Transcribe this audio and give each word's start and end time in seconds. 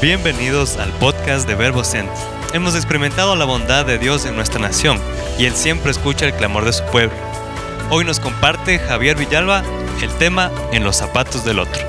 Bienvenidos 0.00 0.76
al 0.76 0.92
podcast 1.00 1.48
de 1.48 1.56
Verbo 1.56 1.82
Center. 1.82 2.14
Hemos 2.54 2.76
experimentado 2.76 3.34
la 3.34 3.44
bondad 3.44 3.84
de 3.84 3.98
Dios 3.98 4.26
en 4.26 4.36
nuestra 4.36 4.60
nación 4.60 4.96
y 5.40 5.44
Él 5.46 5.54
siempre 5.54 5.90
escucha 5.90 6.24
el 6.24 6.34
clamor 6.34 6.64
de 6.64 6.72
su 6.72 6.84
pueblo. 6.84 7.16
Hoy 7.90 8.04
nos 8.04 8.20
comparte 8.20 8.78
Javier 8.78 9.18
Villalba 9.18 9.64
el 10.00 10.10
tema 10.18 10.52
En 10.70 10.84
los 10.84 10.94
zapatos 10.94 11.44
del 11.44 11.58
otro. 11.58 11.82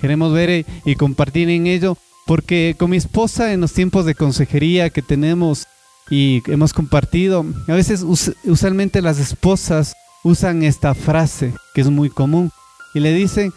Queremos 0.00 0.32
ver 0.32 0.64
y 0.86 0.94
compartir 0.94 1.50
en 1.50 1.66
ello 1.66 1.98
porque 2.24 2.76
con 2.78 2.88
mi 2.88 2.96
esposa 2.96 3.52
en 3.52 3.60
los 3.60 3.74
tiempos 3.74 4.06
de 4.06 4.14
consejería 4.14 4.88
que 4.88 5.02
tenemos 5.02 5.66
y 6.08 6.42
hemos 6.50 6.72
compartido, 6.72 7.44
a 7.68 7.74
veces 7.74 8.02
usualmente 8.02 9.02
las 9.02 9.18
esposas 9.18 9.92
usan 10.22 10.62
esta 10.62 10.94
frase 10.94 11.52
que 11.74 11.82
es 11.82 11.90
muy 11.90 12.08
común 12.08 12.50
y 12.94 13.00
le 13.00 13.12
dicen, 13.12 13.52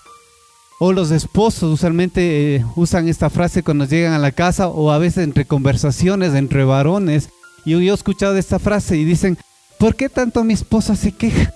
o 0.80 0.94
los 0.94 1.12
esposos 1.12 1.74
usualmente 1.74 2.56
eh, 2.56 2.66
usan 2.76 3.08
esta 3.08 3.30
frase 3.30 3.64
cuando 3.64 3.86
llegan 3.86 4.14
a 4.14 4.20
la 4.20 4.32
casa 4.32 4.68
o 4.68 4.92
a 4.92 4.98
veces 4.98 5.24
entre 5.24 5.46
conversaciones 5.46 6.36
entre 6.36 6.64
varones. 6.64 7.30
Y 7.66 7.72
yo, 7.72 7.80
he 7.80 7.88
escuchado 7.88 8.38
esta 8.38 8.60
frase 8.60 8.98
y 8.98 9.04
dicen, 9.04 9.38
¿por 9.80 9.96
qué 9.96 10.08
tanto 10.10 10.44
mi 10.44 10.54
esposa 10.54 10.96
se 10.96 11.12
queja? 11.12 11.54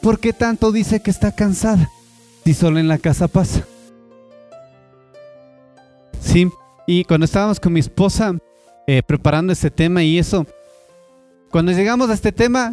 ¿Por 0.00 0.18
qué 0.18 0.32
tanto 0.32 0.72
dice 0.72 1.00
que 1.00 1.10
está 1.10 1.32
cansada? 1.32 1.88
Si 2.44 2.54
solo 2.54 2.80
en 2.80 2.88
la 2.88 2.98
casa 2.98 3.28
pasa. 3.28 3.64
Sí, 6.20 6.48
y 6.86 7.04
cuando 7.04 7.24
estábamos 7.24 7.60
con 7.60 7.72
mi 7.72 7.80
esposa 7.80 8.36
eh, 8.86 9.02
preparando 9.06 9.52
este 9.52 9.70
tema 9.70 10.02
y 10.02 10.18
eso, 10.18 10.44
cuando 11.50 11.70
llegamos 11.70 12.10
a 12.10 12.14
este 12.14 12.32
tema, 12.32 12.72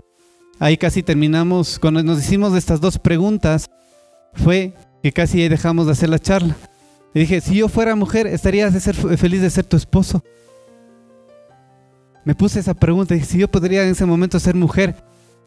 ahí 0.60 0.78
casi 0.78 1.04
terminamos, 1.04 1.78
cuando 1.78 2.02
nos 2.02 2.20
hicimos 2.20 2.56
estas 2.56 2.82
dos 2.82 2.98
preguntas, 2.98 3.70
fue 4.34 4.74
que 5.04 5.12
casi 5.12 5.48
dejamos 5.48 5.86
de 5.86 5.94
hacer 5.94 6.10
la 6.10 6.20
charla. 6.20 6.56
Le 7.14 7.22
dije, 7.22 7.42
si 7.42 7.56
yo 7.56 7.68
fuera 7.70 7.96
mujer, 7.96 8.28
¿estarías 8.28 8.74
de 8.74 8.80
ser 8.80 8.96
feliz 8.96 9.42
de 9.42 9.50
ser 9.50 9.66
tu 9.66 9.78
esposo? 9.78 10.24
Me 12.26 12.36
puse 12.36 12.60
esa 12.60 12.74
pregunta, 12.74 13.16
dije, 13.16 13.26
si 13.26 13.38
yo 13.40 13.48
podría 13.48 13.84
en 13.84 13.92
ese 13.92 14.06
momento 14.06 14.40
ser 14.40 14.56
mujer 14.56 14.96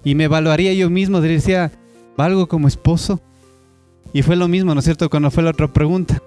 y 0.03 0.15
me 0.15 0.25
evaluaría 0.25 0.73
yo 0.73 0.91
mismo, 0.91 1.21
diría, 1.21 1.71
¿valgo 2.17 2.49
como 2.49 2.67
esposo? 2.67 3.21
Y 4.13 4.23
fue 4.23 4.37
lo 4.37 4.49
mismo, 4.49 4.75
¿no 4.75 4.81
es 4.81 4.85
cierto? 4.85 5.09
Cuando 5.09 5.31
fue 5.31 5.43
la 5.43 5.51
otra 5.51 5.73
pregunta. 5.73 6.21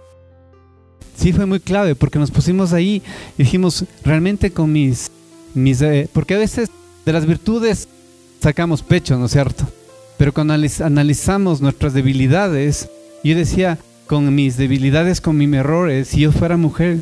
Sí 1.18 1.34
fue 1.34 1.46
muy 1.46 1.60
clave 1.60 1.96
porque 1.96 2.20
nos 2.20 2.32
pusimos 2.32 2.74
ahí 2.74 3.02
y 3.38 3.44
dijimos, 3.44 3.86
realmente 4.04 4.52
con 4.52 4.72
mis... 4.72 5.12
mis 5.54 5.82
eh, 5.82 6.10
porque 6.14 6.36
a 6.36 6.40
veces 6.40 6.70
de 7.06 7.14
las 7.14 7.26
virtudes 7.26 7.88
sacamos 8.42 8.82
pecho, 8.82 9.18
¿no 9.18 9.26
es 9.26 9.32
cierto? 9.32 9.68
Pero 10.18 10.34
cuando 10.34 10.54
analizamos 10.54 11.62
nuestras 11.62 11.94
debilidades, 11.94 12.90
yo 13.30 13.36
decía, 13.36 13.78
con 14.08 14.34
mis 14.34 14.58
debilidades, 14.58 15.22
con 15.22 15.38
mis 15.38 15.52
errores, 15.54 16.10
si 16.10 16.22
yo 16.22 16.32
fuera 16.32 16.58
mujer, 16.58 17.00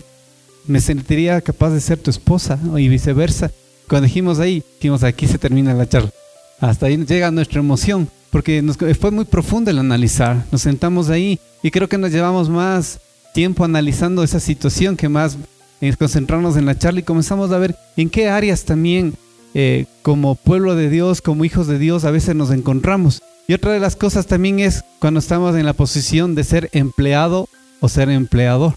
me 0.65 0.79
sentiría 0.79 1.41
capaz 1.41 1.71
de 1.71 1.81
ser 1.81 1.97
tu 1.97 2.09
esposa 2.09 2.59
y 2.77 2.87
viceversa. 2.87 3.51
Cuando 3.87 4.07
dijimos 4.07 4.39
ahí, 4.39 4.63
dijimos, 4.75 5.03
aquí 5.03 5.27
se 5.27 5.37
termina 5.37 5.73
la 5.73 5.87
charla. 5.87 6.11
Hasta 6.59 6.85
ahí 6.85 6.97
llega 6.97 7.31
nuestra 7.31 7.59
emoción, 7.59 8.07
porque 8.31 8.61
nos, 8.61 8.77
fue 8.99 9.11
muy 9.11 9.25
profundo 9.25 9.69
el 9.69 9.79
analizar. 9.79 10.45
Nos 10.51 10.61
sentamos 10.61 11.09
ahí 11.09 11.39
y 11.61 11.71
creo 11.71 11.89
que 11.89 11.97
nos 11.97 12.11
llevamos 12.11 12.49
más 12.49 12.99
tiempo 13.33 13.65
analizando 13.65 14.23
esa 14.23 14.39
situación 14.39 14.95
que 14.95 15.09
más 15.09 15.37
en 15.81 15.93
concentrarnos 15.95 16.55
en 16.55 16.65
la 16.65 16.77
charla 16.77 17.01
y 17.01 17.03
comenzamos 17.03 17.51
a 17.51 17.57
ver 17.57 17.75
en 17.97 18.09
qué 18.09 18.29
áreas 18.29 18.63
también 18.63 19.15
eh, 19.53 19.85
como 20.01 20.35
pueblo 20.35 20.75
de 20.75 20.89
Dios, 20.89 21.21
como 21.21 21.45
hijos 21.45 21.67
de 21.67 21.77
Dios, 21.77 22.05
a 22.05 22.11
veces 22.11 22.35
nos 22.35 22.51
encontramos. 22.51 23.21
Y 23.47 23.53
otra 23.53 23.71
de 23.71 23.79
las 23.79 23.95
cosas 23.95 24.25
también 24.25 24.59
es 24.59 24.83
cuando 24.99 25.19
estamos 25.19 25.55
en 25.55 25.65
la 25.65 25.73
posición 25.73 26.33
de 26.33 26.43
ser 26.43 26.69
empleado 26.71 27.49
o 27.81 27.89
ser 27.89 28.09
empleador. 28.09 28.75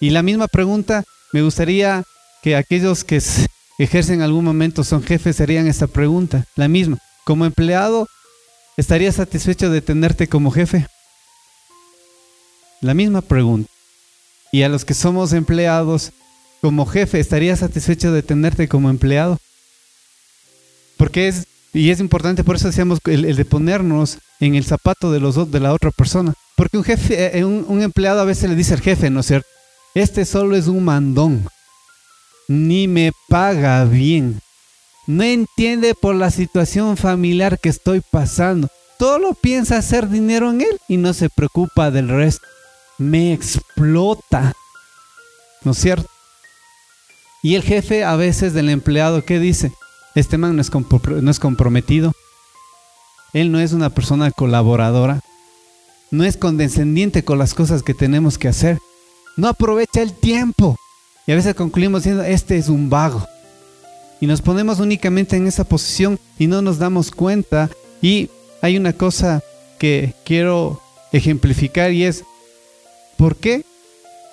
Y 0.00 0.10
la 0.10 0.22
misma 0.22 0.46
pregunta, 0.48 1.04
me 1.32 1.42
gustaría 1.42 2.04
que 2.42 2.56
aquellos 2.56 3.04
que 3.04 3.22
ejercen 3.78 4.16
en 4.16 4.22
algún 4.22 4.44
momento 4.44 4.84
son 4.84 5.02
jefes 5.02 5.36
serían 5.36 5.66
esta 5.66 5.86
pregunta, 5.86 6.44
la 6.56 6.68
misma. 6.68 6.98
Como 7.24 7.46
empleado, 7.46 8.08
¿estarías 8.76 9.14
satisfecho 9.16 9.70
de 9.70 9.80
tenerte 9.80 10.28
como 10.28 10.50
jefe? 10.50 10.86
La 12.80 12.94
misma 12.94 13.22
pregunta. 13.22 13.70
Y 14.50 14.64
a 14.64 14.68
los 14.68 14.84
que 14.84 14.94
somos 14.94 15.32
empleados, 15.32 16.12
como 16.60 16.84
jefe, 16.84 17.20
¿estarías 17.20 17.60
satisfecho 17.60 18.12
de 18.12 18.22
tenerte 18.22 18.68
como 18.68 18.90
empleado? 18.90 19.38
Porque 21.02 21.26
es 21.26 21.48
y 21.72 21.90
es 21.90 21.98
importante, 21.98 22.44
por 22.44 22.54
eso 22.54 22.68
decíamos 22.68 23.00
el, 23.06 23.34
de 23.34 23.44
ponernos 23.44 24.18
en 24.38 24.54
el 24.54 24.64
zapato 24.64 25.10
de 25.10 25.18
los 25.18 25.50
de 25.50 25.58
la 25.58 25.72
otra 25.72 25.90
persona. 25.90 26.32
Porque 26.54 26.76
un 26.76 26.84
jefe, 26.84 27.36
eh, 27.36 27.44
un, 27.44 27.64
un 27.66 27.82
empleado 27.82 28.20
a 28.20 28.24
veces 28.24 28.48
le 28.48 28.54
dice 28.54 28.74
al 28.74 28.82
jefe, 28.82 29.10
¿no 29.10 29.18
es 29.18 29.26
cierto? 29.26 29.48
Este 29.96 30.24
solo 30.24 30.54
es 30.54 30.68
un 30.68 30.84
mandón. 30.84 31.48
Ni 32.46 32.86
me 32.86 33.10
paga 33.28 33.84
bien. 33.84 34.40
No 35.08 35.24
entiende 35.24 35.96
por 36.00 36.14
la 36.14 36.30
situación 36.30 36.96
familiar 36.96 37.58
que 37.58 37.70
estoy 37.70 38.00
pasando. 38.12 38.68
Todo 38.96 39.34
piensa 39.34 39.78
hacer 39.78 40.08
dinero 40.08 40.52
en 40.52 40.60
él 40.60 40.78
y 40.86 40.98
no 40.98 41.14
se 41.14 41.30
preocupa 41.30 41.90
del 41.90 42.10
resto. 42.10 42.46
Me 42.98 43.32
explota. 43.32 44.52
¿No 45.64 45.72
es 45.72 45.78
cierto? 45.78 46.08
Y 47.42 47.56
el 47.56 47.64
jefe 47.64 48.04
a 48.04 48.14
veces 48.14 48.54
del 48.54 48.68
empleado, 48.68 49.24
¿qué 49.24 49.40
dice? 49.40 49.72
Este 50.14 50.38
man 50.38 50.56
no 50.56 50.62
es, 50.62 50.70
no 50.70 51.30
es 51.30 51.38
comprometido. 51.38 52.12
Él 53.32 53.50
no 53.50 53.60
es 53.60 53.72
una 53.72 53.90
persona 53.90 54.30
colaboradora. 54.30 55.20
No 56.10 56.24
es 56.24 56.36
condescendiente 56.36 57.24
con 57.24 57.38
las 57.38 57.54
cosas 57.54 57.82
que 57.82 57.94
tenemos 57.94 58.36
que 58.36 58.48
hacer. 58.48 58.78
No 59.36 59.48
aprovecha 59.48 60.02
el 60.02 60.12
tiempo. 60.12 60.76
Y 61.26 61.32
a 61.32 61.36
veces 61.36 61.54
concluimos 61.54 62.02
diciendo, 62.02 62.22
este 62.22 62.58
es 62.58 62.68
un 62.68 62.90
vago. 62.90 63.26
Y 64.20 64.26
nos 64.26 64.42
ponemos 64.42 64.80
únicamente 64.80 65.36
en 65.36 65.46
esa 65.46 65.64
posición 65.64 66.18
y 66.38 66.46
no 66.46 66.60
nos 66.60 66.78
damos 66.78 67.10
cuenta. 67.10 67.70
Y 68.02 68.28
hay 68.60 68.76
una 68.76 68.92
cosa 68.92 69.42
que 69.78 70.14
quiero 70.24 70.80
ejemplificar 71.12 71.92
y 71.92 72.04
es, 72.04 72.24
¿por 73.16 73.36
qué 73.36 73.64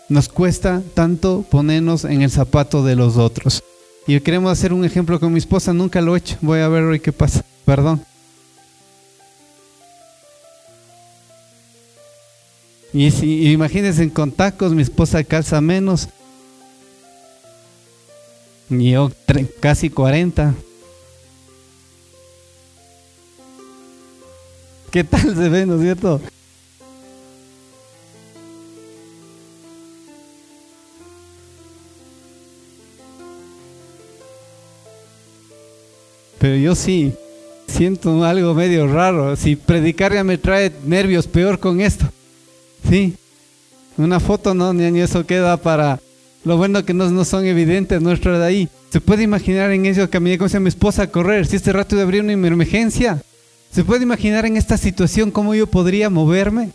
nos 0.09 0.27
cuesta 0.27 0.81
tanto 0.93 1.45
ponernos 1.49 2.03
en 2.03 2.21
el 2.21 2.31
zapato 2.31 2.83
de 2.83 2.95
los 2.95 3.17
otros? 3.17 3.63
Y 4.09 4.19
queremos 4.21 4.51
hacer 4.51 4.73
un 4.73 4.83
ejemplo 4.83 5.19
con 5.19 5.31
mi 5.31 5.37
esposa, 5.37 5.71
nunca 5.71 6.01
lo 6.01 6.15
he 6.15 6.17
hecho. 6.17 6.35
Voy 6.41 6.61
a 6.61 6.67
ver 6.67 6.81
hoy 6.81 6.99
qué 6.99 7.11
pasa. 7.11 7.45
Perdón. 7.63 8.03
Y, 12.91 13.11
si, 13.11 13.51
imagínense 13.51 14.11
con 14.11 14.31
tacos, 14.31 14.73
mi 14.73 14.81
esposa 14.81 15.23
calza 15.23 15.61
menos. 15.61 16.09
Y 18.71 18.93
yo 18.93 19.11
casi 19.59 19.91
40. 19.91 20.55
¿Qué 24.89 25.03
tal 25.03 25.35
se 25.35 25.49
ve, 25.49 25.67
no 25.67 25.75
es 25.75 25.81
cierto? 25.81 26.19
Pero 36.39 36.55
yo 36.55 36.75
sí 36.75 37.13
siento 37.67 38.23
algo 38.23 38.53
medio 38.53 38.87
raro. 38.87 39.35
Si 39.35 39.55
predicar 39.55 40.13
ya 40.13 40.23
me 40.23 40.37
trae 40.37 40.71
nervios, 40.85 41.27
peor 41.27 41.59
con 41.59 41.81
esto. 41.81 42.05
Sí. 42.89 43.15
Una 43.97 44.19
foto 44.19 44.53
no, 44.53 44.73
ni 44.73 44.99
eso 44.99 45.25
queda 45.25 45.57
para... 45.57 45.99
Lo 46.45 46.55
bueno 46.55 46.85
que 46.85 46.93
no, 46.93 47.09
no 47.09 47.25
son 47.25 47.45
evidentes 47.45 48.01
nuestro 48.01 48.39
de 48.39 48.45
ahí. 48.45 48.69
¿Se 48.91 49.01
puede 49.01 49.23
imaginar 49.23 49.71
en 49.71 49.85
eso 49.85 50.09
caminé 50.09 50.37
con 50.37 50.49
mi 50.63 50.69
esposa 50.69 51.03
a 51.03 51.07
correr? 51.07 51.45
Si 51.45 51.57
este 51.57 51.73
rato 51.73 51.95
de 51.95 52.01
abrir 52.01 52.23
una 52.23 52.33
emergencia. 52.33 53.21
¿Se 53.71 53.83
puede 53.83 54.03
imaginar 54.03 54.45
en 54.45 54.57
esta 54.57 54.77
situación 54.77 55.31
cómo 55.31 55.53
yo 55.53 55.67
podría 55.67 56.09
moverme? 56.09 56.71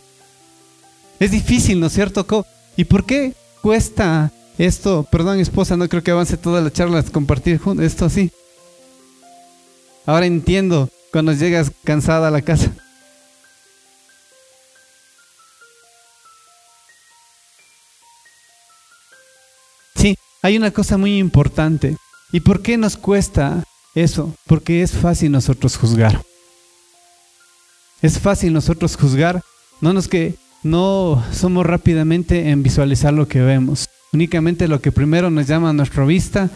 Es 1.19 1.31
difícil, 1.31 1.79
¿no 1.79 1.87
es 1.87 1.93
cierto? 1.93 2.45
¿Y 2.77 2.85
por 2.85 3.05
qué 3.05 3.33
cuesta 3.61 4.31
esto? 4.57 5.05
Perdón, 5.11 5.39
esposa, 5.39 5.75
no 5.75 5.89
creo 5.89 6.03
que 6.03 6.11
avance 6.11 6.37
toda 6.37 6.61
la 6.61 6.71
charla 6.71 7.03
compartir 7.03 7.59
esto 7.81 8.05
así. 8.05 8.31
Ahora 10.05 10.25
entiendo 10.25 10.89
cuando 11.11 11.33
llegas 11.33 11.71
cansada 11.83 12.27
a 12.27 12.31
la 12.31 12.41
casa. 12.41 12.71
Sí, 19.95 20.15
hay 20.41 20.57
una 20.57 20.71
cosa 20.71 20.97
muy 20.97 21.17
importante. 21.17 21.97
¿Y 22.31 22.41
por 22.41 22.61
qué 22.61 22.77
nos 22.77 22.97
cuesta 22.97 23.63
eso? 23.95 24.35
Porque 24.45 24.81
es 24.81 24.91
fácil 24.91 25.31
nosotros 25.31 25.77
juzgar. 25.77 26.21
Es 28.01 28.19
fácil 28.19 28.53
nosotros 28.53 28.97
juzgar, 28.97 29.41
no 29.81 29.93
nos 29.93 30.07
que 30.07 30.35
no 30.63 31.23
somos 31.31 31.65
rápidamente 31.65 32.49
en 32.49 32.61
visualizar 32.61 33.13
lo 33.13 33.27
que 33.27 33.41
vemos. 33.41 33.87
Únicamente 34.13 34.67
lo 34.67 34.81
que 34.81 34.91
primero 34.91 35.29
nos 35.29 35.47
llama 35.47 35.69
a 35.69 35.73
nuestra 35.73 36.05
vista 36.05 36.49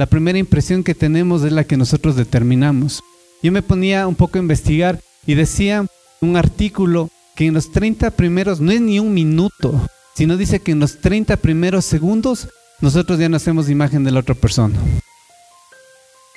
la 0.00 0.06
primera 0.06 0.38
impresión 0.38 0.82
que 0.82 0.94
tenemos 0.94 1.44
es 1.44 1.52
la 1.52 1.64
que 1.64 1.76
nosotros 1.76 2.16
determinamos. 2.16 3.02
Yo 3.42 3.52
me 3.52 3.60
ponía 3.60 4.06
un 4.06 4.14
poco 4.14 4.38
a 4.38 4.40
investigar 4.40 4.98
y 5.26 5.34
decía 5.34 5.84
un 6.22 6.38
artículo 6.38 7.10
que 7.36 7.44
en 7.44 7.52
los 7.52 7.70
30 7.70 8.10
primeros, 8.12 8.62
no 8.62 8.72
es 8.72 8.80
ni 8.80 8.98
un 8.98 9.12
minuto, 9.12 9.78
sino 10.14 10.38
dice 10.38 10.60
que 10.60 10.72
en 10.72 10.80
los 10.80 11.02
30 11.02 11.36
primeros 11.36 11.84
segundos 11.84 12.48
nosotros 12.80 13.18
ya 13.18 13.28
no 13.28 13.36
hacemos 13.36 13.68
imagen 13.68 14.02
de 14.02 14.10
la 14.10 14.20
otra 14.20 14.34
persona. 14.34 14.78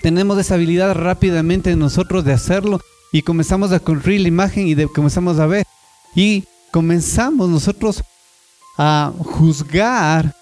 Tenemos 0.02 0.38
esa 0.40 0.56
habilidad 0.56 0.94
rápidamente 0.94 1.74
nosotros 1.78 2.26
de 2.26 2.34
hacerlo 2.34 2.82
y 3.14 3.22
comenzamos 3.22 3.72
a 3.72 3.80
construir 3.80 4.20
la 4.20 4.28
imagen 4.28 4.68
y 4.68 4.76
comenzamos 4.88 5.40
a 5.40 5.48
ver. 5.48 5.66
Y 6.18 6.44
comenzamos 6.70 7.48
nosotros 7.48 8.04
a 8.78 9.14
juzgar 9.20 10.36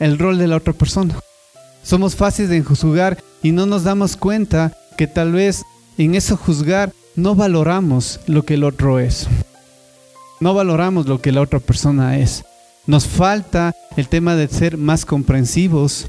el 0.00 0.18
rol 0.18 0.38
de 0.38 0.48
la 0.48 0.56
otra 0.56 0.72
persona. 0.72 1.14
Somos 1.82 2.14
fáciles 2.14 2.50
de 2.50 2.62
juzgar 2.62 3.18
y 3.42 3.52
no 3.52 3.66
nos 3.66 3.84
damos 3.84 4.16
cuenta 4.16 4.72
que 4.96 5.06
tal 5.06 5.32
vez 5.32 5.62
en 5.98 6.14
eso 6.14 6.36
juzgar 6.36 6.92
no 7.16 7.34
valoramos 7.34 8.20
lo 8.26 8.44
que 8.44 8.54
el 8.54 8.64
otro 8.64 8.98
es. 8.98 9.26
No 10.40 10.54
valoramos 10.54 11.06
lo 11.06 11.20
que 11.20 11.32
la 11.32 11.40
otra 11.40 11.60
persona 11.60 12.18
es. 12.18 12.44
Nos 12.86 13.06
falta 13.06 13.74
el 13.96 14.08
tema 14.08 14.34
de 14.34 14.48
ser 14.48 14.76
más 14.76 15.04
comprensivos. 15.04 16.08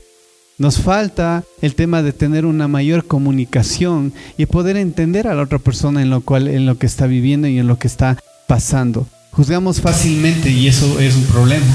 Nos 0.57 0.79
falta 0.79 1.43
el 1.61 1.75
tema 1.75 2.01
de 2.01 2.13
tener 2.13 2.45
una 2.45 2.67
mayor 2.67 3.05
comunicación 3.05 4.13
y 4.37 4.45
poder 4.45 4.77
entender 4.77 5.27
a 5.27 5.35
la 5.35 5.43
otra 5.43 5.59
persona 5.59 6.01
en 6.01 6.09
lo 6.09 6.21
cual 6.21 6.47
en 6.47 6.65
lo 6.65 6.77
que 6.77 6.85
está 6.85 7.07
viviendo 7.07 7.47
y 7.47 7.59
en 7.59 7.67
lo 7.67 7.77
que 7.77 7.87
está 7.87 8.17
pasando. 8.47 9.07
Juzgamos 9.31 9.81
fácilmente 9.81 10.49
y 10.49 10.67
eso 10.67 10.99
es 10.99 11.15
un 11.15 11.23
problema. 11.23 11.65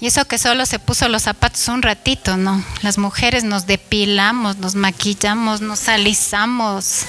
Y 0.00 0.06
eso 0.06 0.24
que 0.26 0.38
solo 0.38 0.64
se 0.64 0.78
puso 0.78 1.08
los 1.08 1.22
zapatos 1.22 1.66
un 1.68 1.82
ratito, 1.82 2.36
¿no? 2.36 2.62
Las 2.82 2.98
mujeres 2.98 3.42
nos 3.42 3.66
depilamos, 3.66 4.58
nos 4.58 4.76
maquillamos, 4.76 5.60
nos 5.60 5.88
alisamos, 5.88 7.02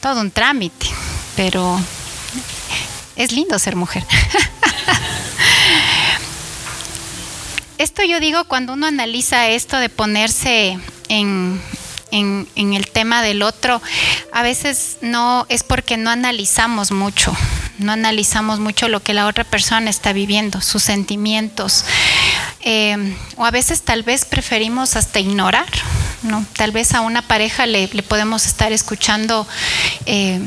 todo 0.00 0.20
un 0.20 0.32
trámite, 0.32 0.86
pero 1.36 1.80
es 3.14 3.30
lindo 3.30 3.58
ser 3.58 3.76
mujer. 3.76 4.04
esto 7.78 8.02
yo 8.04 8.20
digo 8.20 8.44
cuando 8.44 8.72
uno 8.72 8.86
analiza 8.86 9.48
esto 9.48 9.78
de 9.78 9.88
ponerse 9.88 10.78
en, 11.08 11.60
el 12.10 12.90
tema 12.90 13.22
del 13.22 13.42
otro, 13.42 13.80
a 14.32 14.42
veces 14.42 14.98
no 15.00 15.46
es 15.48 15.62
porque 15.62 15.96
no 15.96 16.10
analizamos 16.10 16.90
mucho, 16.90 17.34
no 17.82 17.92
analizamos 17.92 18.58
mucho 18.60 18.88
lo 18.88 19.02
que 19.02 19.14
la 19.14 19.26
otra 19.26 19.44
persona 19.44 19.90
está 19.90 20.12
viviendo, 20.12 20.60
sus 20.60 20.82
sentimientos. 20.82 21.84
Eh, 22.60 23.16
o 23.36 23.44
a 23.44 23.50
veces 23.50 23.82
tal 23.82 24.02
vez 24.02 24.24
preferimos 24.24 24.96
hasta 24.96 25.20
ignorar, 25.20 25.68
¿no? 26.22 26.44
Tal 26.56 26.70
vez 26.70 26.94
a 26.94 27.00
una 27.00 27.22
pareja 27.22 27.66
le, 27.66 27.88
podemos 27.88 28.46
estar 28.46 28.72
escuchando 28.72 29.46
eh, 30.06 30.40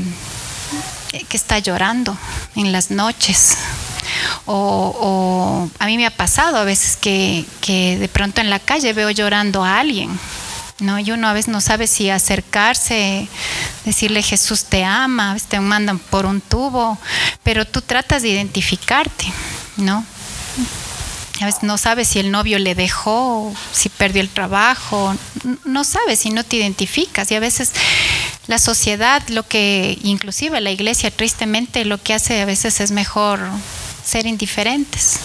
que 1.30 1.38
está 1.38 1.60
llorando 1.60 2.18
en 2.56 2.72
las 2.72 2.92
noches, 2.92 3.58
o, 4.46 5.70
a 5.80 5.86
mí 5.86 5.98
me 5.98 6.06
ha 6.06 6.12
pasado 6.12 6.58
a 6.58 6.64
veces 6.64 6.98
que, 6.98 7.46
de 8.00 8.10
pronto 8.10 8.42
en 8.42 8.50
la 8.50 8.60
calle 8.60 8.94
veo 8.94 9.10
llorando 9.12 9.64
a 9.64 9.80
alguien, 9.80 10.10
¿no? 10.80 11.00
Y 11.00 11.12
uno 11.12 11.28
a 11.28 11.34
veces 11.34 11.50
no 11.50 11.62
sabe 11.62 11.88
si 11.88 12.10
acercarse, 12.10 13.28
decirle 13.86 14.22
Jesús 14.22 14.66
te 14.66 14.84
ama, 14.84 15.32
a 15.32 15.34
veces 15.36 15.50
te 15.50 15.60
mandan 15.60 16.00
por 16.00 16.26
un 16.26 16.42
tubo, 16.42 16.98
pero 17.44 17.66
tú 17.66 17.82
tratas 17.82 18.22
de 18.22 18.30
identificarte, 18.30 19.26
¿no? 19.78 20.06
A 21.42 21.46
veces 21.46 21.64
no 21.64 21.78
sabes 21.78 22.08
si 22.08 22.20
el 22.20 22.32
novio 22.32 22.60
le 22.60 22.76
dejó, 22.76 23.54
si 23.74 23.90
perdió 23.90 24.22
el 24.22 24.30
trabajo, 24.30 25.16
no 25.66 25.84
sabes 25.84 26.20
si 26.20 26.30
no 26.30 26.44
te 26.44 26.56
identificas 26.58 27.30
y 27.32 27.36
a 27.36 27.42
veces 27.42 27.74
la 28.48 28.60
sociedad, 28.60 29.28
lo 29.30 29.46
que 29.48 29.98
inclusive 30.04 30.62
la 30.62 30.72
iglesia 30.72 31.12
tristemente 31.12 31.84
lo 31.84 32.02
que 32.02 32.14
hace 32.14 32.42
a 32.42 32.46
veces 32.46 32.80
es 32.80 32.92
mejor 32.92 33.40
ser 34.06 34.28
indiferentes. 34.28 35.20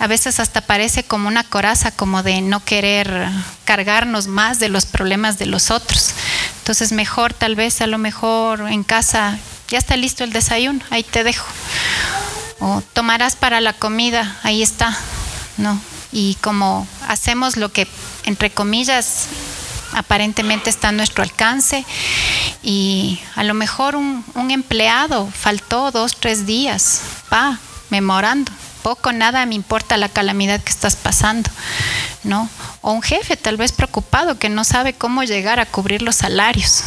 A 0.00 0.06
veces 0.06 0.40
hasta 0.40 0.62
parece 0.62 1.04
como 1.04 1.28
una 1.28 1.44
coraza, 1.44 1.92
como 1.92 2.22
de 2.22 2.40
no 2.40 2.64
querer 2.64 3.28
cargarnos 3.64 4.26
más 4.26 4.58
de 4.58 4.70
los 4.70 4.86
problemas 4.86 5.38
de 5.38 5.46
los 5.46 5.70
otros. 5.70 6.14
Entonces 6.58 6.90
mejor, 6.90 7.34
tal 7.34 7.54
vez 7.54 7.80
a 7.82 7.86
lo 7.86 7.98
mejor 7.98 8.62
en 8.70 8.82
casa, 8.82 9.38
ya 9.68 9.78
está 9.78 9.96
listo 9.96 10.24
el 10.24 10.32
desayuno, 10.32 10.80
ahí 10.90 11.02
te 11.04 11.22
dejo. 11.22 11.46
O 12.60 12.82
tomarás 12.94 13.36
para 13.36 13.60
la 13.60 13.74
comida, 13.74 14.38
ahí 14.42 14.62
está. 14.62 14.98
¿no? 15.58 15.78
Y 16.12 16.36
como 16.40 16.88
hacemos 17.06 17.56
lo 17.56 17.70
que, 17.70 17.86
entre 18.24 18.50
comillas, 18.50 19.26
aparentemente 19.92 20.70
está 20.70 20.88
a 20.88 20.92
nuestro 20.92 21.22
alcance 21.22 21.84
y 22.62 23.20
a 23.36 23.44
lo 23.44 23.54
mejor 23.54 23.96
un, 23.96 24.24
un 24.34 24.50
empleado 24.50 25.30
faltó 25.30 25.90
dos, 25.90 26.16
tres 26.18 26.46
días, 26.46 27.02
pa, 27.28 27.58
memorando. 27.90 28.50
Poco, 28.82 29.12
nada 29.12 29.44
me 29.46 29.54
importa 29.54 29.96
la 29.96 30.08
calamidad 30.08 30.60
que 30.60 30.70
estás 30.70 30.96
pasando, 30.96 31.50
¿no? 32.24 32.48
O 32.80 32.92
un 32.92 33.02
jefe 33.02 33.36
tal 33.36 33.56
vez 33.56 33.72
preocupado 33.72 34.38
que 34.38 34.48
no 34.48 34.64
sabe 34.64 34.92
cómo 34.92 35.22
llegar 35.22 35.60
a 35.60 35.66
cubrir 35.66 36.02
los 36.02 36.16
salarios, 36.16 36.82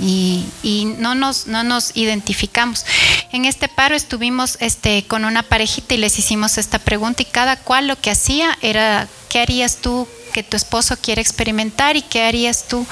Y, 0.00 0.94
no, 0.98 1.14
nos, 1.14 1.46
no 1.46 1.62
nos 1.64 1.96
identificamos. 1.96 2.86
En 3.32 3.44
este 3.44 3.68
paro 3.68 3.94
estuvimos 3.96 4.56
este, 4.60 5.04
con 5.06 5.24
una 5.24 5.42
parejita 5.42 5.94
y 5.94 5.98
les 5.98 6.18
hicimos 6.18 6.58
esta 6.58 6.78
pregunta 6.78 7.22
y 7.22 7.26
cada 7.26 7.56
cual 7.56 7.88
lo 7.88 7.96
que 7.96 8.10
hacía 8.10 8.56
era, 8.62 9.08
¿qué 9.28 9.40
harías 9.40 9.76
tú 9.76 10.06
que 10.32 10.42
tu 10.42 10.56
esposo 10.56 10.96
quiere 10.96 11.20
experimentar 11.20 11.96
y 11.96 12.02
qué 12.02 12.22
harías 12.22 12.64
tú 12.68 12.86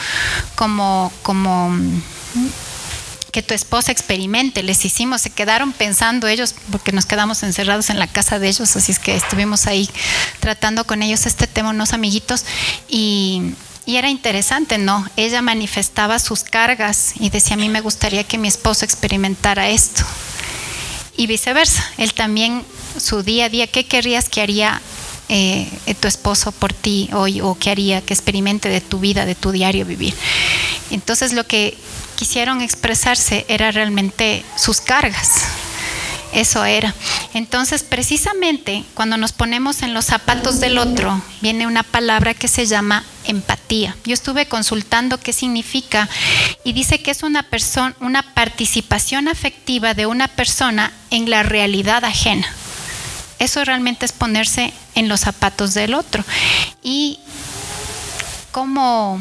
como, 0.56 1.12
como 1.22 1.70
que 3.32 3.42
tu 3.42 3.54
esposa 3.54 3.92
experimente. 3.92 4.62
Les 4.62 4.84
hicimos, 4.84 5.22
se 5.22 5.30
quedaron 5.30 5.72
pensando 5.72 6.26
ellos, 6.28 6.54
porque 6.70 6.92
nos 6.92 7.06
quedamos 7.06 7.42
encerrados 7.42 7.90
en 7.90 7.98
la 7.98 8.06
casa 8.06 8.38
de 8.38 8.48
ellos, 8.48 8.74
así 8.76 8.92
es 8.92 8.98
que 8.98 9.16
estuvimos 9.16 9.66
ahí 9.66 9.88
tratando 10.40 10.84
con 10.84 11.02
ellos 11.02 11.26
este 11.26 11.46
tema, 11.46 11.70
unos 11.70 11.92
amiguitos, 11.92 12.44
y, 12.88 13.54
y 13.86 13.96
era 13.96 14.08
interesante, 14.10 14.78
¿no? 14.78 15.06
Ella 15.16 15.42
manifestaba 15.42 16.18
sus 16.18 16.42
cargas 16.42 17.14
y 17.20 17.30
decía, 17.30 17.54
a 17.54 17.58
mí 17.58 17.68
me 17.68 17.80
gustaría 17.80 18.24
que 18.24 18.38
mi 18.38 18.48
esposo 18.48 18.84
experimentara 18.84 19.68
esto. 19.70 20.04
Y 21.16 21.26
viceversa, 21.26 21.84
él 21.96 22.14
también, 22.14 22.64
su 22.96 23.22
día 23.22 23.46
a 23.46 23.48
día, 23.48 23.66
¿qué 23.66 23.84
querrías 23.84 24.28
que 24.28 24.40
haría 24.40 24.80
eh, 25.28 25.68
tu 26.00 26.06
esposo 26.06 26.52
por 26.52 26.72
ti 26.72 27.10
hoy 27.12 27.40
o 27.40 27.58
qué 27.58 27.70
haría 27.70 28.00
que 28.00 28.14
experimente 28.14 28.68
de 28.68 28.80
tu 28.80 29.00
vida, 29.00 29.26
de 29.26 29.34
tu 29.34 29.50
diario 29.50 29.84
vivir? 29.84 30.14
Entonces 30.90 31.32
lo 31.32 31.44
que 31.46 31.76
quisieron 32.18 32.62
expresarse 32.62 33.46
era 33.46 33.70
realmente 33.70 34.44
sus 34.56 34.80
cargas. 34.80 35.44
Eso 36.32 36.64
era. 36.64 36.92
Entonces, 37.32 37.84
precisamente 37.84 38.84
cuando 38.94 39.16
nos 39.16 39.30
ponemos 39.30 39.82
en 39.82 39.94
los 39.94 40.06
zapatos 40.06 40.58
del 40.58 40.78
otro, 40.78 41.22
viene 41.42 41.68
una 41.68 41.84
palabra 41.84 42.34
que 42.34 42.48
se 42.48 42.66
llama 42.66 43.04
empatía. 43.24 43.96
Yo 44.04 44.14
estuve 44.14 44.46
consultando 44.46 45.18
qué 45.18 45.32
significa 45.32 46.08
y 46.64 46.72
dice 46.72 47.00
que 47.00 47.12
es 47.12 47.22
una 47.22 47.44
persona, 47.44 47.94
una 48.00 48.34
participación 48.34 49.28
afectiva 49.28 49.94
de 49.94 50.06
una 50.06 50.26
persona 50.26 50.92
en 51.10 51.30
la 51.30 51.44
realidad 51.44 52.04
ajena. 52.04 52.48
Eso 53.38 53.64
realmente 53.64 54.06
es 54.06 54.12
ponerse 54.12 54.72
en 54.96 55.08
los 55.08 55.20
zapatos 55.20 55.72
del 55.72 55.94
otro. 55.94 56.24
Y 56.82 57.20
cómo, 58.50 59.20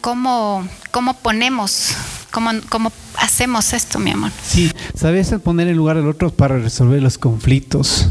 cómo, 0.00 0.68
cómo 0.90 1.14
ponemos 1.14 1.94
¿Cómo, 2.30 2.50
¿Cómo, 2.68 2.92
hacemos 3.16 3.72
esto, 3.72 3.98
mi 3.98 4.10
amor? 4.10 4.30
Sí, 4.42 4.70
sabes 4.94 5.32
poner 5.42 5.68
en 5.68 5.76
lugar 5.76 5.96
del 5.96 6.06
otro 6.06 6.30
para 6.30 6.58
resolver 6.58 7.02
los 7.02 7.18
conflictos. 7.18 8.10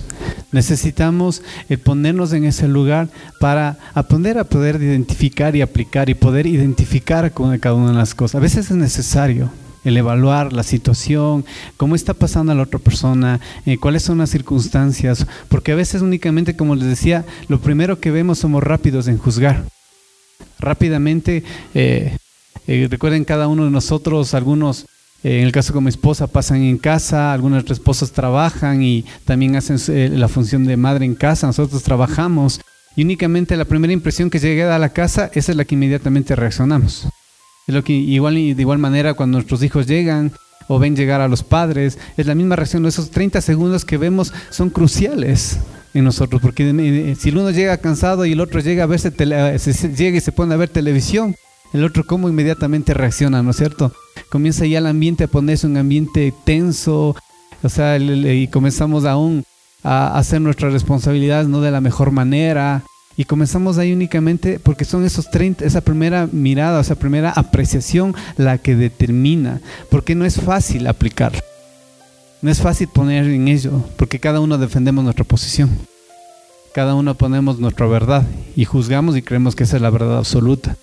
Necesitamos 0.51 1.41
eh, 1.69 1.77
ponernos 1.77 2.33
en 2.33 2.45
ese 2.45 2.67
lugar 2.67 3.09
para 3.39 3.77
aprender 3.93 4.37
a 4.37 4.45
poder 4.45 4.81
identificar 4.81 5.55
y 5.55 5.61
aplicar 5.61 6.09
y 6.09 6.15
poder 6.15 6.47
identificar 6.47 7.31
con 7.31 7.57
cada 7.59 7.75
una 7.75 7.91
de 7.91 7.97
las 7.97 8.15
cosas. 8.15 8.35
A 8.35 8.39
veces 8.39 8.71
es 8.71 8.77
necesario 8.77 9.51
el 9.83 9.97
evaluar 9.97 10.51
la 10.51 10.63
situación, 10.63 11.45
cómo 11.77 11.95
está 11.95 12.13
pasando 12.13 12.51
a 12.51 12.55
la 12.55 12.63
otra 12.63 12.79
persona, 12.79 13.39
eh, 13.65 13.77
cuáles 13.77 14.03
son 14.03 14.17
las 14.17 14.29
circunstancias, 14.29 15.25
porque 15.47 15.71
a 15.71 15.75
veces 15.75 16.01
únicamente, 16.01 16.55
como 16.55 16.75
les 16.75 16.87
decía, 16.87 17.25
lo 17.47 17.59
primero 17.61 17.99
que 17.99 18.11
vemos 18.11 18.39
somos 18.39 18.63
rápidos 18.63 19.07
en 19.07 19.17
juzgar. 19.17 19.63
Rápidamente 20.59 21.43
eh, 21.73 22.16
eh, 22.67 22.87
recuerden 22.89 23.23
cada 23.23 23.47
uno 23.47 23.63
de 23.63 23.71
nosotros, 23.71 24.33
algunos, 24.33 24.85
eh, 25.23 25.39
en 25.39 25.45
el 25.45 25.53
caso 25.53 25.71
como 25.71 25.85
mi 25.85 25.89
esposa, 25.89 26.27
pasan 26.27 26.61
en 26.63 26.77
casa, 26.77 27.31
algunas 27.31 27.63
esposas 27.71 28.11
trabajan 28.11 28.83
y 28.83 29.05
también 29.23 29.55
hacen 29.55 29.77
eh, 29.87 30.09
la 30.13 30.27
función 30.27 30.65
de 30.65 30.75
madre 30.75 31.05
en 31.05 31.15
casa, 31.15 31.47
nosotros 31.47 31.81
trabajamos 31.81 32.59
y 32.97 33.03
únicamente 33.03 33.55
la 33.55 33.65
primera 33.65 33.93
impresión 33.93 34.29
que 34.29 34.39
llega 34.39 34.75
a 34.75 34.79
la 34.79 34.89
casa, 34.89 35.31
esa 35.33 35.51
es 35.51 35.55
la 35.57 35.63
que 35.63 35.75
inmediatamente 35.75 36.35
reaccionamos. 36.35 37.07
Es 37.67 37.73
lo 37.73 37.83
que 37.83 37.93
igual 37.93 38.35
de 38.35 38.61
igual 38.61 38.79
manera 38.79 39.13
cuando 39.13 39.37
nuestros 39.37 39.63
hijos 39.63 39.87
llegan 39.87 40.31
o 40.67 40.79
ven 40.79 40.95
llegar 40.95 41.21
a 41.21 41.27
los 41.27 41.43
padres, 41.43 41.97
es 42.17 42.25
la 42.25 42.35
misma 42.35 42.55
reacción. 42.55 42.85
Esos 42.85 43.11
30 43.11 43.39
segundos 43.41 43.85
que 43.85 43.97
vemos 43.97 44.33
son 44.49 44.69
cruciales 44.69 45.59
en 45.93 46.03
nosotros, 46.03 46.41
porque 46.41 47.15
si 47.19 47.29
uno 47.29 47.51
llega 47.51 47.77
cansado 47.77 48.25
y 48.25 48.33
el 48.33 48.41
otro 48.41 48.59
llega 48.59 48.83
a 48.83 48.87
verse 48.87 49.11
llega 49.11 50.17
y 50.17 50.21
se 50.21 50.31
pone 50.31 50.53
a 50.53 50.57
ver 50.57 50.69
televisión, 50.69 51.35
el 51.73 51.83
otro 51.83 52.05
cómo 52.05 52.29
inmediatamente 52.29 52.93
reacciona, 52.93 53.43
¿no 53.43 53.51
es 53.51 53.57
cierto? 53.57 53.91
Comienza 54.29 54.65
ya 54.65 54.79
el 54.79 54.87
ambiente 54.87 55.25
a 55.25 55.27
ponerse 55.27 55.67
un 55.67 55.77
ambiente 55.77 56.33
tenso, 56.43 57.15
o 57.63 57.69
sea, 57.69 57.97
y 57.97 58.47
comenzamos 58.47 59.05
aún 59.05 59.43
a 59.83 60.17
hacer 60.17 60.41
nuestras 60.41 60.73
responsabilidades 60.73 61.47
no 61.47 61.61
de 61.61 61.71
la 61.71 61.81
mejor 61.81 62.11
manera, 62.11 62.83
y 63.17 63.25
comenzamos 63.25 63.79
ahí 63.79 63.91
únicamente 63.91 64.59
porque 64.59 64.85
son 64.85 65.03
esos 65.03 65.31
30, 65.31 65.65
esa 65.65 65.81
primera 65.81 66.29
mirada, 66.31 66.79
esa 66.79 66.95
primera 66.95 67.31
apreciación 67.31 68.15
la 68.37 68.59
que 68.59 68.75
determina, 68.75 69.59
porque 69.89 70.13
no 70.13 70.23
es 70.23 70.39
fácil 70.39 70.85
aplicar. 70.85 71.33
No 72.43 72.51
es 72.51 72.61
fácil 72.61 72.87
poner 72.87 73.25
en 73.25 73.47
ello, 73.47 73.83
porque 73.97 74.19
cada 74.19 74.39
uno 74.39 74.59
defendemos 74.59 75.03
nuestra 75.03 75.25
posición. 75.25 75.71
Cada 76.75 76.93
uno 76.93 77.15
ponemos 77.15 77.57
nuestra 77.57 77.87
verdad 77.87 78.23
y 78.55 78.65
juzgamos 78.65 79.17
y 79.17 79.23
creemos 79.23 79.55
que 79.55 79.63
esa 79.63 79.77
es 79.77 79.81
la 79.81 79.89
verdad 79.89 80.19
absoluta. 80.19 80.77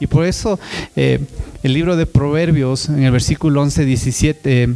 Y 0.00 0.06
por 0.06 0.24
eso 0.24 0.58
eh, 0.94 1.20
el 1.62 1.72
libro 1.72 1.96
de 1.96 2.06
Proverbios, 2.06 2.88
en 2.88 3.02
el 3.02 3.12
versículo 3.12 3.62
11, 3.62 3.84
17, 3.84 4.68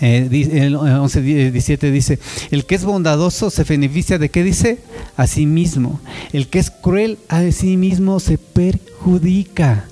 eh, 0.00 0.48
el 0.52 0.76
11, 0.76 1.22
17 1.22 1.90
dice, 1.90 2.18
el 2.50 2.64
que 2.64 2.76
es 2.76 2.84
bondadoso 2.84 3.50
se 3.50 3.64
beneficia 3.64 4.18
de 4.18 4.30
qué 4.30 4.42
dice? 4.44 4.78
A 5.16 5.26
sí 5.26 5.46
mismo. 5.46 6.00
El 6.32 6.48
que 6.48 6.60
es 6.60 6.70
cruel 6.70 7.18
a 7.28 7.50
sí 7.50 7.76
mismo 7.76 8.20
se 8.20 8.38
perjudica. 8.38 9.86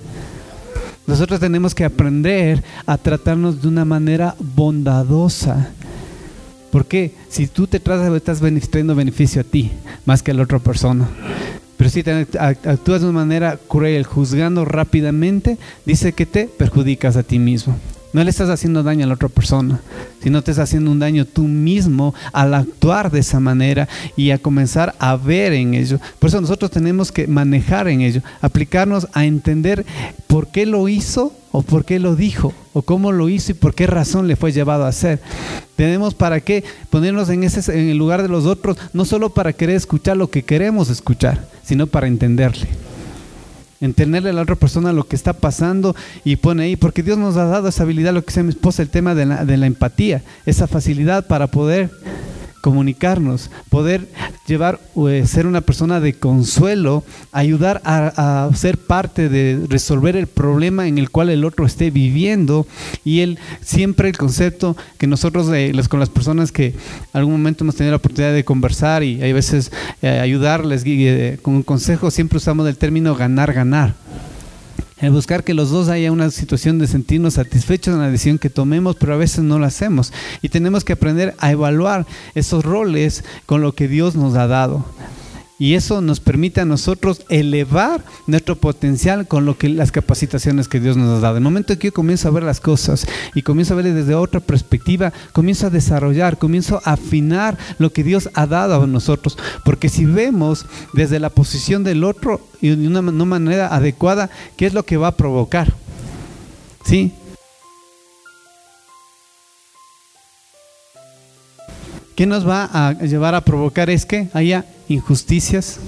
Nosotros 1.06 1.38
tenemos 1.38 1.74
que 1.74 1.84
aprender 1.84 2.62
a 2.84 2.98
tratarnos 2.98 3.62
de 3.62 3.68
una 3.68 3.84
manera 3.84 4.34
bondadosa. 4.38 5.70
Porque 6.70 7.14
si 7.28 7.46
tú 7.46 7.66
te 7.66 7.80
tratas, 7.80 8.12
estás 8.14 8.40
trayendo 8.40 8.94
beneficio 8.94 9.40
a 9.40 9.44
ti 9.44 9.70
más 10.04 10.22
que 10.22 10.32
a 10.32 10.34
la 10.34 10.42
otra 10.42 10.58
persona. 10.58 11.08
Pero 11.76 11.90
si 11.90 12.02
te 12.02 12.26
actúas 12.40 13.02
de 13.02 13.08
una 13.08 13.20
manera 13.20 13.58
cruel, 13.68 14.04
juzgando 14.04 14.64
rápidamente, 14.64 15.58
dice 15.84 16.12
que 16.12 16.26
te 16.26 16.46
perjudicas 16.46 17.16
a 17.16 17.22
ti 17.22 17.38
mismo. 17.38 17.76
No 18.16 18.24
le 18.24 18.30
estás 18.30 18.48
haciendo 18.48 18.82
daño 18.82 19.04
a 19.04 19.08
la 19.08 19.12
otra 19.12 19.28
persona, 19.28 19.78
sino 20.22 20.40
te 20.40 20.50
estás 20.50 20.70
haciendo 20.70 20.90
un 20.90 20.98
daño 20.98 21.26
tú 21.26 21.42
mismo 21.42 22.14
al 22.32 22.54
actuar 22.54 23.10
de 23.10 23.20
esa 23.20 23.40
manera 23.40 23.90
y 24.16 24.30
a 24.30 24.38
comenzar 24.38 24.94
a 24.98 25.16
ver 25.16 25.52
en 25.52 25.74
ello. 25.74 26.00
Por 26.18 26.28
eso 26.28 26.40
nosotros 26.40 26.70
tenemos 26.70 27.12
que 27.12 27.26
manejar 27.26 27.88
en 27.88 28.00
ello, 28.00 28.22
aplicarnos 28.40 29.06
a 29.12 29.26
entender 29.26 29.84
por 30.28 30.46
qué 30.48 30.64
lo 30.64 30.88
hizo 30.88 31.34
o 31.52 31.60
por 31.60 31.84
qué 31.84 31.98
lo 31.98 32.16
dijo 32.16 32.54
o 32.72 32.80
cómo 32.80 33.12
lo 33.12 33.28
hizo 33.28 33.52
y 33.52 33.54
por 33.54 33.74
qué 33.74 33.86
razón 33.86 34.28
le 34.28 34.36
fue 34.36 34.50
llevado 34.50 34.86
a 34.86 34.88
hacer. 34.88 35.20
Tenemos 35.76 36.14
para 36.14 36.40
qué 36.40 36.64
ponernos 36.88 37.28
en, 37.28 37.44
ese, 37.44 37.70
en 37.78 37.90
el 37.90 37.98
lugar 37.98 38.22
de 38.22 38.30
los 38.30 38.46
otros, 38.46 38.78
no 38.94 39.04
solo 39.04 39.34
para 39.34 39.52
querer 39.52 39.76
escuchar 39.76 40.16
lo 40.16 40.30
que 40.30 40.42
queremos 40.42 40.88
escuchar, 40.88 41.46
sino 41.62 41.86
para 41.86 42.06
entenderle 42.06 42.66
entenderle 43.80 44.30
a 44.30 44.32
la 44.32 44.42
otra 44.42 44.56
persona 44.56 44.92
lo 44.92 45.04
que 45.04 45.16
está 45.16 45.34
pasando 45.34 45.94
y 46.24 46.36
pone 46.36 46.64
ahí, 46.64 46.76
porque 46.76 47.02
Dios 47.02 47.18
nos 47.18 47.36
ha 47.36 47.44
dado 47.44 47.68
esa 47.68 47.82
habilidad, 47.82 48.14
lo 48.14 48.24
que 48.24 48.32
sea 48.32 48.42
mi 48.42 48.50
esposa, 48.50 48.82
el 48.82 48.88
tema 48.88 49.14
de 49.14 49.26
la, 49.26 49.44
de 49.44 49.56
la 49.56 49.66
empatía, 49.66 50.22
esa 50.46 50.66
facilidad 50.66 51.26
para 51.26 51.46
poder 51.48 51.90
comunicarnos, 52.66 53.48
poder 53.70 54.08
llevar, 54.48 54.80
eh, 55.08 55.24
ser 55.24 55.46
una 55.46 55.60
persona 55.60 56.00
de 56.00 56.14
consuelo, 56.14 57.04
ayudar 57.30 57.80
a, 57.84 58.50
ser 58.56 58.76
parte 58.76 59.28
de 59.28 59.64
resolver 59.68 60.16
el 60.16 60.26
problema 60.26 60.88
en 60.88 60.98
el 60.98 61.10
cual 61.10 61.30
el 61.30 61.44
otro 61.44 61.64
esté 61.64 61.92
viviendo. 61.92 62.66
Y 63.04 63.20
él 63.20 63.38
siempre 63.60 64.08
el 64.08 64.18
concepto 64.18 64.76
que 64.98 65.06
nosotros 65.06 65.48
eh, 65.54 65.70
con 65.88 66.00
las 66.00 66.10
personas 66.10 66.50
que 66.50 66.74
algún 67.12 67.34
momento 67.34 67.62
hemos 67.62 67.76
tenido 67.76 67.92
la 67.92 67.98
oportunidad 67.98 68.34
de 68.34 68.44
conversar 68.44 69.04
y 69.04 69.22
hay 69.22 69.32
veces 69.32 69.70
eh, 70.02 70.18
ayudarles 70.18 70.82
con 71.42 71.54
un 71.54 71.62
consejo, 71.62 72.10
siempre 72.10 72.38
usamos 72.38 72.66
el 72.66 72.76
término 72.76 73.14
ganar, 73.14 73.52
ganar 73.52 73.94
el 74.98 75.10
buscar 75.10 75.44
que 75.44 75.54
los 75.54 75.70
dos 75.70 75.88
haya 75.88 76.10
una 76.10 76.30
situación 76.30 76.78
de 76.78 76.86
sentirnos 76.86 77.34
satisfechos 77.34 77.94
en 77.94 78.00
la 78.00 78.10
decisión 78.10 78.38
que 78.38 78.48
tomemos, 78.48 78.96
pero 78.96 79.12
a 79.12 79.18
veces 79.18 79.44
no 79.44 79.58
lo 79.58 79.66
hacemos. 79.66 80.12
Y 80.40 80.48
tenemos 80.48 80.84
que 80.84 80.94
aprender 80.94 81.34
a 81.38 81.50
evaluar 81.50 82.06
esos 82.34 82.64
roles 82.64 83.24
con 83.44 83.60
lo 83.60 83.72
que 83.72 83.88
Dios 83.88 84.16
nos 84.16 84.34
ha 84.36 84.46
dado. 84.46 84.86
Y 85.58 85.74
eso 85.74 86.02
nos 86.02 86.20
permite 86.20 86.60
a 86.60 86.66
nosotros 86.66 87.22
elevar 87.30 88.04
nuestro 88.26 88.56
potencial 88.56 89.26
con 89.26 89.46
lo 89.46 89.56
que 89.56 89.70
las 89.70 89.90
capacitaciones 89.90 90.68
que 90.68 90.80
Dios 90.80 90.98
nos 90.98 91.16
ha 91.16 91.20
dado. 91.20 91.38
El 91.38 91.42
momento 91.42 91.78
que 91.78 91.88
yo 91.88 91.94
comienzo 91.94 92.28
a 92.28 92.30
ver 92.30 92.42
las 92.42 92.60
cosas 92.60 93.06
y 93.34 93.40
comienzo 93.40 93.72
a 93.72 93.76
verlas 93.76 93.94
desde 93.94 94.14
otra 94.14 94.40
perspectiva, 94.40 95.14
comienzo 95.32 95.66
a 95.66 95.70
desarrollar, 95.70 96.36
comienzo 96.36 96.82
a 96.84 96.92
afinar 96.92 97.56
lo 97.78 97.90
que 97.90 98.04
Dios 98.04 98.28
ha 98.34 98.46
dado 98.46 98.82
a 98.82 98.86
nosotros. 98.86 99.38
Porque 99.64 99.88
si 99.88 100.04
vemos 100.04 100.66
desde 100.92 101.20
la 101.20 101.30
posición 101.30 101.84
del 101.84 102.04
otro 102.04 102.46
y 102.60 102.68
de 102.68 102.86
una, 102.86 103.00
una 103.00 103.24
manera 103.24 103.74
adecuada, 103.74 104.28
¿qué 104.58 104.66
es 104.66 104.74
lo 104.74 104.84
que 104.84 104.98
va 104.98 105.08
a 105.08 105.16
provocar? 105.16 105.72
¿Sí? 106.84 107.14
¿Qué 112.14 112.26
nos 112.26 112.46
va 112.46 112.68
a 112.72 112.92
llevar 112.92 113.34
a 113.34 113.42
provocar? 113.42 113.88
Es 113.88 114.04
que 114.04 114.28
haya 114.34 114.66
injusticias, 114.88 115.78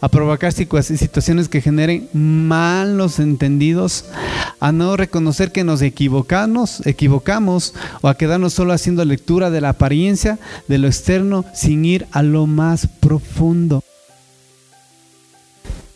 a 0.00 0.08
provocar 0.08 0.52
situaciones 0.52 1.48
que 1.48 1.60
generen 1.60 2.08
malos 2.12 3.18
entendidos, 3.18 4.06
a 4.58 4.72
no 4.72 4.96
reconocer 4.96 5.52
que 5.52 5.64
nos 5.64 5.82
equivocamos, 5.82 6.84
equivocamos 6.86 7.74
o 8.00 8.08
a 8.08 8.16
quedarnos 8.16 8.54
solo 8.54 8.72
haciendo 8.72 9.04
lectura 9.04 9.50
de 9.50 9.60
la 9.60 9.70
apariencia, 9.70 10.38
de 10.68 10.78
lo 10.78 10.86
externo, 10.86 11.44
sin 11.54 11.84
ir 11.84 12.06
a 12.12 12.22
lo 12.22 12.46
más 12.46 12.86
profundo. 12.86 13.82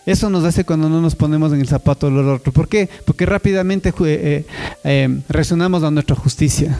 Eso 0.06 0.28
nos 0.28 0.44
hace 0.44 0.64
cuando 0.64 0.90
no 0.90 1.00
nos 1.00 1.14
ponemos 1.14 1.52
en 1.52 1.60
el 1.60 1.68
zapato 1.68 2.10
del 2.10 2.28
otro. 2.28 2.52
¿Por 2.52 2.68
qué? 2.68 2.90
Porque 3.06 3.24
rápidamente 3.24 3.88
eh, 3.88 3.94
eh, 4.00 4.46
eh, 4.84 5.20
resonamos 5.30 5.82
a 5.82 5.90
nuestra 5.90 6.14
justicia 6.14 6.76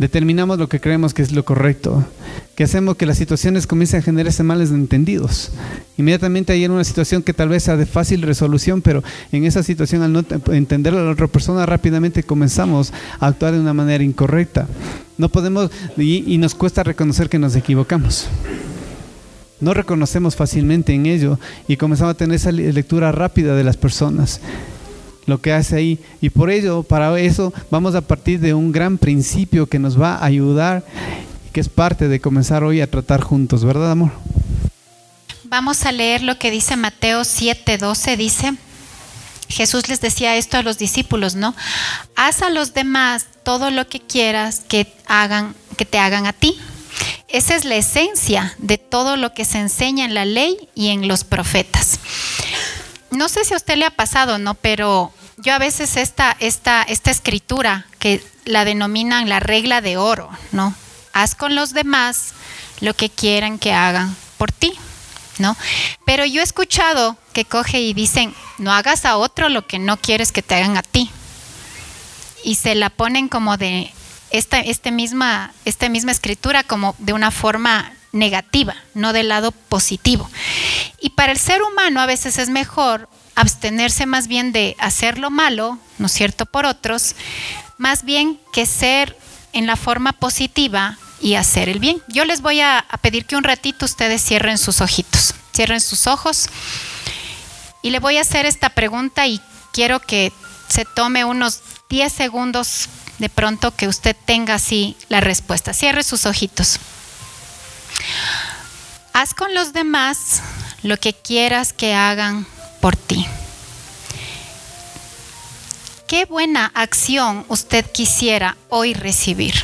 determinamos 0.00 0.58
lo 0.58 0.66
que 0.66 0.80
creemos 0.80 1.12
que 1.12 1.20
es 1.20 1.30
lo 1.30 1.44
correcto, 1.44 2.02
que 2.56 2.64
hacemos 2.64 2.96
que 2.96 3.04
las 3.04 3.18
situaciones 3.18 3.66
comiencen 3.66 4.00
a 4.00 4.02
generarse 4.02 4.42
males 4.42 4.70
entendidos. 4.70 5.50
Inmediatamente 5.98 6.54
hay 6.54 6.64
una 6.64 6.84
situación 6.84 7.22
que 7.22 7.34
tal 7.34 7.50
vez 7.50 7.64
sea 7.64 7.76
de 7.76 7.84
fácil 7.84 8.22
resolución, 8.22 8.80
pero 8.80 9.04
en 9.30 9.44
esa 9.44 9.62
situación 9.62 10.00
al 10.00 10.14
no 10.14 10.24
entender 10.52 10.94
a 10.94 11.02
la 11.02 11.10
otra 11.10 11.26
persona 11.26 11.66
rápidamente 11.66 12.22
comenzamos 12.22 12.94
a 13.20 13.26
actuar 13.26 13.52
de 13.52 13.60
una 13.60 13.74
manera 13.74 14.02
incorrecta. 14.02 14.66
No 15.18 15.28
podemos 15.28 15.70
y, 15.98 16.32
y 16.32 16.38
nos 16.38 16.54
cuesta 16.54 16.82
reconocer 16.82 17.28
que 17.28 17.38
nos 17.38 17.54
equivocamos 17.54 18.26
no 19.60 19.74
reconocemos 19.74 20.36
fácilmente 20.36 20.94
en 20.94 21.04
ello 21.04 21.38
y 21.68 21.76
comenzamos 21.76 22.14
a 22.14 22.16
tener 22.16 22.36
esa 22.36 22.50
lectura 22.50 23.12
rápida 23.12 23.54
de 23.54 23.62
las 23.62 23.76
personas 23.76 24.40
lo 25.30 25.40
que 25.40 25.54
hace 25.54 25.76
ahí. 25.76 25.98
Y 26.20 26.28
por 26.28 26.50
ello, 26.50 26.82
para 26.82 27.18
eso, 27.18 27.54
vamos 27.70 27.94
a 27.94 28.02
partir 28.02 28.40
de 28.40 28.52
un 28.52 28.72
gran 28.72 28.98
principio 28.98 29.66
que 29.66 29.78
nos 29.78 29.98
va 29.98 30.16
a 30.16 30.26
ayudar, 30.26 30.84
que 31.52 31.60
es 31.60 31.70
parte 31.70 32.08
de 32.08 32.20
comenzar 32.20 32.62
hoy 32.62 32.82
a 32.82 32.90
tratar 32.90 33.22
juntos, 33.22 33.64
¿verdad, 33.64 33.92
amor? 33.92 34.12
Vamos 35.44 35.86
a 35.86 35.92
leer 35.92 36.22
lo 36.22 36.38
que 36.38 36.50
dice 36.50 36.76
Mateo 36.76 37.22
7:12, 37.22 38.16
dice, 38.16 38.54
Jesús 39.48 39.88
les 39.88 40.00
decía 40.00 40.36
esto 40.36 40.58
a 40.58 40.62
los 40.62 40.78
discípulos, 40.78 41.34
¿no? 41.34 41.56
Haz 42.14 42.42
a 42.42 42.50
los 42.50 42.72
demás 42.72 43.26
todo 43.42 43.70
lo 43.70 43.88
que 43.88 43.98
quieras 43.98 44.62
que 44.68 44.86
hagan, 45.06 45.54
que 45.76 45.84
te 45.84 45.98
hagan 45.98 46.26
a 46.26 46.32
ti. 46.32 46.56
Esa 47.26 47.56
es 47.56 47.64
la 47.64 47.76
esencia 47.76 48.54
de 48.58 48.78
todo 48.78 49.16
lo 49.16 49.34
que 49.34 49.44
se 49.44 49.58
enseña 49.58 50.04
en 50.04 50.14
la 50.14 50.24
ley 50.24 50.68
y 50.74 50.88
en 50.88 51.08
los 51.08 51.24
profetas. 51.24 51.98
No 53.10 53.28
sé 53.28 53.44
si 53.44 53.54
a 53.54 53.56
usted 53.56 53.76
le 53.76 53.86
ha 53.86 53.90
pasado, 53.90 54.38
¿no? 54.38 54.54
Pero 54.54 55.12
yo 55.42 55.54
a 55.54 55.58
veces 55.58 55.96
esta, 55.96 56.36
esta, 56.38 56.82
esta 56.82 57.10
escritura 57.10 57.86
que 57.98 58.22
la 58.44 58.64
denominan 58.64 59.28
la 59.28 59.40
regla 59.40 59.80
de 59.80 59.96
oro, 59.96 60.30
¿no? 60.52 60.74
Haz 61.12 61.34
con 61.34 61.54
los 61.54 61.72
demás 61.72 62.32
lo 62.80 62.94
que 62.94 63.10
quieran 63.10 63.58
que 63.58 63.72
hagan 63.72 64.14
por 64.38 64.52
ti, 64.52 64.72
¿no? 65.38 65.56
Pero 66.04 66.24
yo 66.24 66.40
he 66.40 66.44
escuchado 66.44 67.16
que 67.32 67.44
coge 67.44 67.80
y 67.80 67.94
dicen, 67.94 68.34
no 68.58 68.72
hagas 68.72 69.04
a 69.04 69.16
otro 69.16 69.48
lo 69.48 69.66
que 69.66 69.78
no 69.78 69.96
quieres 69.96 70.32
que 70.32 70.42
te 70.42 70.54
hagan 70.54 70.76
a 70.76 70.82
ti. 70.82 71.10
Y 72.44 72.54
se 72.54 72.74
la 72.74 72.90
ponen 72.90 73.28
como 73.28 73.56
de 73.56 73.92
esta, 74.30 74.60
este 74.60 74.90
misma, 74.90 75.52
esta 75.64 75.88
misma 75.88 76.12
escritura 76.12 76.64
como 76.64 76.94
de 76.98 77.12
una 77.12 77.30
forma 77.30 77.92
negativa, 78.12 78.74
no 78.94 79.12
del 79.12 79.28
lado 79.28 79.52
positivo. 79.52 80.28
Y 81.00 81.10
para 81.10 81.32
el 81.32 81.38
ser 81.38 81.62
humano 81.62 82.00
a 82.00 82.06
veces 82.06 82.38
es 82.38 82.48
mejor 82.48 83.08
abstenerse 83.40 84.04
más 84.04 84.28
bien 84.28 84.52
de 84.52 84.76
hacer 84.78 85.18
lo 85.18 85.30
malo, 85.30 85.78
¿no 85.98 86.06
es 86.06 86.12
cierto?, 86.12 86.44
por 86.44 86.66
otros, 86.66 87.14
más 87.78 88.04
bien 88.04 88.38
que 88.52 88.66
ser 88.66 89.16
en 89.54 89.66
la 89.66 89.76
forma 89.76 90.12
positiva 90.12 90.98
y 91.20 91.34
hacer 91.34 91.70
el 91.70 91.78
bien. 91.78 92.02
Yo 92.08 92.26
les 92.26 92.42
voy 92.42 92.60
a, 92.60 92.84
pedir 93.00 93.24
que 93.24 93.36
un 93.36 93.44
ratito 93.44 93.86
ustedes 93.86 94.22
cierren 94.22 94.58
sus 94.58 94.82
ojitos, 94.82 95.34
cierren 95.54 95.80
sus 95.80 96.06
ojos 96.06 96.48
y 97.82 97.90
le 97.90 97.98
voy 97.98 98.18
a 98.18 98.22
hacer 98.22 98.44
esta 98.44 98.68
pregunta 98.68 99.26
y 99.26 99.40
quiero 99.72 100.00
que 100.00 100.32
se 100.68 100.84
tome 100.84 101.24
unos 101.24 101.60
10 101.88 102.12
segundos 102.12 102.88
de 103.18 103.30
pronto 103.30 103.74
que 103.74 103.88
usted 103.88 104.14
tenga 104.26 104.54
así 104.54 104.96
la 105.08 105.20
respuesta. 105.20 105.72
Cierre 105.72 106.02
sus 106.02 106.26
ojitos. 106.26 106.78
Haz 109.14 109.32
con 109.32 109.54
los 109.54 109.72
demás 109.72 110.42
lo 110.82 110.98
que 110.98 111.14
quieras 111.14 111.72
que 111.72 111.94
hagan 111.94 112.46
por 112.80 112.96
ti. 112.96 113.26
¿Qué 116.06 116.24
buena 116.24 116.66
acción 116.74 117.44
usted 117.48 117.84
quisiera 117.84 118.56
hoy 118.68 118.94
recibir? 118.94 119.54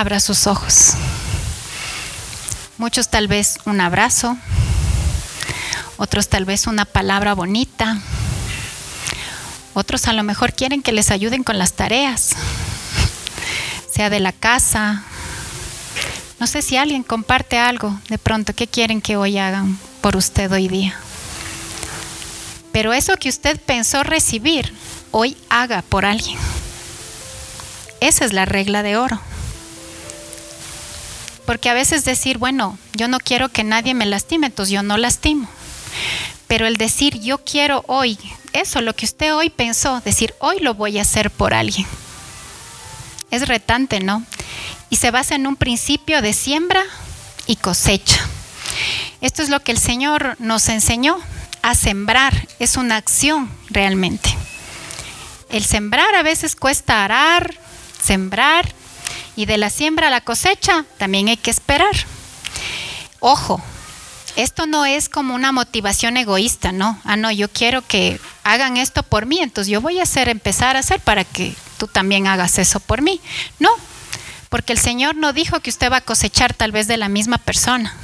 abra 0.00 0.18
sus 0.18 0.46
ojos. 0.46 0.94
Muchos 2.78 3.08
tal 3.08 3.28
vez 3.28 3.58
un 3.66 3.82
abrazo, 3.82 4.38
otros 5.98 6.28
tal 6.28 6.46
vez 6.46 6.66
una 6.66 6.86
palabra 6.86 7.34
bonita, 7.34 7.98
otros 9.80 10.06
a 10.06 10.12
lo 10.12 10.22
mejor 10.22 10.52
quieren 10.52 10.82
que 10.82 10.92
les 10.92 11.10
ayuden 11.10 11.42
con 11.42 11.58
las 11.58 11.72
tareas, 11.72 12.30
sea 13.92 14.10
de 14.10 14.20
la 14.20 14.32
casa. 14.32 15.02
No 16.38 16.46
sé 16.46 16.62
si 16.62 16.76
alguien 16.76 17.02
comparte 17.02 17.58
algo 17.58 17.98
de 18.08 18.18
pronto, 18.18 18.54
¿qué 18.54 18.66
quieren 18.66 19.00
que 19.00 19.16
hoy 19.16 19.38
hagan 19.38 19.78
por 20.00 20.16
usted 20.16 20.52
hoy 20.52 20.68
día? 20.68 20.94
Pero 22.72 22.92
eso 22.92 23.16
que 23.16 23.28
usted 23.28 23.60
pensó 23.60 24.04
recibir, 24.04 24.72
hoy 25.10 25.36
haga 25.48 25.82
por 25.82 26.04
alguien. 26.04 26.38
Esa 28.00 28.24
es 28.24 28.32
la 28.32 28.44
regla 28.44 28.82
de 28.82 28.96
oro. 28.96 29.20
Porque 31.46 31.68
a 31.68 31.74
veces 31.74 32.04
decir, 32.04 32.38
bueno, 32.38 32.78
yo 32.94 33.08
no 33.08 33.18
quiero 33.18 33.48
que 33.48 33.64
nadie 33.64 33.94
me 33.94 34.06
lastime, 34.06 34.46
entonces 34.46 34.72
yo 34.72 34.82
no 34.82 34.96
lastimo. 34.96 35.48
Pero 36.46 36.66
el 36.66 36.76
decir, 36.76 37.18
yo 37.20 37.38
quiero 37.38 37.82
hoy, 37.86 38.18
eso, 38.52 38.80
lo 38.80 38.94
que 38.94 39.04
usted 39.04 39.34
hoy 39.34 39.50
pensó, 39.50 40.00
decir, 40.00 40.34
hoy 40.38 40.60
lo 40.60 40.74
voy 40.74 40.98
a 40.98 41.02
hacer 41.02 41.30
por 41.30 41.54
alguien. 41.54 41.86
Es 43.30 43.46
retante, 43.46 44.00
¿no? 44.00 44.24
Y 44.88 44.96
se 44.96 45.10
basa 45.10 45.34
en 45.34 45.46
un 45.46 45.56
principio 45.56 46.20
de 46.22 46.32
siembra 46.32 46.82
y 47.46 47.56
cosecha. 47.56 48.20
Esto 49.20 49.42
es 49.42 49.48
lo 49.48 49.60
que 49.60 49.72
el 49.72 49.78
Señor 49.78 50.36
nos 50.38 50.68
enseñó 50.68 51.18
a 51.62 51.74
sembrar, 51.74 52.48
es 52.58 52.76
una 52.76 52.96
acción 52.96 53.50
realmente. 53.68 54.34
El 55.50 55.64
sembrar 55.64 56.14
a 56.14 56.22
veces 56.22 56.56
cuesta 56.56 57.04
arar, 57.04 57.54
sembrar, 58.02 58.72
y 59.36 59.46
de 59.46 59.58
la 59.58 59.70
siembra 59.70 60.08
a 60.08 60.10
la 60.10 60.20
cosecha 60.20 60.84
también 60.98 61.28
hay 61.28 61.36
que 61.36 61.50
esperar. 61.50 61.94
Ojo, 63.20 63.62
esto 64.36 64.66
no 64.66 64.84
es 64.86 65.08
como 65.08 65.34
una 65.34 65.52
motivación 65.52 66.16
egoísta, 66.16 66.72
¿no? 66.72 67.00
Ah, 67.04 67.16
no, 67.16 67.30
yo 67.30 67.48
quiero 67.48 67.86
que 67.86 68.20
hagan 68.44 68.76
esto 68.76 69.02
por 69.02 69.26
mí, 69.26 69.40
entonces 69.40 69.70
yo 69.70 69.80
voy 69.80 70.00
a 70.00 70.04
hacer, 70.04 70.28
empezar 70.28 70.76
a 70.76 70.80
hacer 70.80 71.00
para 71.00 71.24
que 71.24 71.54
tú 71.78 71.86
también 71.86 72.26
hagas 72.26 72.58
eso 72.58 72.80
por 72.80 73.02
mí. 73.02 73.20
No, 73.58 73.70
porque 74.48 74.72
el 74.72 74.78
Señor 74.78 75.16
no 75.16 75.32
dijo 75.32 75.60
que 75.60 75.70
usted 75.70 75.90
va 75.90 75.98
a 75.98 76.00
cosechar 76.02 76.54
tal 76.54 76.72
vez 76.72 76.86
de 76.86 76.96
la 76.96 77.08
misma 77.08 77.38
persona. 77.38 77.94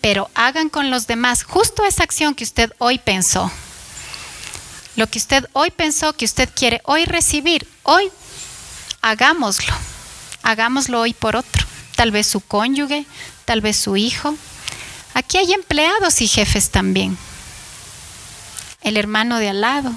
Pero 0.00 0.30
hagan 0.34 0.68
con 0.68 0.90
los 0.90 1.06
demás 1.06 1.42
justo 1.42 1.84
esa 1.84 2.04
acción 2.04 2.34
que 2.34 2.44
usted 2.44 2.72
hoy 2.78 2.98
pensó. 2.98 3.50
Lo 4.94 5.06
que 5.06 5.18
usted 5.18 5.46
hoy 5.52 5.70
pensó 5.70 6.12
que 6.12 6.24
usted 6.24 6.48
quiere 6.54 6.80
hoy 6.84 7.04
recibir, 7.04 7.68
hoy 7.82 8.10
hagámoslo. 9.00 9.72
Hagámoslo 10.42 11.00
hoy 11.00 11.14
por 11.14 11.36
otro. 11.36 11.66
Tal 11.96 12.10
vez 12.10 12.26
su 12.26 12.40
cónyuge, 12.40 13.06
tal 13.48 13.62
vez 13.62 13.78
su 13.78 13.96
hijo. 13.96 14.36
Aquí 15.14 15.38
hay 15.38 15.54
empleados 15.54 16.20
y 16.20 16.28
jefes 16.28 16.68
también. 16.68 17.16
El 18.82 18.98
hermano 18.98 19.38
de 19.38 19.48
al 19.48 19.62
lado. 19.62 19.90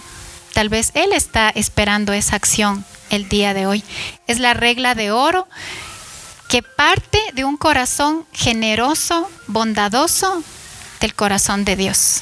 Tal 0.54 0.70
vez 0.70 0.92
él 0.94 1.12
está 1.12 1.50
esperando 1.50 2.14
esa 2.14 2.38
acción 2.38 2.86
el 3.10 3.28
día 3.28 3.54
de 3.54 3.68
hoy. 3.68 3.84
Es 4.26 4.40
la 4.40 4.54
regla 4.54 4.96
de 4.96 5.12
oro 5.12 5.50
que 6.48 6.64
parte 6.64 7.20
de 7.34 7.44
un 7.44 7.58
corazón 7.58 8.26
generoso, 8.32 9.30
bondadoso, 9.48 10.42
del 11.02 11.14
corazón 11.14 11.66
de 11.66 11.76
Dios. 11.76 12.22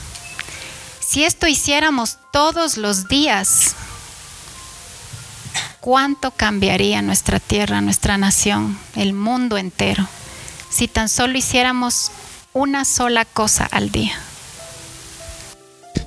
Si 0.99 1.25
esto 1.25 1.45
hiciéramos 1.45 2.17
todos 2.31 2.75
los 2.75 3.07
días, 3.07 3.75
cuánto 5.79 6.31
cambiaría 6.31 7.03
nuestra 7.03 7.39
tierra, 7.39 7.81
nuestra 7.81 8.17
nación, 8.17 8.79
el 8.95 9.13
mundo 9.13 9.59
entero, 9.59 10.07
si 10.69 10.87
tan 10.87 11.09
solo 11.09 11.37
hiciéramos 11.37 12.11
una 12.53 12.85
sola 12.85 13.25
cosa 13.25 13.65
al 13.65 13.91
día. 13.91 14.13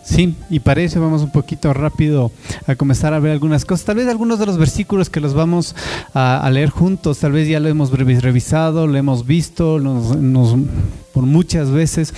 Sí, 0.04 0.34
y 0.50 0.60
para 0.60 0.82
eso 0.82 1.00
vamos 1.00 1.22
un 1.22 1.30
poquito 1.30 1.72
rápido 1.72 2.32
a 2.66 2.74
comenzar 2.74 3.14
a 3.14 3.18
ver 3.18 3.32
algunas 3.32 3.64
cosas. 3.64 3.86
Tal 3.86 3.96
vez 3.96 4.08
algunos 4.08 4.38
de 4.38 4.46
los 4.46 4.58
versículos 4.58 5.08
que 5.08 5.20
los 5.20 5.32
vamos 5.32 5.74
a, 6.12 6.48
leer 6.52 6.70
juntos, 6.70 7.18
tal 7.18 7.32
vez 7.32 7.48
ya 7.48 7.60
lo 7.60 7.68
hemos 7.68 7.90
revisado, 7.90 8.86
lo 8.86 8.98
hemos 8.98 9.26
visto 9.26 9.80
por 11.14 11.22
muchas 11.24 11.70
veces, 11.70 12.12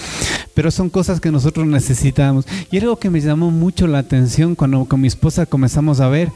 pero 0.54 0.70
son 0.70 0.90
cosas 0.90 1.20
que 1.20 1.30
nosotros 1.30 1.66
necesitamos. 1.66 2.46
Y 2.70 2.78
algo 2.78 2.96
que 2.96 3.10
me 3.10 3.20
llamó 3.20 3.50
mucho 3.50 3.86
la 3.86 3.98
atención 3.98 4.54
cuando 4.56 4.86
con 4.86 5.00
mi 5.00 5.06
esposa 5.06 5.46
comenzamos 5.46 6.00
a 6.00 6.08
ver 6.08 6.32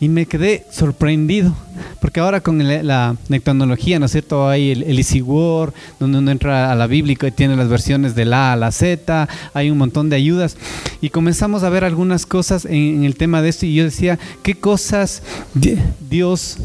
y 0.00 0.08
me 0.08 0.26
quedé 0.26 0.66
sorprendido, 0.70 1.54
porque 2.00 2.18
ahora 2.20 2.40
con 2.40 2.58
la, 2.86 3.16
tecnología, 3.28 3.98
¿no 3.98 4.06
es 4.06 4.12
cierto? 4.12 4.48
Hay 4.48 4.70
el, 4.72 4.82
el 4.82 4.98
Easy 4.98 5.22
Word, 5.22 5.72
donde 5.98 6.18
uno 6.18 6.30
entra 6.30 6.70
a 6.70 6.74
la 6.74 6.86
Biblia 6.86 7.16
y 7.20 7.30
tiene 7.30 7.56
las 7.56 7.68
versiones 7.68 8.14
de 8.14 8.26
la 8.26 8.50
A 8.50 8.52
a 8.52 8.56
la 8.56 8.70
Z, 8.70 9.28
hay 9.54 9.70
un 9.70 9.78
montón 9.78 10.10
de 10.10 10.16
ayudas. 10.16 10.58
Y 11.00 11.08
comenzamos 11.10 11.62
a 11.62 11.70
ver 11.70 11.84
algunas 11.84 12.26
cosas 12.26 12.66
en, 12.66 13.04
el 13.04 13.16
tema 13.16 13.40
de 13.40 13.48
esto, 13.48 13.64
y 13.66 13.74
yo 13.74 13.84
decía, 13.84 14.18
¿qué 14.42 14.54
cosas 14.54 15.22
Dios 15.54 16.58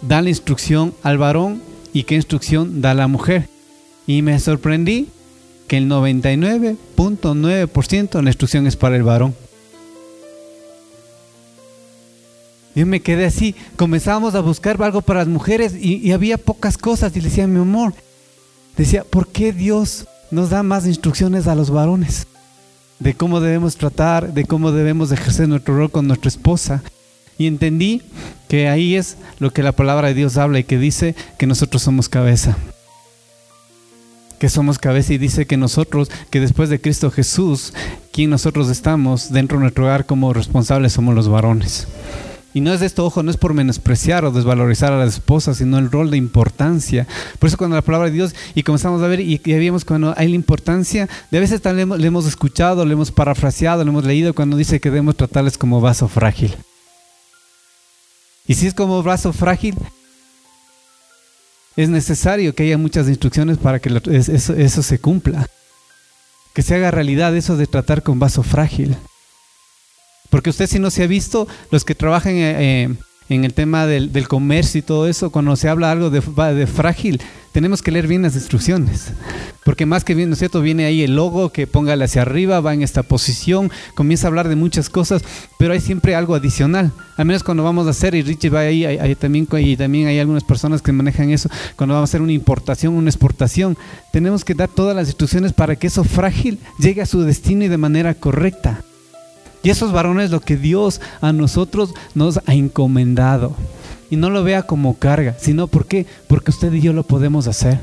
da 0.00 0.22
la 0.22 0.30
instrucción 0.30 0.94
al 1.02 1.18
varón 1.18 1.60
y 1.92 2.04
qué 2.04 2.14
instrucción 2.14 2.80
da 2.80 2.94
la 2.94 3.08
mujer? 3.08 3.48
Y 4.06 4.22
me 4.22 4.38
sorprendí 4.38 5.08
que 5.68 5.76
el 5.78 5.90
99.9% 5.90 8.10
de 8.10 8.22
la 8.22 8.30
instrucción 8.30 8.66
es 8.66 8.76
para 8.76 8.96
el 8.96 9.02
varón. 9.02 9.34
Yo 12.76 12.84
me 12.84 13.00
quedé 13.00 13.24
así, 13.24 13.54
comenzábamos 13.76 14.34
a 14.34 14.40
buscar 14.40 14.80
algo 14.82 15.00
para 15.00 15.20
las 15.20 15.28
mujeres 15.28 15.74
y, 15.74 16.12
había 16.12 16.36
pocas 16.36 16.76
cosas 16.76 17.16
y 17.16 17.22
le 17.22 17.30
decía, 17.30 17.46
mi 17.46 17.58
amor, 17.58 17.94
decía, 18.76 19.02
¿por 19.02 19.28
qué 19.28 19.54
Dios 19.54 20.06
nos 20.30 20.50
da 20.50 20.62
más 20.62 20.86
instrucciones 20.86 21.46
a 21.46 21.54
los 21.54 21.70
varones? 21.70 22.26
De 22.98 23.14
cómo 23.14 23.40
debemos 23.40 23.78
tratar, 23.78 24.34
de 24.34 24.44
cómo 24.44 24.72
debemos 24.72 25.10
ejercer 25.10 25.48
nuestro 25.48 25.74
rol 25.74 25.90
con 25.90 26.06
nuestra 26.06 26.28
esposa. 26.28 26.82
Y 27.38 27.46
entendí 27.46 28.02
que 28.46 28.68
ahí 28.68 28.94
es 28.94 29.16
lo 29.38 29.54
que 29.54 29.62
la 29.62 29.72
palabra 29.72 30.08
de 30.08 30.14
Dios 30.14 30.36
habla 30.36 30.58
y 30.58 30.64
que 30.64 30.78
dice 30.78 31.14
que 31.38 31.46
nosotros 31.46 31.80
somos 31.80 32.10
cabeza. 32.10 32.58
Que 34.38 34.50
somos 34.50 34.78
cabeza 34.78 35.14
y 35.14 35.18
dice 35.18 35.46
que 35.46 35.56
nosotros, 35.56 36.10
que 36.28 36.40
después 36.40 36.68
de 36.68 36.78
Cristo 36.78 37.10
Jesús, 37.10 37.72
quien 38.12 38.28
nosotros 38.28 38.68
estamos 38.68 39.32
dentro 39.32 39.56
de 39.56 39.62
nuestro 39.62 39.84
hogar 39.84 40.04
como 40.04 40.34
responsables 40.34 40.92
somos 40.92 41.14
los 41.14 41.26
varones. 41.26 41.86
Y 42.56 42.62
no 42.62 42.72
es 42.72 42.80
esto, 42.80 43.04
ojo, 43.04 43.22
no 43.22 43.30
es 43.30 43.36
por 43.36 43.52
menospreciar 43.52 44.24
o 44.24 44.30
desvalorizar 44.30 44.90
a 44.90 44.96
las 44.96 45.12
esposas, 45.12 45.58
sino 45.58 45.76
el 45.76 45.90
rol 45.90 46.10
de 46.10 46.16
importancia. 46.16 47.06
Por 47.38 47.48
eso 47.48 47.58
cuando 47.58 47.76
la 47.76 47.82
palabra 47.82 48.08
de 48.08 48.14
Dios, 48.14 48.34
y 48.54 48.62
comenzamos 48.62 49.02
a 49.02 49.08
ver, 49.08 49.20
y, 49.20 49.38
y 49.44 49.54
vimos 49.58 49.84
cuando 49.84 50.14
hay 50.16 50.28
la 50.28 50.36
importancia, 50.36 51.06
de 51.30 51.38
veces 51.38 51.60
también 51.60 51.90
le 51.90 52.06
hemos 52.06 52.24
escuchado, 52.26 52.86
le 52.86 52.94
hemos 52.94 53.12
parafraseado, 53.12 53.84
le 53.84 53.90
hemos 53.90 54.06
leído 54.06 54.34
cuando 54.34 54.56
dice 54.56 54.80
que 54.80 54.88
debemos 54.88 55.16
tratarles 55.16 55.58
como 55.58 55.82
vaso 55.82 56.08
frágil. 56.08 56.56
Y 58.48 58.54
si 58.54 58.68
es 58.68 58.72
como 58.72 59.02
vaso 59.02 59.34
frágil, 59.34 59.74
es 61.76 61.90
necesario 61.90 62.54
que 62.54 62.62
haya 62.62 62.78
muchas 62.78 63.06
instrucciones 63.06 63.58
para 63.58 63.80
que 63.80 63.90
eso 64.16 64.82
se 64.82 64.98
cumpla. 64.98 65.46
Que 66.54 66.62
se 66.62 66.74
haga 66.74 66.90
realidad 66.90 67.36
eso 67.36 67.58
de 67.58 67.66
tratar 67.66 68.02
con 68.02 68.18
vaso 68.18 68.42
frágil. 68.42 68.96
Porque 70.36 70.50
usted 70.50 70.66
si 70.66 70.78
no 70.78 70.90
se 70.90 71.02
ha 71.02 71.06
visto, 71.06 71.48
los 71.70 71.82
que 71.86 71.94
trabajan 71.94 72.34
eh, 72.34 72.82
eh, 72.82 72.94
en 73.30 73.46
el 73.46 73.54
tema 73.54 73.86
del, 73.86 74.28
comercio 74.28 74.80
y 74.80 74.82
todo 74.82 75.08
eso, 75.08 75.30
cuando 75.30 75.56
se 75.56 75.66
habla 75.66 75.90
algo 75.90 76.10
de, 76.10 76.20
frágil, 76.66 77.22
tenemos 77.52 77.80
que 77.80 77.90
leer 77.90 78.06
bien 78.06 78.20
las 78.20 78.34
instrucciones. 78.34 79.14
Porque 79.64 79.86
más 79.86 80.04
que 80.04 80.14
bien, 80.14 80.28
¿no 80.28 80.34
es 80.34 80.40
cierto? 80.40 80.60
Viene 80.60 80.84
ahí 80.84 81.02
el 81.02 81.16
logo 81.16 81.48
que 81.52 81.66
póngale 81.66 82.04
hacia 82.04 82.20
arriba, 82.20 82.60
va 82.60 82.74
en 82.74 82.82
esta 82.82 83.02
posición, 83.02 83.70
comienza 83.94 84.26
a 84.26 84.28
hablar 84.28 84.46
de 84.50 84.56
muchas 84.56 84.90
cosas, 84.90 85.22
pero 85.58 85.72
hay 85.72 85.80
siempre 85.80 86.14
algo 86.14 86.34
adicional. 86.34 86.92
Al 87.16 87.24
menos 87.24 87.42
cuando 87.42 87.64
vamos 87.64 87.86
a 87.86 87.90
hacer, 87.92 88.14
y 88.14 88.20
Richie 88.20 88.50
va 88.50 88.60
ahí, 88.60 88.84
hay, 88.84 89.14
también, 89.14 89.48
y 89.50 89.76
también 89.78 90.06
hay 90.06 90.18
algunas 90.18 90.44
personas 90.44 90.82
que 90.82 90.92
manejan 90.92 91.30
eso, 91.30 91.48
cuando 91.76 91.94
vamos 91.94 92.10
a 92.10 92.10
hacer 92.10 92.20
una 92.20 92.32
importación, 92.32 92.92
una 92.92 93.08
exportación, 93.08 93.74
tenemos 94.12 94.44
que 94.44 94.52
dar 94.52 94.68
todas 94.68 94.94
las 94.94 95.08
instrucciones 95.08 95.54
para 95.54 95.76
que 95.76 95.86
eso 95.86 96.04
frágil 96.04 96.58
llegue 96.78 97.00
a 97.00 97.06
su 97.06 97.22
destino 97.22 97.64
y 97.64 97.68
de 97.68 97.78
manera 97.78 98.12
correcta. 98.12 98.82
Y 99.66 99.70
esos 99.70 99.90
varones 99.90 100.30
lo 100.30 100.38
que 100.38 100.56
Dios 100.56 101.00
a 101.20 101.32
nosotros 101.32 101.92
nos 102.14 102.38
ha 102.46 102.54
encomendado. 102.54 103.52
Y 104.10 104.14
no 104.14 104.30
lo 104.30 104.44
vea 104.44 104.62
como 104.62 104.96
carga, 104.96 105.34
sino 105.40 105.66
porque 105.66 106.06
porque 106.28 106.52
usted 106.52 106.72
y 106.72 106.80
yo 106.80 106.92
lo 106.92 107.02
podemos 107.02 107.48
hacer. 107.48 107.80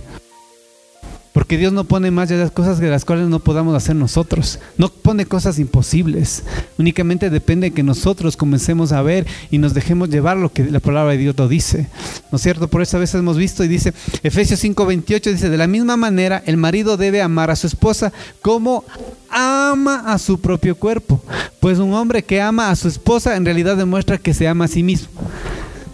Porque 1.34 1.58
Dios 1.58 1.74
no 1.74 1.84
pone 1.84 2.12
más 2.12 2.30
de 2.30 2.38
las 2.38 2.52
cosas 2.52 2.80
de 2.80 2.90
las 2.90 3.06
cuales 3.06 3.28
no 3.28 3.40
podamos 3.40 3.76
hacer 3.76 3.96
nosotros. 3.96 4.60
No 4.78 4.90
pone 4.90 5.26
cosas 5.26 5.58
imposibles. 5.58 6.44
Únicamente 6.78 7.32
depende 7.32 7.70
de 7.70 7.74
que 7.74 7.82
nosotros 7.82 8.38
comencemos 8.38 8.92
a 8.92 9.02
ver 9.02 9.26
y 9.50 9.58
nos 9.58 9.74
dejemos 9.74 10.10
llevar 10.10 10.38
lo 10.38 10.54
que 10.54 10.64
la 10.66 10.80
palabra 10.80 11.14
de 11.14 11.18
Dios 11.18 11.36
lo 11.36 11.48
dice. 11.48 11.90
¿No 12.32 12.36
es 12.36 12.42
cierto? 12.44 12.68
Por 12.68 12.84
eso 12.84 12.98
a 12.98 13.00
veces 13.00 13.16
hemos 13.16 13.38
visto 13.38 13.64
y 13.64 13.68
dice, 13.68 13.94
Efesios 14.22 14.64
5:28 14.64 15.32
dice, 15.32 15.50
de 15.50 15.58
la 15.58 15.66
misma 15.66 15.98
manera 15.98 16.44
el 16.46 16.58
marido 16.58 16.98
debe 16.98 17.24
amar 17.24 17.50
a 17.50 17.56
su 17.56 17.66
esposa 17.66 18.14
como 18.44 18.86
ama 19.32 20.04
a 20.06 20.20
su 20.20 20.40
propio 20.40 20.76
cuerpo. 20.76 21.20
Pues 21.60 21.80
un 21.80 21.94
hombre 21.94 22.24
que 22.24 22.42
ama 22.42 22.70
a 22.70 22.76
su 22.76 22.88
esposa 22.88 23.36
en 23.36 23.46
realidad 23.46 23.76
demuestra 23.76 24.20
que 24.20 24.36
se 24.36 24.48
ama 24.48 24.66
a 24.66 24.68
sí 24.68 24.84
mismo. 24.84 25.10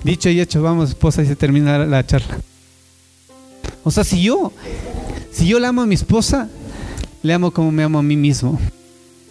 Dicho 0.04 0.30
y 0.30 0.42
hecho, 0.42 0.62
vamos, 0.62 0.90
esposa, 0.90 1.22
y 1.24 1.28
se 1.28 1.36
termina 1.36 1.78
la 1.80 2.06
charla. 2.06 2.40
O 3.84 3.92
sea, 3.92 4.04
si 4.04 4.22
yo, 4.22 4.52
si 5.32 5.48
yo 5.48 5.60
le 5.60 5.68
amo 5.68 5.82
a 5.82 5.86
mi 5.86 5.96
esposa, 5.96 6.50
le 7.24 7.34
amo 7.34 7.52
como 7.52 7.72
me 7.72 7.84
amo 7.84 8.00
a 8.00 8.04
mí 8.04 8.18
mismo. 8.18 8.60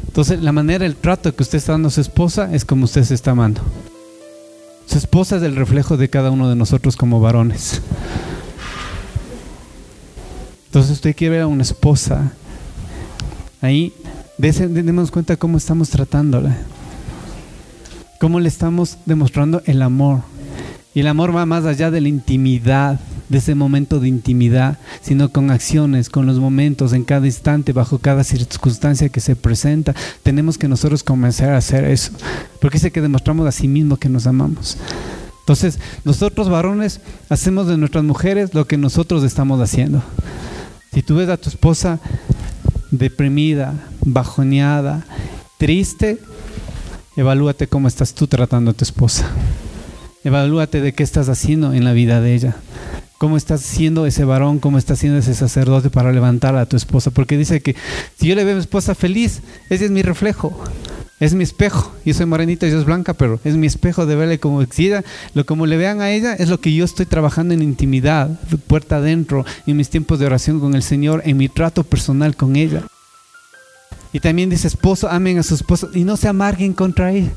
Entonces, 0.07 0.41
la 0.41 0.53
manera, 0.53 0.87
el 0.87 0.97
trato 0.97 1.35
que 1.35 1.43
usted 1.43 1.59
está 1.59 1.73
dando 1.73 1.89
a 1.89 1.91
su 1.91 2.01
esposa 2.01 2.53
es 2.55 2.65
como 2.65 2.85
usted 2.85 3.05
se 3.05 3.15
está 3.15 3.33
amando. 3.33 3.61
Su 4.87 4.99
esposa 4.99 5.37
es 5.37 5.43
el 5.43 5.57
reflejo 5.57 5.97
de 5.97 6.09
cada 6.09 6.31
uno 6.31 6.49
de 6.49 6.57
nosotros 6.57 6.97
como 6.97 7.21
varones. 7.21 7.83
Entonces, 10.67 10.93
usted 10.93 11.15
quiere 11.15 11.37
ver 11.37 11.43
a 11.43 11.47
una 11.47 11.63
esposa. 11.63 12.33
Ahí, 13.61 13.93
démonos 14.39 15.11
cuenta 15.11 15.37
cómo 15.37 15.59
estamos 15.59 15.91
tratándola. 15.91 16.57
Cómo 18.19 18.41
le 18.41 18.49
estamos 18.49 18.99
demostrando 19.05 19.63
el 19.67 19.83
amor. 19.83 20.23
Y 20.95 21.01
el 21.01 21.07
amor 21.07 21.35
va 21.37 21.47
más 21.47 21.65
allá 21.65 21.91
de 21.91 22.01
la 22.01 22.09
intimidad 22.09 22.99
de 23.29 23.39
ese 23.39 23.55
momento 23.55 24.01
de 24.01 24.09
intimidad, 24.09 24.79
sino 25.03 25.31
con 25.31 25.51
acciones, 25.51 26.09
con 26.09 26.27
los 26.27 26.39
momentos, 26.39 26.93
en 26.93 27.05
cada 27.05 27.27
instante, 27.27 27.73
bajo 27.73 27.99
cada 27.99 28.25
circunstancia 28.25 29.09
que 29.09 29.21
se 29.21 29.37
presenta. 29.37 29.95
Tenemos 30.23 30.59
que 30.59 30.69
nosotros 30.69 31.03
comenzar 31.03 31.51
a 31.51 31.59
hacer 31.59 31.85
eso, 31.85 32.13
porque 32.61 32.79
es 32.79 32.91
que 32.91 33.01
demostramos 33.01 33.47
a 33.47 33.53
sí 33.53 33.69
mismo 33.69 33.97
que 33.97 34.09
nos 34.09 34.27
amamos. 34.27 34.79
Entonces, 35.41 35.79
nosotros 36.05 36.49
varones 36.49 37.01
hacemos 37.29 37.67
de 37.67 37.79
nuestras 37.79 38.05
mujeres 38.05 38.55
lo 38.55 38.67
que 38.67 38.77
nosotros 38.77 39.25
estamos 39.25 39.61
haciendo. 39.61 40.03
Si 40.93 41.03
tú 41.03 41.17
ves 41.17 41.29
a 41.29 41.37
tu 41.37 41.49
esposa 41.49 42.01
deprimida, 42.91 43.75
bajoneada, 44.05 45.05
triste, 45.59 46.19
evalúate 47.17 47.67
cómo 47.67 47.89
estás 47.89 48.15
tú 48.15 48.27
tratando 48.27 48.71
a 48.71 48.75
tu 48.75 48.85
esposa. 48.85 49.31
Evalúate 50.29 50.83
de 50.83 50.93
qué 50.93 51.03
estás 51.03 51.31
haciendo 51.31 51.73
en 51.73 51.85
la 51.85 51.95
vida 51.95 52.21
de 52.21 52.35
ella 52.35 52.57
cómo 53.17 53.39
estás 53.39 53.63
siendo 53.63 54.05
ese 54.05 54.25
varón, 54.25 54.59
cómo 54.59 54.77
estás 54.77 54.99
siendo 54.99 55.19
ese 55.19 55.35
sacerdote 55.35 55.89
para 55.89 56.13
levantar 56.13 56.55
a 56.55 56.67
tu 56.67 56.77
esposa. 56.77 57.11
Porque 57.11 57.39
dice 57.39 57.63
que 57.63 57.75
si 58.21 58.29
yo 58.29 58.35
le 58.35 58.45
veo 58.45 58.53
a 58.53 58.57
mi 58.57 58.61
esposa 58.61 58.95
feliz, 58.95 59.41
ese 59.71 59.87
es 59.87 59.91
mi 59.91 60.03
reflejo. 60.03 60.57
Es 61.19 61.33
mi 61.33 61.45
espejo. 61.45 61.97
Yo 62.05 62.13
soy 62.13 62.27
morenita 62.27 62.67
ella 62.67 62.79
es 62.79 62.85
blanca, 62.85 63.15
pero 63.15 63.41
es 63.43 63.57
mi 63.57 63.67
espejo 63.67 64.05
de 64.05 64.17
verle 64.17 64.39
como 64.39 64.61
exida. 64.61 65.03
Lo 65.33 65.47
como 65.47 65.65
le 65.65 65.79
vean 65.79 66.03
a 66.03 66.11
ella 66.11 66.35
es 66.35 66.51
lo 66.51 66.61
que 66.61 66.75
yo 66.75 66.85
estoy 66.85 67.07
trabajando 67.07 67.55
en 67.55 67.63
intimidad, 67.63 68.39
puerta 68.67 68.97
adentro, 68.97 69.47
en 69.67 69.79
mis 69.79 69.89
tiempos 69.89 70.19
de 70.19 70.27
oración 70.27 70.61
con 70.61 70.75
el 70.75 70.83
Señor, 70.83 71.23
en 71.25 71.39
mi 71.39 71.49
trato 71.49 71.85
personal 71.85 72.37
con 72.37 72.55
ella. 72.55 72.83
Y 74.13 74.21
también 74.21 74.51
dice, 74.51 74.69
esposo, 74.69 75.09
amen 75.09 75.39
a 75.39 75.43
su 75.43 75.55
esposo 75.55 75.89
y 75.95 76.05
no 76.05 76.19
se 76.19 76.29
amarguen 76.29 76.75
contra 76.75 77.13
ella. 77.13 77.33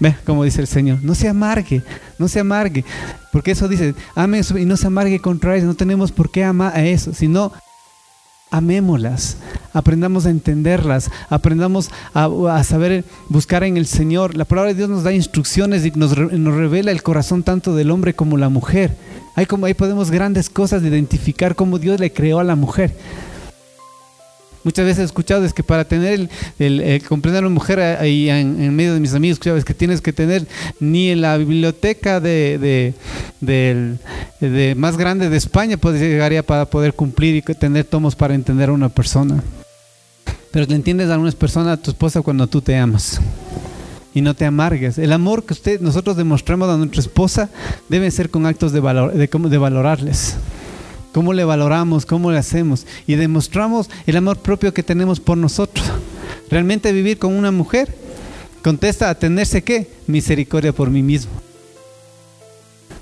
Ve, 0.00 0.16
como 0.24 0.44
dice 0.44 0.62
el 0.62 0.66
Señor, 0.66 0.98
no 1.02 1.14
se 1.14 1.28
amargue, 1.28 1.82
no 2.18 2.26
se 2.26 2.40
amargue. 2.40 2.84
Porque 3.32 3.52
eso 3.52 3.68
dice, 3.68 3.94
ame 4.14 4.40
y 4.58 4.64
no 4.64 4.76
se 4.76 4.86
amargue 4.86 5.20
contra 5.20 5.54
ellos. 5.54 5.66
No 5.66 5.74
tenemos 5.74 6.10
por 6.10 6.30
qué 6.30 6.42
amar 6.42 6.74
a 6.74 6.84
eso, 6.84 7.12
sino 7.12 7.52
amémoslas, 8.50 9.36
aprendamos 9.72 10.26
a 10.26 10.30
entenderlas, 10.30 11.10
aprendamos 11.28 11.90
a, 12.14 12.64
saber 12.64 13.04
buscar 13.28 13.62
en 13.62 13.76
el 13.76 13.86
Señor. 13.86 14.36
La 14.36 14.44
palabra 14.44 14.70
de 14.70 14.76
Dios 14.76 14.88
nos 14.88 15.04
da 15.04 15.12
instrucciones 15.12 15.84
y 15.86 15.92
nos, 15.92 16.16
nos 16.16 16.54
revela 16.54 16.90
el 16.90 17.02
corazón 17.02 17.42
tanto 17.42 17.74
del 17.74 17.90
hombre 17.90 18.14
como 18.14 18.36
la 18.36 18.48
mujer. 18.48 18.96
Hay 19.36 19.46
como 19.46 19.66
ahí 19.66 19.74
podemos 19.74 20.10
grandes 20.10 20.50
cosas 20.50 20.82
de 20.82 20.88
identificar 20.88 21.54
cómo 21.54 21.78
Dios 21.78 22.00
le 22.00 22.12
creó 22.12 22.40
a 22.40 22.44
la 22.44 22.56
mujer. 22.56 22.96
Muchas 24.62 24.84
veces 24.84 24.98
he 25.00 25.04
escuchado 25.04 25.44
es 25.44 25.54
que 25.54 25.62
para 25.62 25.84
tener 25.84 26.28
el, 26.58 27.02
comprender 27.08 27.42
a 27.42 27.46
una 27.46 27.54
mujer 27.54 27.80
ahí 27.80 28.28
en, 28.28 28.74
medio 28.76 28.92
de 28.92 29.00
mis 29.00 29.14
amigos, 29.14 29.38
que 29.38 29.74
tienes 29.74 30.02
que 30.02 30.12
tener 30.12 30.46
ni 30.80 31.08
en 31.08 31.22
la 31.22 31.38
biblioteca 31.38 32.20
de, 32.20 32.94
de, 33.40 34.74
más 34.76 34.98
grande 34.98 35.30
de 35.30 35.36
España 35.36 35.78
pues 35.78 35.98
llegaría 35.98 36.42
para 36.42 36.66
poder 36.66 36.92
cumplir 36.92 37.36
y 37.36 37.42
tener 37.54 37.84
tomos 37.84 38.14
para 38.14 38.34
entender 38.34 38.68
a 38.68 38.72
una 38.72 38.90
persona. 38.90 39.42
Pero 40.50 40.66
le 40.66 40.74
entiendes 40.74 41.08
a 41.10 41.18
una 41.18 41.30
persona, 41.32 41.72
a 41.72 41.76
tu 41.76 41.90
esposa, 41.90 42.20
cuando 42.20 42.46
tú 42.46 42.60
te 42.60 42.76
amas 42.76 43.20
y 44.12 44.20
no 44.20 44.34
te 44.34 44.44
amargues. 44.44 44.98
El 44.98 45.12
amor 45.12 45.44
que 45.44 45.54
usted, 45.54 45.80
nosotros 45.80 46.16
demostramos 46.16 46.68
a 46.68 46.76
nuestra 46.76 47.00
esposa 47.00 47.48
debe 47.88 48.10
ser 48.10 48.28
con 48.28 48.44
actos 48.44 48.72
de, 48.72 48.80
valor, 48.80 49.14
de, 49.14 49.26
de 49.26 49.58
valorarles 49.58 50.36
cómo 51.12 51.32
le 51.32 51.44
valoramos, 51.44 52.06
cómo 52.06 52.30
le 52.30 52.38
hacemos 52.38 52.86
y 53.06 53.14
demostramos 53.14 53.88
el 54.06 54.16
amor 54.16 54.38
propio 54.38 54.74
que 54.74 54.82
tenemos 54.82 55.20
por 55.20 55.36
nosotros. 55.36 55.90
Realmente 56.50 56.92
vivir 56.92 57.18
con 57.18 57.34
una 57.34 57.50
mujer 57.50 57.94
contesta 58.62 59.10
a 59.10 59.14
tenerse 59.14 59.62
qué? 59.62 59.88
Misericordia 60.06 60.72
por 60.72 60.90
mí 60.90 61.02
mismo. 61.02 61.32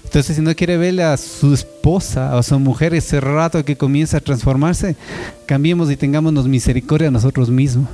Entonces, 0.05 0.37
si 0.37 0.43
no 0.43 0.55
quiere 0.55 0.79
verle 0.79 1.03
a 1.03 1.19
su 1.19 1.53
esposa 1.53 2.35
o 2.35 2.39
a 2.39 2.43
su 2.43 2.59
mujer 2.59 2.95
ese 2.95 3.21
rato 3.21 3.63
que 3.63 3.77
comienza 3.77 4.17
a 4.17 4.21
transformarse, 4.21 4.97
cambiemos 5.45 5.91
y 5.91 5.97
tengámonos 5.97 6.49
misericordia 6.49 7.09
a 7.09 7.11
nosotros 7.11 7.51
mismos. 7.51 7.89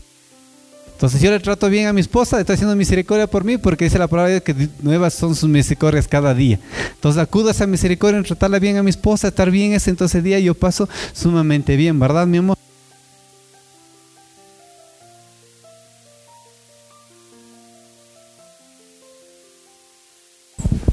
Entonces 0.95 1.21
yo 1.21 1.31
le 1.33 1.41
trato 1.41 1.69
bien 1.69 1.89
a 1.89 1.93
mi 1.93 2.01
esposa, 2.01 2.41
está 2.41 2.53
haciendo 2.53 2.77
misericordia 2.77 3.27
por 3.27 3.45
mí 3.45 3.59
porque 3.59 3.85
dice 3.85 3.99
la 3.99 4.07
palabra 4.07 4.33
de 4.35 4.43
que 4.43 4.69
nuevas 4.81 5.13
son 5.13 5.35
sus 5.35 5.49
misericordias 5.49 6.07
cada 6.07 6.33
día. 6.35 6.61
Entonces 6.95 7.21
acudo 7.21 7.49
a 7.49 7.51
esa 7.51 7.67
misericordia 7.67 8.17
en 8.17 8.25
tratarla 8.25 8.61
bien 8.61 8.77
a 8.77 8.83
mi 8.83 8.91
esposa, 8.91 9.29
estar 9.29 9.51
bien 9.51 9.73
ese 9.73 9.91
entonces 9.91 10.23
día 10.23 10.39
yo 10.39 10.55
paso 10.55 10.89
sumamente 11.13 11.77
bien, 11.77 11.99
¿verdad 11.99 12.29
mi 12.29 12.39
amor? 12.39 12.57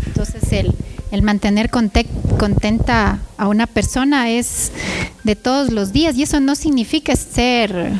Entonces 0.08 0.52
el, 0.52 0.74
el 1.12 1.22
mantener 1.22 1.70
contenta 1.70 3.20
a 3.38 3.48
una 3.48 3.68
persona 3.68 4.32
es 4.32 4.72
de 5.24 5.36
todos 5.36 5.72
los 5.72 5.94
días 5.94 6.18
y 6.18 6.24
eso 6.24 6.40
no 6.40 6.56
significa 6.56 7.16
ser 7.16 7.94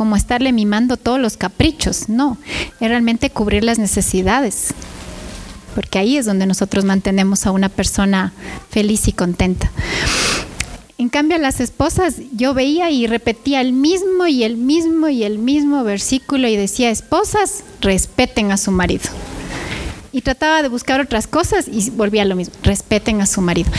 como 0.00 0.16
estarle 0.16 0.50
mimando 0.54 0.96
todos 0.96 1.20
los 1.20 1.36
caprichos, 1.36 2.08
no, 2.08 2.38
es 2.80 2.88
realmente 2.88 3.28
cubrir 3.28 3.64
las 3.64 3.78
necesidades, 3.78 4.72
porque 5.74 5.98
ahí 5.98 6.16
es 6.16 6.24
donde 6.24 6.46
nosotros 6.46 6.86
mantenemos 6.86 7.44
a 7.44 7.50
una 7.50 7.68
persona 7.68 8.32
feliz 8.70 9.08
y 9.08 9.12
contenta. 9.12 9.70
En 10.96 11.10
cambio, 11.10 11.36
las 11.36 11.60
esposas 11.60 12.14
yo 12.32 12.54
veía 12.54 12.90
y 12.90 13.06
repetía 13.08 13.60
el 13.60 13.74
mismo 13.74 14.26
y 14.26 14.42
el 14.42 14.56
mismo 14.56 15.10
y 15.10 15.22
el 15.22 15.36
mismo 15.36 15.84
versículo 15.84 16.48
y 16.48 16.56
decía, 16.56 16.88
esposas, 16.88 17.62
respeten 17.82 18.52
a 18.52 18.56
su 18.56 18.70
marido 18.70 19.10
y 20.12 20.22
trataba 20.22 20.62
de 20.62 20.68
buscar 20.68 21.00
otras 21.00 21.26
cosas 21.26 21.68
y 21.68 21.90
volvía 21.90 22.22
a 22.22 22.24
lo 22.24 22.36
mismo, 22.36 22.54
respeten 22.62 23.20
a 23.20 23.26
su 23.26 23.42
marido. 23.42 23.70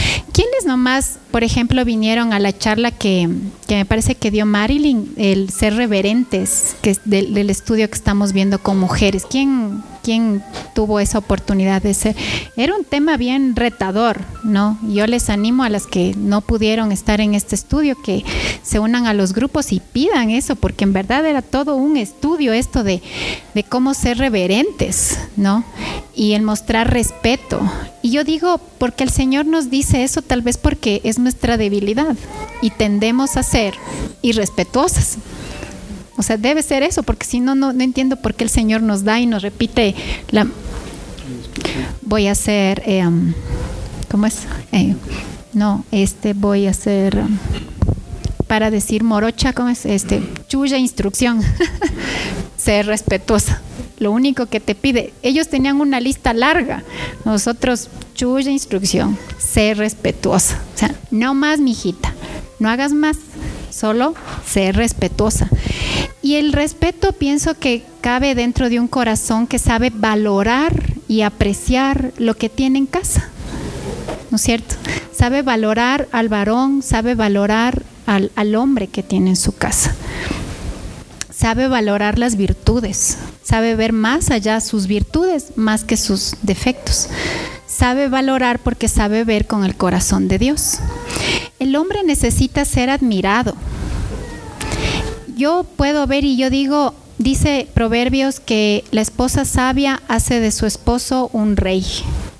¿Quiénes 0.62 0.76
nomás, 0.76 1.18
por 1.32 1.42
ejemplo, 1.42 1.84
vinieron 1.84 2.32
a 2.32 2.38
la 2.38 2.56
charla 2.56 2.92
que, 2.92 3.28
que 3.66 3.74
me 3.74 3.84
parece 3.84 4.14
que 4.14 4.30
dio 4.30 4.46
Marilyn, 4.46 5.12
el 5.16 5.50
ser 5.50 5.74
reverentes, 5.74 6.76
que 6.82 6.90
es 6.90 7.00
del, 7.04 7.34
del 7.34 7.50
estudio 7.50 7.88
que 7.88 7.96
estamos 7.96 8.32
viendo 8.32 8.60
con 8.60 8.78
mujeres? 8.78 9.26
¿Quién, 9.28 9.82
quién 10.02 10.42
tuvo 10.74 11.00
esa 11.00 11.18
oportunidad 11.18 11.82
de 11.82 11.94
ser. 11.94 12.16
Era 12.56 12.76
un 12.76 12.84
tema 12.84 13.16
bien 13.16 13.56
retador, 13.56 14.20
¿no? 14.44 14.78
Yo 14.82 15.06
les 15.06 15.30
animo 15.30 15.64
a 15.64 15.68
las 15.68 15.86
que 15.86 16.14
no 16.16 16.40
pudieron 16.40 16.92
estar 16.92 17.20
en 17.20 17.34
este 17.34 17.54
estudio 17.54 17.96
que 18.02 18.24
se 18.62 18.78
unan 18.78 19.06
a 19.06 19.14
los 19.14 19.32
grupos 19.32 19.72
y 19.72 19.80
pidan 19.80 20.30
eso, 20.30 20.56
porque 20.56 20.84
en 20.84 20.92
verdad 20.92 21.26
era 21.26 21.42
todo 21.42 21.76
un 21.76 21.96
estudio 21.96 22.52
esto 22.52 22.84
de, 22.84 23.02
de 23.54 23.64
cómo 23.64 23.94
ser 23.94 24.18
reverentes, 24.18 25.18
¿no? 25.36 25.64
Y 26.14 26.32
el 26.32 26.42
mostrar 26.42 26.92
respeto. 26.92 27.60
Y 28.02 28.10
yo 28.10 28.24
digo, 28.24 28.60
porque 28.78 29.04
el 29.04 29.10
Señor 29.10 29.46
nos 29.46 29.70
dice 29.70 30.02
eso 30.04 30.22
tal 30.22 30.42
vez 30.42 30.58
porque 30.58 31.00
es 31.04 31.18
nuestra 31.18 31.56
debilidad 31.56 32.16
y 32.60 32.70
tendemos 32.70 33.36
a 33.36 33.42
ser 33.42 33.74
irrespetuosas. 34.22 35.18
O 36.16 36.22
sea, 36.22 36.36
debe 36.36 36.62
ser 36.62 36.82
eso, 36.82 37.02
porque 37.02 37.26
si 37.26 37.40
no, 37.40 37.54
no, 37.54 37.70
entiendo 37.70 38.16
por 38.16 38.34
qué 38.34 38.44
el 38.44 38.50
Señor 38.50 38.82
nos 38.82 39.04
da 39.04 39.20
y 39.20 39.26
nos 39.26 39.42
repite 39.42 39.94
la... 40.30 40.46
Voy 42.02 42.26
a 42.26 42.32
hacer... 42.32 42.82
Eh, 42.86 43.06
um, 43.06 43.32
¿Cómo 44.10 44.26
es? 44.26 44.46
Eh, 44.72 44.94
no, 45.52 45.84
este 45.90 46.34
voy 46.34 46.66
a 46.66 46.70
hacer... 46.70 47.18
Um, 47.18 47.38
para 48.46 48.70
decir 48.70 49.02
morocha, 49.02 49.54
¿cómo 49.54 49.70
es? 49.70 49.86
Este, 49.86 50.22
chuya 50.46 50.76
instrucción. 50.76 51.40
ser 52.62 52.86
respetuosa. 52.86 53.62
Lo 53.98 54.12
único 54.12 54.46
que 54.46 54.60
te 54.60 54.74
pide, 54.74 55.12
ellos 55.22 55.48
tenían 55.48 55.80
una 55.80 56.00
lista 56.00 56.32
larga, 56.34 56.82
nosotros 57.24 57.88
chuya 58.14 58.50
instrucción, 58.50 59.16
ser 59.38 59.78
respetuosa. 59.78 60.60
O 60.74 60.78
sea, 60.78 60.94
no 61.10 61.34
más, 61.34 61.60
mijita, 61.60 62.12
no 62.58 62.68
hagas 62.68 62.92
más, 62.92 63.16
solo 63.72 64.14
ser 64.46 64.76
respetuosa. 64.76 65.48
Y 66.22 66.36
el 66.36 66.52
respeto 66.52 67.12
pienso 67.12 67.54
que 67.58 67.84
cabe 68.00 68.34
dentro 68.34 68.68
de 68.68 68.78
un 68.78 68.88
corazón 68.88 69.46
que 69.46 69.58
sabe 69.58 69.90
valorar 69.94 70.72
y 71.08 71.22
apreciar 71.22 72.12
lo 72.18 72.36
que 72.36 72.48
tiene 72.48 72.78
en 72.78 72.86
casa. 72.86 73.28
¿No 74.30 74.36
es 74.36 74.42
cierto? 74.42 74.76
Sabe 75.12 75.42
valorar 75.42 76.08
al 76.12 76.28
varón, 76.28 76.82
sabe 76.82 77.14
valorar 77.14 77.82
al, 78.06 78.30
al 78.36 78.54
hombre 78.54 78.86
que 78.86 79.02
tiene 79.02 79.30
en 79.30 79.36
su 79.36 79.52
casa. 79.56 79.94
Sabe 81.30 81.66
valorar 81.66 82.18
las 82.18 82.36
virtudes, 82.36 83.18
sabe 83.42 83.74
ver 83.74 83.92
más 83.92 84.30
allá 84.30 84.60
sus 84.60 84.86
virtudes 84.86 85.52
más 85.56 85.82
que 85.82 85.96
sus 85.96 86.36
defectos 86.42 87.08
sabe 87.82 88.08
valorar 88.08 88.58
porque 88.58 88.86
sabe 88.86 89.24
ver 89.24 89.46
con 89.46 89.64
el 89.64 89.74
corazón 89.74 90.28
de 90.28 90.38
Dios. 90.38 90.78
El 91.62 91.76
hombre 91.76 92.02
necesita 92.02 92.64
ser 92.64 92.90
admirado. 92.90 93.54
Yo 95.36 95.62
puedo 95.76 96.08
ver 96.08 96.24
y 96.24 96.36
yo 96.36 96.50
digo, 96.50 96.92
dice 97.18 97.68
Proverbios 97.72 98.40
que 98.40 98.82
la 98.90 99.00
esposa 99.00 99.44
sabia 99.44 100.02
hace 100.08 100.40
de 100.40 100.50
su 100.50 100.66
esposo 100.66 101.30
un 101.32 101.56
rey. 101.56 101.86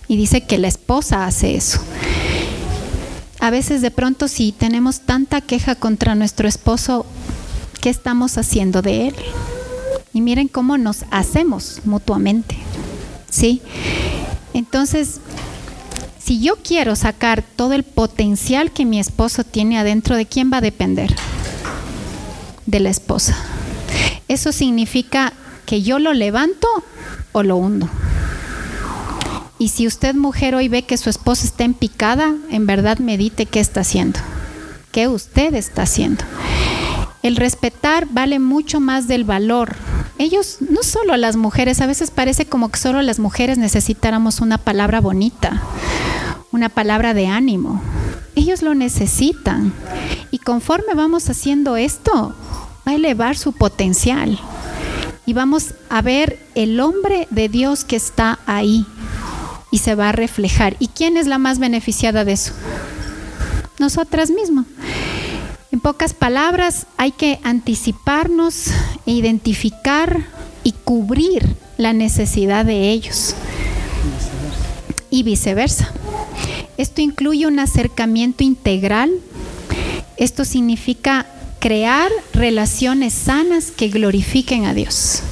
Y 0.09 0.17
dice 0.17 0.41
que 0.41 0.59
la 0.59 0.67
esposa 0.67 1.25
hace 1.25 1.55
eso. 1.55 1.79
A 3.39 3.51
veces 3.51 3.81
de 3.81 3.93
pronto 3.93 4.27
si 4.27 4.51
tenemos 4.51 5.03
tanta 5.03 5.41
queja 5.41 5.77
contra 5.77 6.17
nuestro 6.17 6.49
esposo, 6.49 7.07
¿qué 7.81 7.91
estamos 7.91 8.39
haciendo 8.39 8.83
de 8.83 9.07
él? 9.07 9.15
Y 10.13 10.21
miren 10.21 10.49
cómo 10.49 10.79
nos 10.79 11.05
hacemos 11.13 11.81
mutuamente. 11.85 12.57
¿Sí? 13.31 13.63
Entonces, 14.53 15.21
si 16.25 16.41
yo 16.41 16.57
quiero 16.57 16.95
sacar 16.95 17.43
todo 17.43 17.73
el 17.73 17.83
potencial 17.83 18.71
que 18.71 18.85
mi 18.85 19.01
esposo 19.01 19.43
tiene 19.43 19.79
adentro, 19.79 20.17
¿de 20.17 20.27
quién 20.27 20.53
va 20.53 20.59
a 20.59 20.61
depender? 20.63 21.15
De 22.67 22.79
la 22.79 22.91
esposa. 22.91 23.37
Eso 24.29 24.53
significa 24.53 25.33
que 25.67 25.83
yo 25.83 25.99
lo 25.99 26.15
levanto 26.15 26.69
o 27.33 27.43
lo 27.43 27.57
hundo. 27.57 27.89
Y 29.59 29.69
si 29.69 29.87
usted 29.87 30.15
mujer 30.15 30.55
hoy 30.55 30.69
ve 30.69 30.83
que 30.83 30.97
su 30.97 31.11
esposa 31.11 31.45
está 31.45 31.65
en 31.65 31.75
picada, 31.75 32.35
en 32.51 32.67
verdad 32.67 32.99
medite 32.99 33.47
qué 33.47 33.61
está 33.61 33.81
haciendo, 33.81 34.21
qué 34.93 35.09
usted 35.09 35.55
está 35.55 35.83
haciendo. 35.83 36.25
El 37.23 37.37
respetar 37.37 38.07
vale 38.11 38.39
mucho 38.39 38.81
más 38.81 39.09
del 39.09 39.25
valor. 39.25 39.77
Ellos, 40.19 40.59
no 40.61 40.83
solo 40.83 41.17
las 41.17 41.37
mujeres, 41.37 41.81
a 41.81 41.87
veces 41.87 42.11
parece 42.11 42.47
como 42.47 42.71
que 42.71 42.79
solo 42.79 43.03
las 43.03 43.19
mujeres 43.19 43.59
necesitáramos 43.59 44.41
una 44.41 44.59
palabra 44.59 45.01
bonita, 45.01 45.63
una 46.53 46.69
palabra 46.69 47.15
de 47.15 47.27
ánimo. 47.27 47.83
Ellos 48.35 48.63
lo 48.63 48.75
necesitan. 48.75 49.73
Y 50.31 50.39
conforme 50.39 50.95
vamos 50.95 51.29
haciendo 51.29 51.77
esto, 51.77 52.35
va 52.87 52.93
a 52.93 52.95
elevar 52.95 53.37
su 53.37 53.53
potencial. 53.53 54.39
Y 55.27 55.33
vamos 55.33 55.75
a 55.89 56.03
ver 56.03 56.39
el 56.55 56.81
hombre 56.81 57.27
de 57.31 57.49
Dios 57.49 57.85
que 57.85 57.97
está 57.97 58.39
ahí, 58.47 58.87
y 59.73 59.79
se 59.79 59.97
va 59.97 60.11
a 60.11 60.13
reflejar. 60.13 60.77
¿Y 60.79 60.89
quién 60.89 61.17
es 61.17 61.27
la 61.27 61.39
más 61.39 61.59
beneficiada 61.59 62.25
de 62.25 62.33
eso? 62.33 62.53
Nosotras 63.79 64.31
mismas. 64.31 64.67
En 65.73 65.81
pocas 65.81 66.13
palabras, 66.13 66.87
hay 66.99 67.13
que 67.13 67.41
anticiparnos 67.43 68.67
identificar 69.07 70.27
y 70.63 70.73
cubrir 70.73 71.57
la 71.79 71.95
necesidad 71.95 72.67
de 72.67 72.91
ellos. 72.91 73.35
Y 75.09 75.23
viceversa. 75.23 75.91
Esto 76.77 77.01
incluye 77.01 77.47
un 77.47 77.59
acercamiento 77.59 78.45
integral. 78.45 79.11
Esto 80.19 80.45
significa 80.45 81.27
crear 81.59 82.11
relaciones 82.35 83.15
sanas 83.15 83.71
que 83.71 83.89
glorifiquen 83.89 84.67
a 84.67 84.75
Dios. 84.75 85.23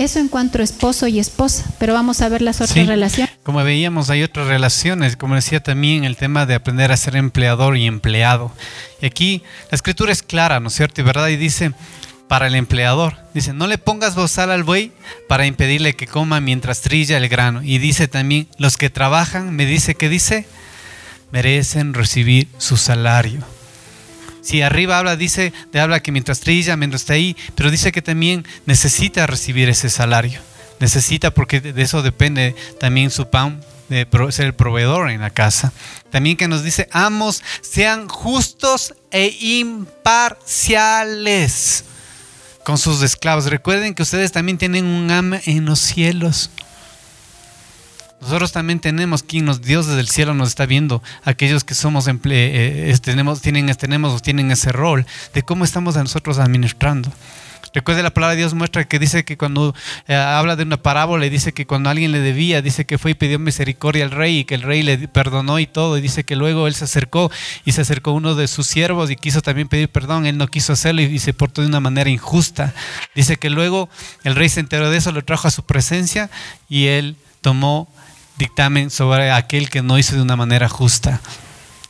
Eso 0.00 0.18
en 0.18 0.28
cuanto 0.28 0.60
a 0.60 0.62
esposo 0.62 1.08
y 1.08 1.18
esposa, 1.18 1.66
pero 1.78 1.92
vamos 1.92 2.22
a 2.22 2.30
ver 2.30 2.40
las 2.40 2.62
otras 2.62 2.86
relaciones. 2.86 3.36
Como 3.42 3.62
veíamos, 3.62 4.08
hay 4.08 4.22
otras 4.22 4.46
relaciones, 4.46 5.14
como 5.14 5.34
decía 5.34 5.62
también 5.62 6.04
el 6.04 6.16
tema 6.16 6.46
de 6.46 6.54
aprender 6.54 6.90
a 6.90 6.96
ser 6.96 7.16
empleador 7.16 7.76
y 7.76 7.84
empleado. 7.84 8.50
Y 9.02 9.04
aquí 9.04 9.42
la 9.70 9.76
escritura 9.76 10.10
es 10.10 10.22
clara, 10.22 10.58
¿no 10.58 10.68
es 10.68 10.74
cierto? 10.74 11.02
Y 11.02 11.04
verdad, 11.04 11.28
y 11.28 11.36
dice 11.36 11.74
para 12.28 12.46
el 12.46 12.54
empleador, 12.54 13.18
dice, 13.34 13.52
no 13.52 13.66
le 13.66 13.76
pongas 13.76 14.14
bozal 14.14 14.50
al 14.50 14.64
buey 14.64 14.90
para 15.28 15.44
impedirle 15.44 15.94
que 15.94 16.06
coma 16.06 16.40
mientras 16.40 16.80
trilla 16.80 17.18
el 17.18 17.28
grano. 17.28 17.62
Y 17.62 17.76
dice 17.76 18.08
también, 18.08 18.48
los 18.56 18.78
que 18.78 18.88
trabajan, 18.88 19.54
me 19.54 19.66
dice 19.66 19.96
que 19.96 20.08
dice, 20.08 20.46
merecen 21.30 21.92
recibir 21.92 22.48
su 22.56 22.78
salario. 22.78 23.44
Si 24.42 24.62
arriba 24.62 24.98
habla, 24.98 25.16
dice, 25.16 25.52
de 25.72 25.80
habla 25.80 26.00
que 26.00 26.12
mientras 26.12 26.40
trilla, 26.40 26.76
mientras 26.76 27.02
está 27.02 27.14
ahí, 27.14 27.36
pero 27.54 27.70
dice 27.70 27.92
que 27.92 28.02
también 28.02 28.46
necesita 28.66 29.26
recibir 29.26 29.68
ese 29.68 29.90
salario. 29.90 30.40
Necesita 30.78 31.32
porque 31.32 31.60
de 31.60 31.82
eso 31.82 32.02
depende 32.02 32.54
también 32.78 33.10
su 33.10 33.28
pan 33.28 33.60
de 33.90 34.08
ser 34.30 34.46
el 34.46 34.54
proveedor 34.54 35.10
en 35.10 35.20
la 35.20 35.28
casa. 35.30 35.72
También 36.10 36.36
que 36.36 36.46
nos 36.48 36.62
dice, 36.62 36.88
amos, 36.92 37.42
sean 37.60 38.08
justos 38.08 38.94
e 39.10 39.36
imparciales 39.40 41.84
con 42.64 42.78
sus 42.78 43.02
esclavos. 43.02 43.46
Recuerden 43.46 43.94
que 43.94 44.04
ustedes 44.04 44.30
también 44.32 44.58
tienen 44.58 44.86
un 44.86 45.10
ama 45.10 45.40
en 45.44 45.64
los 45.64 45.80
cielos. 45.80 46.50
Nosotros 48.20 48.52
también 48.52 48.80
tenemos 48.80 49.22
quien 49.22 49.46
nos 49.46 49.62
Dios 49.62 49.86
desde 49.86 50.00
el 50.00 50.08
cielo 50.08 50.34
nos 50.34 50.48
está 50.48 50.66
viendo, 50.66 51.02
aquellos 51.24 51.64
que 51.64 51.74
somos 51.74 52.06
eh, 52.06 52.18
eh, 52.24 52.98
tenemos, 53.02 53.40
tienen, 53.40 53.74
tenemos, 53.74 54.20
tienen 54.22 54.50
ese 54.50 54.72
rol 54.72 55.06
de 55.32 55.42
cómo 55.42 55.64
estamos 55.64 55.96
a 55.96 56.02
nosotros 56.02 56.38
administrando. 56.38 57.10
Recuerde 57.72 58.02
la 58.02 58.10
palabra 58.10 58.34
de 58.34 58.38
Dios 58.38 58.54
muestra 58.54 58.84
que 58.84 58.98
dice 58.98 59.24
que 59.24 59.36
cuando 59.36 59.74
eh, 60.08 60.14
habla 60.14 60.56
de 60.56 60.64
una 60.64 60.76
parábola 60.76 61.24
y 61.26 61.30
dice 61.30 61.52
que 61.52 61.66
cuando 61.66 61.88
alguien 61.88 62.10
le 62.10 62.18
debía, 62.18 62.62
dice 62.62 62.84
que 62.84 62.98
fue 62.98 63.12
y 63.12 63.14
pidió 63.14 63.38
misericordia 63.38 64.04
al 64.04 64.10
rey 64.10 64.38
y 64.38 64.44
que 64.44 64.56
el 64.56 64.62
rey 64.62 64.82
le 64.82 64.98
perdonó 65.06 65.60
y 65.60 65.66
todo. 65.66 65.96
Y 65.96 66.00
dice 66.00 66.24
que 66.24 66.34
luego 66.34 66.66
él 66.66 66.74
se 66.74 66.84
acercó 66.84 67.30
y 67.64 67.72
se 67.72 67.82
acercó 67.82 68.12
uno 68.12 68.34
de 68.34 68.48
sus 68.48 68.66
siervos 68.66 69.10
y 69.10 69.16
quiso 69.16 69.40
también 69.40 69.68
pedir 69.68 69.88
perdón. 69.88 70.26
Él 70.26 70.36
no 70.36 70.48
quiso 70.48 70.72
hacerlo 70.72 71.02
y, 71.02 71.18
se 71.20 71.32
portó 71.32 71.62
de 71.62 71.68
una 71.68 71.80
manera 71.80 72.10
injusta. 72.10 72.74
Dice 73.14 73.36
que 73.36 73.50
luego 73.50 73.88
el 74.24 74.34
rey 74.34 74.48
se 74.48 74.60
enteró 74.60 74.90
de 74.90 74.98
eso, 74.98 75.12
lo 75.12 75.24
trajo 75.24 75.46
a 75.46 75.52
su 75.52 75.62
presencia 75.62 76.28
y 76.68 76.86
él 76.86 77.16
tomó 77.40 77.88
dictamen 78.40 78.90
sobre 78.90 79.30
aquel 79.30 79.70
que 79.70 79.82
no 79.82 79.98
hizo 79.98 80.16
de 80.16 80.22
una 80.22 80.34
manera 80.34 80.68
justa. 80.68 81.20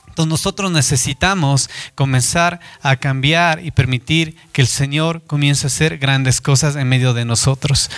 Entonces 0.09 0.29
nosotros 0.29 0.71
necesitamos 0.73 1.71
comenzar 1.95 2.61
a 2.83 2.97
cambiar 2.97 3.65
y 3.65 3.71
permitir 3.71 4.37
que 4.53 4.61
el 4.61 4.69
Señor 4.69 5.23
comience 5.23 5.67
a 5.67 5.69
hacer 5.69 5.99
grandes 5.99 6.41
cosas 6.41 6.77
en 6.77 6.89
medio 6.89 7.15
de 7.15 7.25
nosotros. 7.25 7.89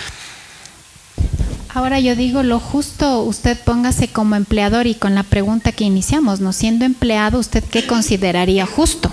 Ahora 1.73 1.99
yo 1.99 2.15
digo 2.15 2.43
lo 2.43 2.59
justo, 2.59 3.23
usted 3.23 3.59
póngase 3.59 4.07
como 4.07 4.35
empleador 4.35 4.85
y 4.85 4.93
con 4.93 5.15
la 5.15 5.23
pregunta 5.23 5.71
que 5.71 5.83
iniciamos, 5.83 6.39
no 6.39 6.53
siendo 6.53 6.85
empleado, 6.85 7.39
¿usted 7.39 7.63
qué 7.63 7.87
consideraría 7.87 8.67
justo? 8.67 9.11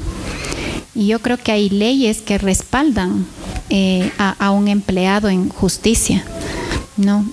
Y 0.95 1.07
yo 1.07 1.21
creo 1.21 1.39
que 1.39 1.53
hay 1.53 1.71
leyes 1.71 2.21
que 2.21 2.37
respaldan 2.37 3.27
eh, 3.71 4.13
a 4.19 4.51
un 4.51 4.69
empleado 4.69 5.31
en 5.31 5.49
justicia. 5.49 6.23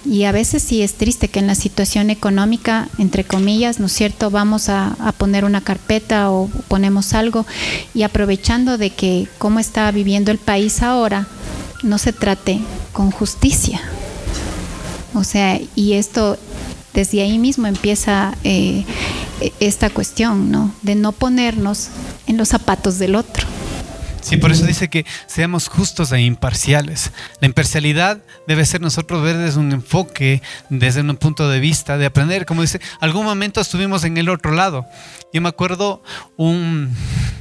Y 0.06 0.24
a 0.24 0.32
veces 0.32 0.64
sí 0.64 0.82
es 0.82 0.94
triste 0.94 1.28
que 1.28 1.40
en 1.40 1.48
la 1.48 1.56
situación 1.56 2.10
económica, 2.10 2.90
entre 2.98 3.24
comillas, 3.24 3.80
¿no 3.80 3.88
es 3.88 3.94
cierto?, 3.94 4.30
vamos 4.30 4.70
a, 4.70 4.96
poner 5.18 5.46
una 5.46 5.62
carpeta 5.62 6.32
o 6.32 6.48
ponemos 6.68 7.14
algo 7.14 7.46
y 7.94 8.04
aprovechando 8.04 8.78
de 8.78 8.92
que 8.92 9.28
cómo 9.38 9.60
está 9.60 9.90
viviendo 9.92 10.32
el 10.32 10.38
país 10.38 10.84
ahora, 10.84 11.28
no 11.84 11.98
se 11.98 12.14
trate 12.14 12.60
con 12.94 13.12
justicia. 13.12 13.82
O 15.14 15.24
sea, 15.24 15.60
y 15.76 15.94
esto 15.94 16.38
desde 16.94 17.22
ahí 17.22 17.40
mismo 17.40 17.68
empieza 17.68 18.36
eh, 18.44 18.86
esta 19.60 19.90
cuestión, 19.90 20.52
¿no? 20.52 20.72
De 20.82 20.96
no 20.96 21.12
ponernos 21.12 21.90
en 22.28 22.38
los 22.38 22.50
zapatos 22.50 23.00
del 23.00 23.16
otro. 23.16 23.37
Sí, 24.28 24.36
por 24.36 24.52
eso 24.52 24.66
dice 24.66 24.90
que 24.90 25.06
seamos 25.26 25.70
justos 25.70 26.12
e 26.12 26.20
imparciales. 26.20 27.14
La 27.40 27.48
imparcialidad 27.48 28.18
debe 28.46 28.66
ser 28.66 28.82
nosotros 28.82 29.24
ver 29.24 29.38
desde 29.38 29.58
un 29.58 29.72
enfoque, 29.72 30.42
desde 30.70 31.00
un 31.00 31.16
punto 31.16 31.48
de 31.48 31.62
vista, 31.62 31.98
de 31.98 32.08
aprender. 32.08 32.46
Como 32.46 32.62
dice, 32.62 32.82
algún 33.00 33.24
momento 33.24 33.62
estuvimos 33.62 34.04
en 34.04 34.18
el 34.18 34.28
otro 34.28 34.52
lado. 34.52 34.86
Yo 35.32 35.40
me 35.40 35.48
acuerdo 35.48 36.04
un, 36.36 36.94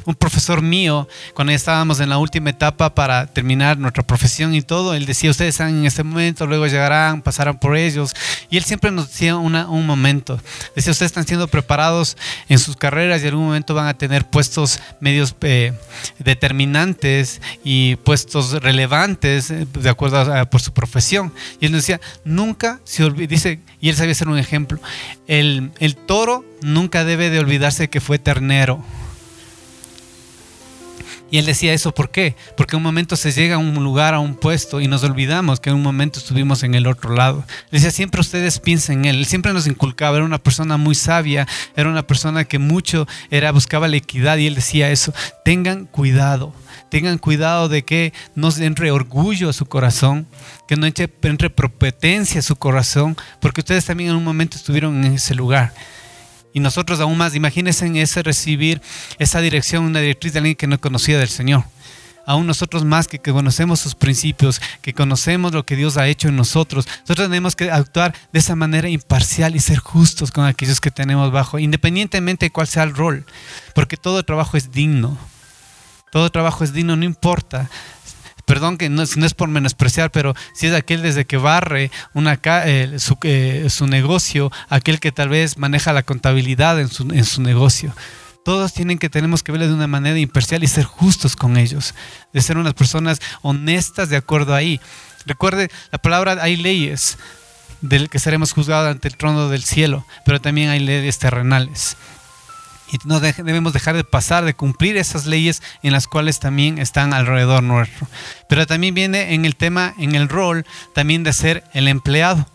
un 0.05 0.15
profesor 0.15 0.63
mío, 0.63 1.09
cuando 1.35 1.53
estábamos 1.53 1.99
en 1.99 2.09
la 2.09 2.19
última 2.19 2.51
etapa 2.51 2.95
para 2.95 3.27
terminar 3.27 3.79
nuestra 3.79 4.05
profesión 4.05 4.55
y 4.55 4.63
todo, 4.63 4.95
él 4.95 5.07
decía, 5.07 5.31
ustedes 5.31 5.55
están 5.55 5.71
en 5.71 5.87
este 5.87 6.05
momento, 6.05 6.47
luego 6.47 6.69
llegarán, 6.69 7.21
pasarán 7.21 7.59
por 7.59 7.77
ellos. 7.77 8.15
Y 8.49 8.59
él 8.59 8.65
siempre 8.65 8.93
nos 8.93 9.09
decía 9.09 9.35
una, 9.35 9.69
un 9.69 9.87
momento. 9.87 10.41
Decía, 10.77 10.93
ustedes 10.93 11.11
están 11.11 11.27
siendo 11.27 11.49
preparados 11.49 12.17
en 12.49 12.61
sus 12.61 12.77
carreras 12.77 13.23
y 13.23 13.25
en 13.25 13.31
algún 13.31 13.47
momento 13.47 13.75
van 13.75 13.89
a 13.89 13.95
tener 13.95 14.25
puestos 14.25 14.79
medios 15.01 15.35
eh, 15.41 15.73
determinados 16.21 16.76
y 17.65 17.97
puestos 17.97 18.63
relevantes 18.63 19.51
eh, 19.51 19.67
de 19.73 19.89
acuerdo 19.89 20.19
a, 20.19 20.45
por 20.47 20.61
su 20.61 20.73
profesión. 20.73 21.33
Y 21.61 21.67
él 21.67 21.73
decía, 21.73 22.01
nunca 22.25 22.81
se 22.85 23.05
olvide, 23.05 23.27
dice, 23.27 23.61
y 23.81 23.89
él 23.89 23.97
sabía 23.97 24.15
ser 24.15 24.29
un 24.29 24.39
ejemplo, 24.39 24.79
el, 25.27 25.71
el 25.79 25.97
toro 25.97 26.45
nunca 26.63 27.05
debe 27.05 27.31
de 27.31 27.39
olvidarse 27.39 27.89
que 27.89 28.01
fue 28.01 28.19
ternero. 28.19 28.85
Y 31.29 31.39
él 31.39 31.47
decía 31.47 31.73
eso, 31.73 31.93
¿por 31.93 32.11
qué? 32.11 32.37
Porque 32.57 32.77
un 32.77 32.83
momento 32.83 33.17
se 33.17 33.33
llega 33.33 33.57
a 33.57 33.59
un 33.59 33.75
lugar, 33.83 34.15
a 34.15 34.21
un 34.21 34.37
puesto, 34.37 34.81
y 34.81 34.87
nos 34.87 35.03
olvidamos 35.03 35.59
que 35.59 35.71
en 35.71 35.77
un 35.77 35.83
momento 35.83 36.21
estuvimos 36.21 36.63
en 36.63 36.75
el 36.75 36.87
otro 36.87 37.15
lado. 37.15 37.45
Decía, 37.73 37.91
siempre 37.91 38.21
ustedes 38.21 38.61
piensen 38.61 39.01
en 39.01 39.05
él. 39.07 39.17
Él 39.17 39.27
siempre 39.27 39.53
nos 39.53 39.67
inculcaba, 39.67 40.17
era 40.17 40.25
una 40.25 40.39
persona 40.39 40.77
muy 40.77 40.95
sabia, 40.95 41.49
era 41.75 41.89
una 41.89 42.07
persona 42.07 42.45
que 42.45 42.61
mucho 42.61 43.09
era, 43.31 43.51
buscaba 43.51 43.89
la 43.89 43.97
equidad, 43.97 44.37
y 44.37 44.47
él 44.47 44.55
decía 44.55 44.91
eso, 44.91 45.13
tengan 45.45 45.87
cuidado 45.87 46.53
tengan 46.91 47.19
cuidado 47.19 47.69
de 47.69 47.85
que 47.85 48.13
no 48.35 48.51
entre 48.57 48.91
orgullo 48.91 49.49
a 49.49 49.53
su 49.53 49.67
corazón, 49.67 50.27
que 50.69 50.77
no 50.77 50.87
entre, 50.87 51.13
entre 51.23 51.51
propetencia 51.51 52.41
a 52.41 52.43
su 52.43 52.57
corazón, 52.57 53.17
porque 53.41 53.61
ustedes 53.61 53.85
también 53.85 54.11
en 54.11 54.17
un 54.17 54.25
momento 54.25 54.57
estuvieron 54.57 55.05
en 55.05 55.15
ese 55.15 55.35
lugar. 55.35 55.73
Y 56.53 56.61
nosotros 56.61 57.01
aún 57.01 57.19
más, 57.19 57.35
imagínense 57.35 57.87
en 57.87 57.97
ese 57.97 58.23
recibir 58.23 58.81
esa 59.19 59.41
dirección, 59.41 59.85
una 59.85 60.01
directriz 60.01 60.33
de 60.33 60.39
alguien 60.39 60.57
que 60.57 60.67
no 60.67 60.81
conocía 60.81 61.19
del 61.19 61.29
Señor 61.29 61.65
aún 62.27 62.47
nosotros 62.47 62.85
más 62.85 63.09
que, 63.09 63.21
conocemos 63.21 63.81
sus 63.81 63.95
principios, 63.95 64.61
que 64.83 64.93
conocemos 64.93 65.53
lo 65.53 65.65
que 65.65 65.77
Dios 65.77 65.97
ha 65.97 66.09
hecho 66.09 66.29
en 66.29 66.37
nosotros, 66.37 66.87
nosotros 67.03 67.29
tenemos 67.29 67.57
que 67.57 67.71
actuar 67.71 68.15
de 68.33 68.41
esa 68.41 68.57
manera 68.57 68.89
imparcial 68.89 69.57
y 69.57 69.61
ser 69.61 69.79
justos 69.79 70.33
con 70.33 70.45
aquellos 70.45 70.81
que 70.81 70.91
tenemos 70.91 71.31
bajo, 71.31 71.59
independientemente 71.59 72.47
de 72.47 72.51
cuál 72.51 72.67
sea 72.67 72.83
el 72.83 72.95
rol, 72.95 73.25
porque 73.75 73.97
todo 73.97 74.23
trabajo 74.25 74.57
es 74.57 74.73
digno. 74.73 75.17
Todo 76.17 76.31
trabajo 76.31 76.65
es 76.65 76.73
digno, 76.73 76.97
no 76.97 77.05
importa 77.05 77.69
perdón 78.47 78.79
que 78.79 78.89
no, 78.89 79.05
no, 79.17 79.27
es 79.27 79.35
por 79.35 79.51
menospreciar, 79.51 80.11
pero 80.11 80.35
si 80.55 80.67
es 80.67 80.73
aquel 80.73 81.03
desde 81.03 81.27
que 81.27 81.37
barre 81.37 81.91
una, 82.15 82.41
eh, 82.65 82.97
su, 82.99 83.19
eh, 83.25 83.67
su, 83.69 83.87
negocio, 83.87 84.51
aquel 84.71 84.99
que 84.99 85.13
tal 85.13 85.29
vez 85.29 85.59
maneja 85.59 85.93
la 85.93 86.05
contabilidad 86.05 86.81
en 86.81 86.89
su, 86.89 87.03
en 87.13 87.27
su 87.27 87.43
negocio. 87.43 87.95
Todos 88.47 88.73
tienen 88.73 88.99
que, 88.99 89.11
tenemos 89.11 89.43
que 89.43 89.53
verle 89.53 89.69
de 89.69 89.75
una 89.75 89.89
manera 89.89 90.19
imparcial 90.19 90.65
y 90.65 90.69
ser 90.69 90.85
justos 90.85 91.37
con 91.37 91.59
ellos, 91.59 91.95
de 92.33 92.41
ser 92.41 92.57
unas 92.57 92.73
personas 92.73 93.21
honestas 93.43 94.09
de 94.09 94.17
acuerdo 94.17 94.55
ahí. 94.55 94.81
Recuerde, 95.27 95.71
la 95.93 95.99
palabra, 95.99 96.39
hay 96.41 96.57
leyes 96.57 97.19
del 97.83 98.09
que 98.09 98.21
seremos 98.21 98.53
juzgados 98.53 98.91
ante 98.91 99.09
el 99.09 99.19
trono 99.19 99.51
del 99.51 99.65
cielo, 99.65 100.07
pero 100.25 100.41
también 100.41 100.71
hay 100.71 100.81
leyes 100.81 101.19
terrenales. 101.19 101.99
Y 102.93 102.99
no 103.05 103.21
debemos 103.21 103.73
dejar 103.73 103.97
de 103.97 104.05
pasar, 104.05 104.45
de 104.45 104.55
cumplir 104.55 104.97
esas 104.97 105.27
leyes 105.27 105.63
en 105.83 105.93
las 105.93 106.07
cuales 106.07 106.39
también 106.39 106.79
están 106.79 107.13
alrededor 107.13 107.63
nuestro. 107.63 108.07
Pero 108.49 108.67
también 108.67 108.95
viene 108.95 109.35
en 109.35 109.45
el 109.45 109.57
tema, 109.57 109.95
en 109.99 110.15
el 110.15 110.29
rol, 110.29 110.65
también 110.95 111.25
de 111.25 111.33
ser 111.33 111.65
el 111.73 111.89
empleado. 111.89 112.47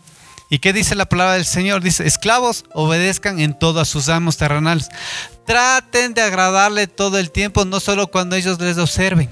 ¿Y 0.48 0.58
qué 0.58 0.74
dice 0.74 0.94
la 0.94 1.06
palabra 1.06 1.34
del 1.34 1.46
Señor? 1.46 1.82
Dice, 1.82 2.06
esclavos, 2.06 2.66
obedezcan 2.74 3.40
en 3.40 3.58
todo 3.58 3.80
a 3.80 3.86
sus 3.86 4.10
amos 4.10 4.36
terrenales. 4.36 4.88
Traten 5.46 6.12
de 6.12 6.20
agradarle 6.20 6.86
todo 6.86 7.18
el 7.18 7.30
tiempo, 7.30 7.64
no 7.64 7.80
solo 7.80 8.08
cuando 8.08 8.36
ellos 8.36 8.60
les 8.60 8.76
observen. 8.76 9.30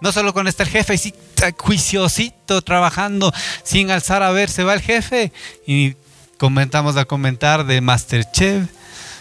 No 0.00 0.12
solo 0.12 0.32
cuando 0.32 0.48
está 0.48 0.62
el 0.62 0.68
jefe 0.70 1.12
juiciosito 1.56 2.62
trabajando 2.62 3.32
sin 3.64 3.90
alzar 3.90 4.22
a 4.22 4.30
ver, 4.30 4.48
se 4.48 4.64
va 4.64 4.74
el 4.74 4.80
jefe. 4.80 5.32
Y 5.66 5.94
comentamos 6.36 6.96
a 6.96 7.04
comentar 7.04 7.64
de 7.64 7.80
Masterchef, 7.80 8.68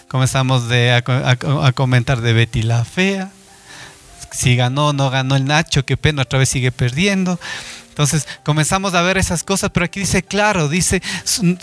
comenzamos 0.07 0.69
de, 0.69 0.91
a, 0.91 1.71
comentar 1.73 2.21
de 2.21 2.33
Betty 2.33 2.63
la 2.63 2.85
Fea. 2.85 3.31
Si 4.31 4.55
ganó 4.55 4.87
o 4.87 4.93
no 4.93 5.09
ganó 5.09 5.35
el 5.35 5.45
Nacho, 5.45 5.85
qué 5.85 5.97
pena, 5.97 6.23
otra 6.23 6.39
vez 6.39 6.49
sigue 6.49 6.71
perdiendo. 6.71 7.39
Entonces 7.89 8.27
comenzamos 8.43 8.93
a 8.93 9.01
ver 9.01 9.17
esas 9.17 9.43
cosas, 9.43 9.71
pero 9.73 9.85
aquí 9.85 10.01
dice 10.01 10.21
claro, 10.21 10.69
dice, 10.69 11.01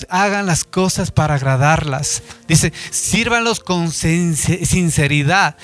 hagan 0.08 0.46
las 0.46 0.64
cosas 0.64 1.10
para 1.10 1.34
agradarlas. 1.34 2.22
Dice, 2.48 2.72
sírvanlos 2.90 3.60
con 3.60 3.92
sinceridad, 3.92 5.56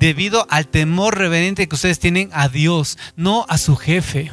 debido 0.00 0.46
al 0.50 0.66
temor 0.66 1.16
reverente 1.16 1.68
que 1.68 1.74
ustedes 1.76 2.00
tienen 2.00 2.30
a 2.32 2.48
Dios, 2.48 2.98
no 3.16 3.46
a 3.48 3.58
su 3.58 3.76
jefe 3.76 4.32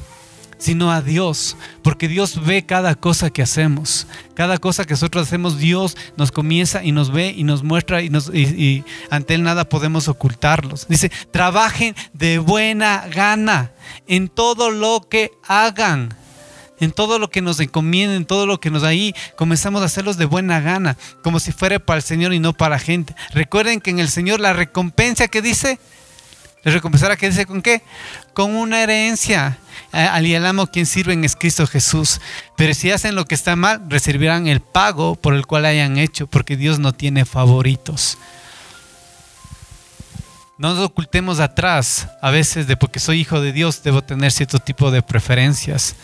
sino 0.63 0.93
a 0.93 1.02
Dios, 1.02 1.58
porque 1.82 2.08
Dios 2.08 2.45
ve 2.45 2.65
cada 2.65 2.95
cosa 2.95 3.30
que 3.30 3.41
hacemos. 3.41 4.08
Cada 4.34 4.60
cosa 4.60 4.86
que 4.86 4.93
nosotros 4.93 5.28
hacemos, 5.28 5.58
Dios 5.58 5.97
nos 6.15 6.32
comienza 6.32 6.86
y 6.86 6.93
nos 6.93 7.12
ve 7.12 7.34
y 7.36 7.43
nos 7.43 7.63
muestra 7.63 8.02
y, 8.02 8.86
ante 9.10 9.34
Él 9.34 9.43
nada 9.43 9.67
podemos 9.67 10.08
ocultarlos. 10.08 10.88
Dice, 10.88 11.12
trabajen 11.32 11.97
de 12.13 12.39
buena 12.39 13.06
gana 13.13 13.71
en 14.08 14.30
todo 14.30 14.71
lo 14.71 15.06
que 15.10 15.32
hagan. 15.45 16.15
En 16.80 16.93
todo 16.93 17.19
lo 17.19 17.30
que 17.30 17.41
nos 17.41 17.60
encomienden, 17.60 18.17
en 18.17 18.26
todo 18.26 18.45
lo 18.45 18.62
que 18.62 18.71
nos 18.71 18.84
ahí, 18.84 19.13
comenzamos 19.36 19.82
a 19.82 19.86
hacerlos 19.86 20.15
de 20.17 20.26
buena 20.26 20.62
gana, 20.62 20.97
como 21.23 21.39
si 21.39 21.52
fuera 21.52 21.80
para 21.80 21.97
el 21.97 22.04
Señor 22.04 22.34
y 22.34 22.39
no 22.39 22.54
para 22.54 22.80
gente. 22.80 23.15
Recuerden 23.32 23.82
que 23.82 23.91
en 23.91 23.99
el 23.99 24.10
Señor 24.10 24.39
la 24.39 24.54
recompensa 24.54 25.28
que 25.28 25.41
dice, 25.41 25.78
¿les 26.63 26.73
recompensará 26.73 27.15
que 27.17 27.30
dice 27.30 27.45
con 27.45 27.62
qué? 27.62 27.84
Con 28.34 28.56
una 28.56 28.82
herencia 28.82 29.60
al 29.93 30.25
y 30.25 30.36
amo 30.36 30.67
quien 30.67 30.88
sirven 30.88 31.23
es 31.23 31.36
Cristo 31.36 31.67
Jesús. 31.67 32.19
Pero 32.58 32.73
si 32.73 32.91
hacen 32.91 33.15
lo 33.15 33.25
que 33.25 33.36
está 33.36 33.56
mal, 33.56 33.84
recibirán 33.89 34.47
el 34.47 34.60
pago 34.60 35.15
por 35.15 35.36
el 35.36 35.45
cual 35.45 35.65
hayan 35.65 35.97
hecho, 35.97 36.25
porque 36.27 36.58
Dios 36.58 36.79
no 36.79 36.93
tiene 36.93 37.25
favoritos. 37.25 38.17
No 40.58 40.73
nos 40.73 40.86
ocultemos 40.86 41.39
atrás 41.39 42.08
a 42.21 42.32
veces 42.32 42.67
de 42.67 42.75
porque 42.75 42.99
soy 42.99 43.21
hijo 43.21 43.39
de 43.39 43.51
Dios, 43.51 43.84
debo 43.84 44.01
tener 44.01 44.32
cierto 44.32 44.60
tipo 44.60 44.91
de 44.91 45.01
preferencias. 45.01 45.95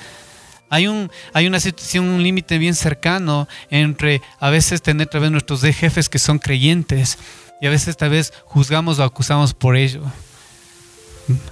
Hay, 0.69 0.87
un, 0.87 1.11
hay 1.33 1.47
una 1.47 1.59
situación, 1.59 2.05
un 2.05 2.21
límite 2.21 2.59
bien 2.59 2.75
cercano 2.75 3.47
entre 3.71 4.21
a 4.39 4.51
veces 4.51 4.83
tener 4.83 5.07
tal 5.07 5.21
vez 5.21 5.31
nuestros 5.31 5.61
jefes 5.61 6.09
que 6.09 6.19
son 6.19 6.37
creyentes 6.37 7.17
y 7.59 7.65
a 7.65 7.71
veces 7.71 7.97
tal 7.97 8.11
vez 8.11 8.33
juzgamos 8.45 8.99
o 8.99 9.03
acusamos 9.03 9.55
por 9.55 9.75
ello. 9.75 10.03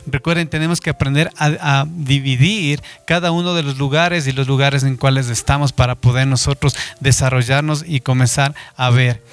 Recuerden, 0.06 0.50
tenemos 0.50 0.82
que 0.82 0.90
aprender 0.90 1.32
a, 1.38 1.86
dividir 1.88 2.82
cada 3.06 3.32
uno 3.32 3.54
de 3.54 3.63
los 3.63 3.78
lugares 3.78 4.28
y 4.28 4.32
los 4.32 4.48
lugares 4.48 4.84
en 4.84 4.98
cuales 4.98 5.30
estamos 5.30 5.72
para 5.72 5.96
poder 5.96 6.28
nosotros 6.28 6.76
desarrollarnos 7.00 7.84
y 7.86 8.00
comenzar 8.00 8.56
a 8.76 8.90
ver. 8.90 9.24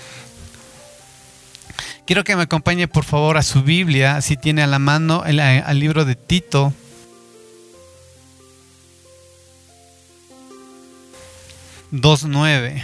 Quiero 2.07 2.25
que 2.25 2.37
me 2.37 2.43
acompañe 2.43 2.87
por 2.87 3.05
favor 3.05 3.39
a 3.39 3.43
su 3.43 3.63
Biblia, 3.63 4.21
si 4.21 4.37
tiene 4.37 4.63
a 4.63 4.67
la 4.67 4.79
mano 4.79 5.25
el, 5.25 5.41
el 5.41 5.79
libro 5.79 6.05
de 6.05 6.17
Tito. 6.17 6.75
Dos 11.91 12.25
nueve. 12.25 12.83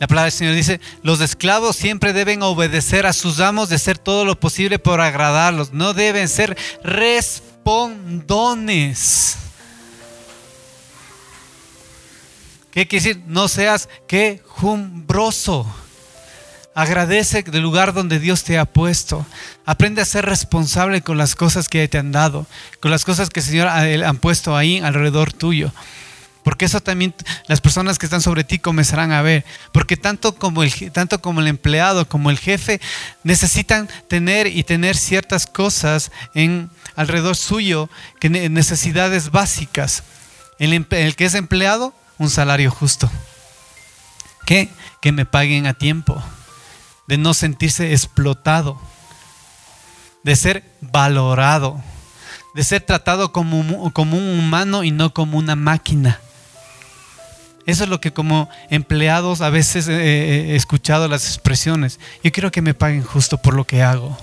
La 0.00 0.06
palabra 0.06 0.24
del 0.24 0.32
Señor 0.32 0.54
dice, 0.54 0.80
los 1.02 1.20
esclavos 1.20 1.76
siempre 1.76 2.14
deben 2.14 2.42
obedecer 2.42 3.04
a 3.04 3.12
sus 3.12 3.38
amos 3.38 3.68
de 3.68 3.76
hacer 3.76 3.98
todo 3.98 4.24
lo 4.24 4.40
posible 4.40 4.78
por 4.78 4.98
agradarlos. 4.98 5.74
No 5.74 5.92
deben 5.92 6.26
ser 6.26 6.56
respondones. 6.82 9.36
¿Qué 12.70 12.88
quiere 12.88 13.04
decir? 13.04 13.22
No 13.26 13.46
seas 13.46 13.90
quejumbroso. 14.06 15.66
Agradece 16.74 17.42
del 17.42 17.62
lugar 17.62 17.92
donde 17.92 18.18
Dios 18.18 18.42
te 18.42 18.56
ha 18.56 18.64
puesto. 18.64 19.26
Aprende 19.66 20.00
a 20.00 20.06
ser 20.06 20.24
responsable 20.24 21.02
con 21.02 21.18
las 21.18 21.34
cosas 21.34 21.68
que 21.68 21.86
te 21.88 21.98
han 21.98 22.10
dado, 22.10 22.46
con 22.80 22.90
las 22.90 23.04
cosas 23.04 23.28
que 23.28 23.40
el 23.40 23.46
Señor 23.46 23.68
ha 23.68 24.12
puesto 24.14 24.56
ahí 24.56 24.78
alrededor 24.78 25.34
tuyo. 25.34 25.72
Porque 26.42 26.64
eso 26.64 26.80
también 26.80 27.14
las 27.48 27.60
personas 27.60 27.98
que 27.98 28.06
están 28.06 28.22
sobre 28.22 28.44
ti 28.44 28.58
comenzarán 28.58 29.12
a 29.12 29.22
ver. 29.22 29.44
Porque 29.72 29.96
tanto 29.96 30.34
como 30.34 30.62
el, 30.62 30.92
tanto 30.92 31.20
como 31.20 31.40
el 31.40 31.48
empleado, 31.48 32.08
como 32.08 32.30
el 32.30 32.38
jefe, 32.38 32.80
necesitan 33.24 33.88
tener 34.08 34.46
y 34.46 34.64
tener 34.64 34.96
ciertas 34.96 35.46
cosas 35.46 36.10
alrededor 36.96 37.36
suyo, 37.36 37.90
que 38.20 38.30
necesidades 38.30 39.30
básicas. 39.30 40.02
El, 40.58 40.86
el 40.90 41.16
que 41.16 41.24
es 41.26 41.34
empleado, 41.34 41.94
un 42.18 42.30
salario 42.30 42.70
justo. 42.70 43.10
¿Qué? 44.46 44.70
Que 45.02 45.12
me 45.12 45.26
paguen 45.26 45.66
a 45.66 45.74
tiempo. 45.74 46.22
De 47.06 47.18
no 47.18 47.34
sentirse 47.34 47.92
explotado. 47.92 48.80
De 50.24 50.36
ser 50.36 50.64
valorado. 50.80 51.82
De 52.54 52.64
ser 52.64 52.80
tratado 52.80 53.30
como, 53.30 53.92
como 53.92 54.16
un 54.16 54.38
humano 54.38 54.84
y 54.84 54.90
no 54.90 55.12
como 55.12 55.36
una 55.36 55.54
máquina 55.54 56.18
eso 57.66 57.84
es 57.84 57.90
lo 57.90 58.00
que 58.00 58.12
como 58.12 58.48
empleados 58.70 59.40
a 59.42 59.50
veces 59.50 59.86
he 59.88 60.56
escuchado 60.56 61.08
las 61.08 61.26
expresiones. 61.26 62.00
Yo 62.24 62.32
quiero 62.32 62.50
que 62.50 62.62
me 62.62 62.74
paguen 62.74 63.02
justo 63.02 63.38
por 63.38 63.54
lo 63.54 63.64
que 63.64 63.82
hago. 63.82 64.16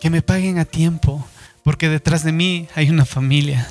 Que 0.00 0.10
me 0.10 0.22
paguen 0.22 0.58
a 0.58 0.64
tiempo, 0.64 1.26
porque 1.62 1.88
detrás 1.88 2.24
de 2.24 2.32
mí 2.32 2.68
hay 2.74 2.90
una 2.90 3.04
familia. 3.04 3.68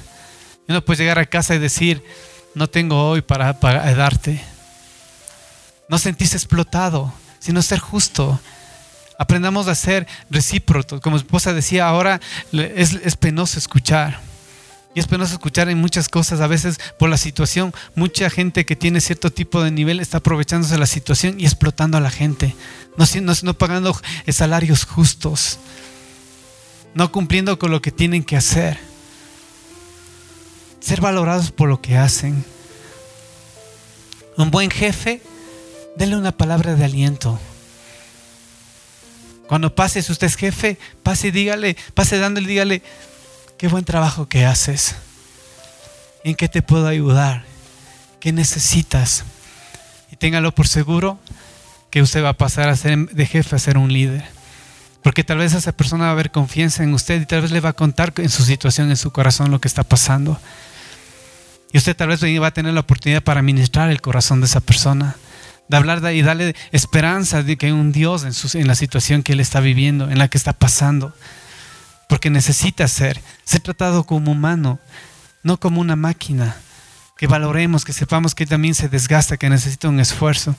Yo 0.68 0.76
no 0.76 0.86
puedo 0.86 1.00
llegar 1.00 1.18
a 1.18 1.26
casa 1.26 1.56
y 1.56 1.60
decir, 1.60 2.04
no 2.54 2.70
tengo 2.70 3.10
hoy 3.10 3.22
para, 3.22 3.54
darte. 3.54 4.40
No 5.88 5.98
sentirse 5.98 6.38
explotado, 6.38 7.12
sino 7.40 7.62
ser 7.62 7.80
justo. 7.80 8.40
Aprendamos 9.18 9.68
a 9.68 9.76
ser 9.76 10.08
recíprocos. 10.30 11.02
Como 11.02 11.18
esposa 11.18 11.54
decía, 11.54 11.88
ahora 11.88 12.20
es 12.52 13.16
penoso 13.16 13.58
escuchar. 13.58 14.29
Y 14.96 15.00
es 15.00 15.08
penoso 15.08 15.34
escuchar 15.34 15.70
en 15.70 15.78
muchas 15.78 16.10
cosas, 16.10 16.42
a 16.42 16.48
veces 16.48 16.80
por 16.98 17.10
la 17.10 17.18
situación, 17.18 17.74
mucha 17.96 18.30
gente 18.30 18.66
que 18.66 18.76
tiene 18.76 19.02
cierto 19.02 19.32
tipo 19.32 19.62
de 19.62 19.70
nivel 19.70 20.00
está 20.00 20.18
aprovechándose 20.18 20.74
de 20.74 20.80
la 20.80 20.88
situación 20.88 21.40
y 21.40 21.46
explotando 21.46 21.98
a 21.98 22.02
la 22.02 22.10
gente, 22.10 22.56
no, 22.98 23.34
no, 23.44 23.54
pagando 23.54 23.96
salarios 24.28 24.86
justos, 24.86 25.60
no 26.96 27.12
cumpliendo 27.12 27.60
con 27.60 27.70
lo 27.70 27.82
que 27.82 27.92
tienen 27.92 28.24
que 28.24 28.36
hacer, 28.36 28.80
ser 30.80 31.02
valorados 31.02 31.52
por 31.52 31.70
lo 31.70 31.82
que 31.82 31.98
hacen. 31.98 32.44
Un 34.38 34.50
buen 34.50 34.72
jefe, 34.72 35.22
denle 35.98 36.18
una 36.18 36.32
palabra 36.32 36.74
de 36.74 36.86
aliento. 36.86 37.40
Cuando 39.48 39.74
pase, 39.76 40.02
si 40.02 40.12
usted 40.12 40.28
es 40.28 40.36
jefe, 40.36 40.78
pase 41.04 41.28
y 41.28 41.32
dígale, 41.32 41.76
pase 41.94 42.18
dándole, 42.18 42.48
dígale, 42.48 42.82
qué 43.60 43.68
buen 43.68 43.84
trabajo 43.84 44.28
que 44.28 44.46
haces. 44.46 44.96
¿En 46.24 46.36
qué 46.36 46.48
te 46.48 46.62
puedo 46.62 46.88
ayudar? 46.88 47.44
¿Qué 48.22 48.32
necesitas? 48.32 49.26
Y 50.12 50.16
téngalo 50.16 50.56
por 50.56 50.66
seguro 50.68 51.20
que 51.92 52.02
usted 52.02 52.24
va 52.24 52.30
a 52.30 52.34
pasar 52.34 52.70
a 52.70 52.76
ser 52.78 52.98
de 53.10 53.26
jefe 53.26 53.56
a 53.56 53.60
ser 53.60 53.78
un 53.78 53.92
líder. 53.92 54.24
Porque 55.04 55.26
tal 55.26 55.40
vez 55.40 55.54
esa 55.54 55.74
persona 55.74 56.06
va 56.06 56.10
a 56.12 56.14
haber 56.14 56.32
confianza 56.32 56.84
en 56.84 56.94
usted 56.94 57.22
y 57.22 57.26
tal 57.26 57.42
vez 57.42 57.52
le 57.52 57.60
va 57.60 57.70
a 57.70 57.74
contar 57.74 58.14
en 58.18 58.30
su 58.30 58.44
situación, 58.44 58.92
en 58.92 58.98
su 58.98 59.12
corazón, 59.12 59.52
lo 59.52 59.60
que 59.60 59.68
está 59.68 59.84
pasando. 59.84 60.40
Y 61.74 61.78
usted 61.80 61.98
tal 61.98 62.08
vez 62.08 62.24
va 62.24 62.48
a 62.48 62.52
tener 62.52 62.74
la 62.74 62.80
oportunidad 62.80 63.24
para 63.24 63.42
ministrar 63.42 63.90
el 63.90 64.00
corazón 64.00 64.40
de 64.40 64.46
esa 64.46 64.62
persona, 64.62 65.18
de 65.68 65.78
hablar 65.78 66.02
y 66.14 66.22
darle 66.22 66.56
esperanza 66.72 67.44
de 67.44 67.58
que 67.58 67.66
hay 67.66 67.72
un 67.74 67.92
Dios 67.92 68.24
en, 68.24 68.62
en 68.62 68.68
la 68.68 68.76
situación 68.76 69.22
que 69.22 69.34
él 69.34 69.42
está 69.42 69.60
viviendo, 69.60 70.10
en 70.10 70.18
la 70.18 70.30
que 70.30 70.38
está 70.38 70.54
pasando. 70.54 71.14
Porque 72.10 72.30
necesita 72.30 72.86
ser, 72.90 73.22
ser 73.46 73.62
tratado 73.62 74.04
como 74.04 74.34
humano, 74.34 74.80
no 75.44 75.58
como 75.58 75.80
una 75.80 75.96
máquina. 75.96 76.58
Que 77.16 77.28
valoremos, 77.28 77.86
que 77.86 77.94
sepamos 77.94 78.36
que 78.36 78.46
también 78.46 78.76
se 78.76 78.90
desgasta, 78.90 79.38
que 79.38 79.50
necesita 79.50 79.88
un 79.88 80.02
esfuerzo. 80.02 80.56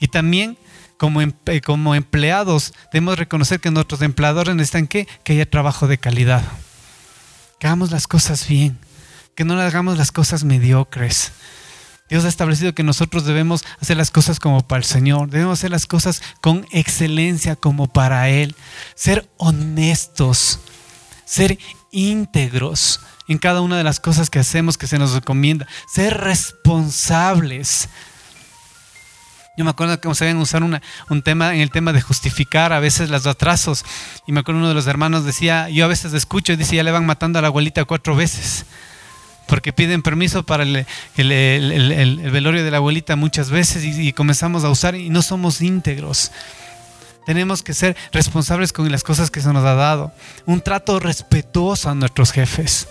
Y 0.00 0.08
también 0.08 0.58
como, 0.96 1.20
como 1.64 1.94
empleados 1.94 2.72
debemos 2.92 3.18
reconocer 3.18 3.60
que 3.60 3.70
nuestros 3.70 4.02
empleadores 4.02 4.54
necesitan 4.54 4.86
que, 4.86 5.06
que 5.24 5.34
haya 5.34 5.48
trabajo 5.48 5.86
de 5.86 5.98
calidad. 5.98 6.42
Que 7.58 7.66
hagamos 7.66 7.90
las 7.90 8.06
cosas 8.06 8.48
bien, 8.48 8.78
que 9.34 9.44
no 9.44 9.60
hagamos 9.60 9.98
las 9.98 10.10
cosas 10.10 10.42
mediocres. 10.42 11.32
Dios 12.12 12.26
ha 12.26 12.28
establecido 12.28 12.74
que 12.74 12.82
nosotros 12.82 13.24
debemos 13.24 13.64
hacer 13.80 13.96
las 13.96 14.10
cosas 14.10 14.38
como 14.38 14.60
para 14.68 14.80
el 14.80 14.84
Señor, 14.84 15.30
debemos 15.30 15.58
hacer 15.58 15.70
las 15.70 15.86
cosas 15.86 16.20
con 16.42 16.66
excelencia 16.70 17.56
como 17.56 17.90
para 17.90 18.28
Él, 18.28 18.54
ser 18.94 19.30
honestos, 19.38 20.60
ser 21.24 21.58
íntegros 21.90 23.00
en 23.28 23.38
cada 23.38 23.62
una 23.62 23.78
de 23.78 23.84
las 23.84 23.98
cosas 23.98 24.28
que 24.28 24.38
hacemos 24.38 24.76
que 24.76 24.86
se 24.86 24.98
nos 24.98 25.14
recomienda, 25.14 25.66
ser 25.90 26.18
responsables. 26.18 27.88
Yo 29.56 29.64
me 29.64 29.70
acuerdo 29.70 29.98
que 29.98 30.14
sabían 30.14 30.36
usar 30.36 30.62
un 30.62 31.22
tema 31.22 31.54
en 31.54 31.62
el 31.62 31.70
tema 31.70 31.94
de 31.94 32.02
justificar 32.02 32.74
a 32.74 32.80
veces 32.80 33.08
los 33.08 33.26
atrasos. 33.26 33.86
Y 34.26 34.32
me 34.32 34.40
acuerdo 34.40 34.58
uno 34.58 34.68
de 34.68 34.74
los 34.74 34.86
hermanos 34.86 35.24
decía, 35.24 35.70
yo 35.70 35.86
a 35.86 35.88
veces 35.88 36.12
escucho 36.12 36.52
y 36.52 36.56
dice, 36.56 36.76
ya 36.76 36.82
le 36.82 36.90
van 36.90 37.06
matando 37.06 37.38
a 37.38 37.42
la 37.42 37.48
abuelita 37.48 37.86
cuatro 37.86 38.14
veces. 38.14 38.66
Porque 39.52 39.74
piden 39.74 40.00
permiso 40.00 40.44
para 40.44 40.62
el, 40.62 40.86
velorio 42.32 42.64
de 42.64 42.70
la 42.70 42.78
abuelita 42.78 43.16
muchas 43.16 43.50
veces 43.50 43.84
y 43.84 44.10
comenzamos 44.14 44.64
a 44.64 44.70
usar 44.70 44.94
y 44.94 45.10
no 45.10 45.20
somos 45.20 45.60
íntegros. 45.60 46.32
Tenemos 47.26 47.62
que 47.62 47.74
ser 47.74 47.94
responsables 48.12 48.72
con 48.72 48.90
las 48.90 49.02
cosas 49.02 49.30
que 49.30 49.42
se 49.42 49.52
nos 49.52 49.62
ha 49.66 49.74
dado. 49.74 50.10
Un 50.46 50.62
trato 50.62 50.98
respetuoso 51.00 51.90
a 51.90 51.94
nuestros 51.94 52.32
jefes. 52.32 52.88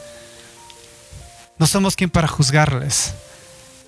No 1.57 1.66
somos 1.66 1.95
quien 1.95 2.12
para 2.12 2.28
juzgarles. 2.28 3.16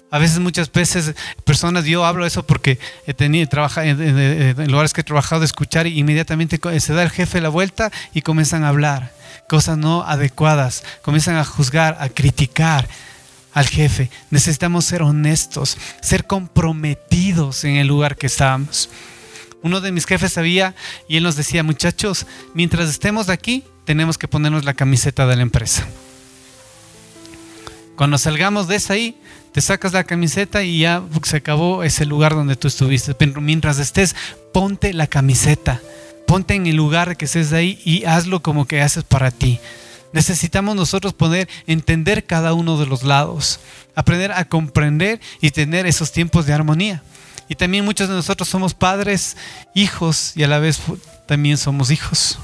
A 0.09 0.17
veces, 0.17 0.39
muchas 0.39 0.71
veces, 0.71 1.13
personas, 1.45 1.85
yo 1.85 2.03
hablo 2.03 2.25
eso 2.25 2.41
porque 2.41 2.79
he 3.05 3.13
tenido, 3.13 3.47
trabajar 3.47 3.85
en, 3.85 4.71
lugares 4.71 4.93
que 4.93 5.01
he 5.01 5.03
trabajado 5.03 5.41
de 5.41 5.45
escuchar 5.45 5.85
y 5.85 5.99
inmediatamente 5.99 6.59
se 6.79 6.93
da 6.93 7.03
el 7.03 7.11
jefe 7.11 7.39
la 7.39 7.49
vuelta 7.49 7.91
y 8.15 8.23
comienzan 8.23 8.63
a 8.63 8.69
hablar 8.69 9.11
cosas 9.47 9.77
no 9.77 10.03
adecuadas, 10.03 10.83
comienzan 11.01 11.35
a 11.35 11.45
juzgar, 11.45 11.97
a 11.99 12.09
criticar 12.09 12.87
al 13.53 13.67
jefe. 13.67 14.09
Necesitamos 14.29 14.85
ser 14.85 15.01
honestos, 15.01 15.77
ser 16.01 16.25
comprometidos 16.25 17.63
en 17.63 17.75
el 17.75 17.87
lugar 17.87 18.17
que 18.17 18.27
estamos. 18.27 18.89
Uno 19.61 19.79
de 19.79 19.91
mis 19.91 20.05
jefes 20.05 20.33
sabía 20.33 20.75
y 21.07 21.17
él 21.17 21.23
nos 21.23 21.35
decía, 21.35 21.63
muchachos, 21.63 22.25
mientras 22.53 22.89
estemos 22.89 23.29
aquí, 23.29 23.63
tenemos 23.85 24.17
que 24.17 24.27
ponernos 24.27 24.65
la 24.65 24.73
camiseta 24.73 25.25
de 25.27 25.35
la 25.35 25.41
empresa. 25.41 25.87
Cuando 27.95 28.17
salgamos 28.17 28.67
de 28.67 28.75
esa 28.75 28.93
ahí, 28.93 29.17
te 29.51 29.61
sacas 29.61 29.93
la 29.93 30.03
camiseta 30.03 30.63
y 30.63 30.79
ya 30.79 31.03
se 31.23 31.37
acabó 31.37 31.83
ese 31.83 32.05
lugar 32.05 32.33
donde 32.33 32.55
tú 32.55 32.67
estuviste. 32.67 33.13
Pero 33.13 33.39
mientras 33.39 33.77
estés, 33.77 34.15
ponte 34.51 34.93
la 34.93 35.07
camiseta. 35.07 35.79
Ponte 36.33 36.55
en 36.55 36.65
el 36.65 36.75
lugar 36.75 37.15
que 37.15 37.25
estés 37.25 37.53
ahí 37.53 37.79
y 37.85 38.05
hazlo 38.05 38.41
como 38.41 38.65
que 38.65 38.81
haces 38.81 39.03
para 39.03 39.29
ti. 39.29 39.59
Necesitamos 40.13 40.75
nosotros 40.75 41.13
poder 41.13 41.47
entender 41.67 42.25
cada 42.25 42.55
uno 42.55 42.79
de 42.79 42.87
los 42.87 43.03
lados, 43.03 43.59
aprender 43.93 44.31
a 44.31 44.45
comprender 44.45 45.21
y 45.41 45.51
tener 45.51 45.85
esos 45.85 46.11
tiempos 46.11 46.47
de 46.47 46.53
armonía. 46.53 47.03
Y 47.49 47.53
también 47.53 47.85
muchos 47.85 48.09
de 48.09 48.15
nosotros 48.15 48.49
somos 48.49 48.73
padres, 48.73 49.37
hijos 49.75 50.31
y 50.35 50.41
a 50.41 50.47
la 50.47 50.57
vez 50.57 50.79
también 51.27 51.55
somos 51.55 51.91
hijos. 51.91 52.39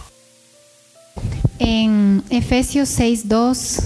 En 1.58 2.24
Efesios 2.30 2.90
6.2 2.90 3.82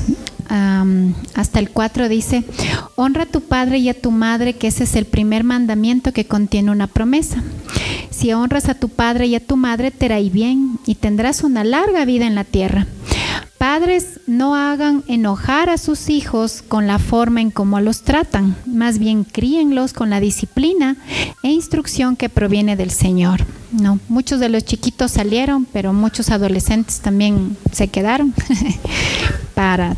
hasta 0.50 1.60
el 1.60 1.70
4 1.70 2.10
dice, 2.10 2.44
honra 2.96 3.24
a 3.24 3.28
tu 3.28 3.42
padre 3.42 3.78
y 3.80 3.90
a 3.90 4.00
tu 4.00 4.12
madre, 4.12 4.54
que 4.54 4.68
ese 4.68 4.84
es 4.84 4.96
el 4.96 5.06
primer 5.06 5.44
mandamiento 5.44 6.14
que 6.14 6.26
contiene 6.26 6.72
una 6.72 6.88
promesa. 6.88 7.44
Si 8.10 8.32
honras 8.34 8.70
a 8.70 8.76
tu 8.76 8.90
padre 8.90 9.28
y 9.28 9.36
a 9.36 9.46
tu 9.46 9.58
madre, 9.58 9.92
te 9.92 10.06
irá 10.06 10.20
bien 10.20 10.80
y 10.86 10.96
tendrás 10.96 11.44
una 11.44 11.64
larga 11.64 12.06
vida 12.06 12.28
en 12.28 12.36
la 12.36 12.44
tierra. 12.44 12.88
Padres, 13.58 14.20
no 14.28 14.56
hagan 14.56 15.06
enojar 15.08 15.70
a 15.70 15.78
sus 15.78 16.10
hijos 16.10 16.62
con 16.68 16.86
la 16.86 17.00
forma 17.00 17.40
en 17.40 17.50
cómo 17.50 17.80
los 17.80 18.02
tratan, 18.02 18.58
más 18.66 19.00
bien 19.00 19.24
críenlos 19.24 19.94
con 19.94 20.10
la 20.10 20.20
disciplina 20.20 20.98
e 21.44 21.48
instrucción 21.48 22.18
que 22.18 22.28
proviene 22.28 22.76
del 22.76 22.92
Señor. 22.92 23.46
No, 23.72 24.00
muchos 24.10 24.42
de 24.42 24.50
los 24.50 24.66
chiquitos 24.66 25.12
salieron, 25.12 25.66
pero 25.66 25.94
muchos 25.94 26.30
adolescentes 26.30 27.00
también 27.00 27.56
se 27.72 27.88
quedaron 27.88 28.34
para 29.56 29.96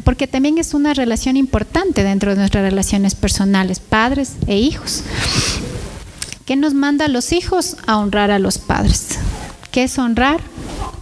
porque 0.00 0.26
también 0.26 0.58
es 0.58 0.74
una 0.74 0.94
relación 0.94 1.36
importante 1.36 2.02
dentro 2.02 2.30
de 2.30 2.36
nuestras 2.36 2.64
relaciones 2.64 3.14
personales, 3.14 3.80
padres 3.80 4.32
e 4.46 4.56
hijos. 4.56 5.02
¿Qué 6.44 6.56
nos 6.56 6.74
manda 6.74 7.06
a 7.06 7.08
los 7.08 7.32
hijos? 7.32 7.76
A 7.86 7.98
honrar 7.98 8.30
a 8.30 8.38
los 8.38 8.58
padres. 8.58 9.18
¿Qué 9.70 9.84
es 9.84 9.98
honrar? 9.98 10.40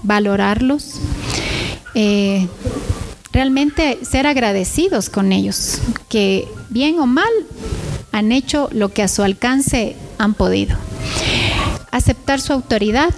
Valorarlos. 0.03 1.01
Eh, 1.95 2.49
realmente 3.33 3.99
ser 4.03 4.27
agradecidos 4.27 5.11
con 5.11 5.33
ellos, 5.33 5.81
que 6.09 6.47
bien 6.69 6.99
o 7.01 7.07
mal 7.07 7.31
han 8.13 8.31
hecho 8.31 8.69
lo 8.73 8.91
que 8.91 9.03
a 9.03 9.09
su 9.09 9.23
alcance 9.23 9.97
han 10.19 10.35
podido. 10.35 10.77
Aceptar 11.91 12.41
su 12.41 12.53
autoridad, 12.53 13.11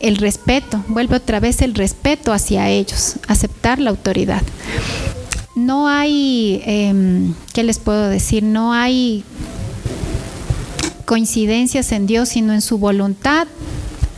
el 0.00 0.16
respeto, 0.16 0.84
vuelve 0.88 1.16
otra 1.16 1.40
vez 1.40 1.62
el 1.62 1.74
respeto 1.74 2.32
hacia 2.32 2.68
ellos, 2.68 3.14
aceptar 3.28 3.78
la 3.78 3.90
autoridad. 3.90 4.42
No 5.54 5.88
hay, 5.88 6.62
em, 6.66 7.34
¿qué 7.54 7.62
les 7.62 7.78
puedo 7.78 8.08
decir? 8.08 8.42
No 8.42 8.74
hay 8.74 9.24
coincidencias 11.06 11.92
en 11.92 12.06
Dios, 12.06 12.28
sino 12.28 12.52
en 12.52 12.60
su 12.60 12.78
voluntad. 12.78 13.46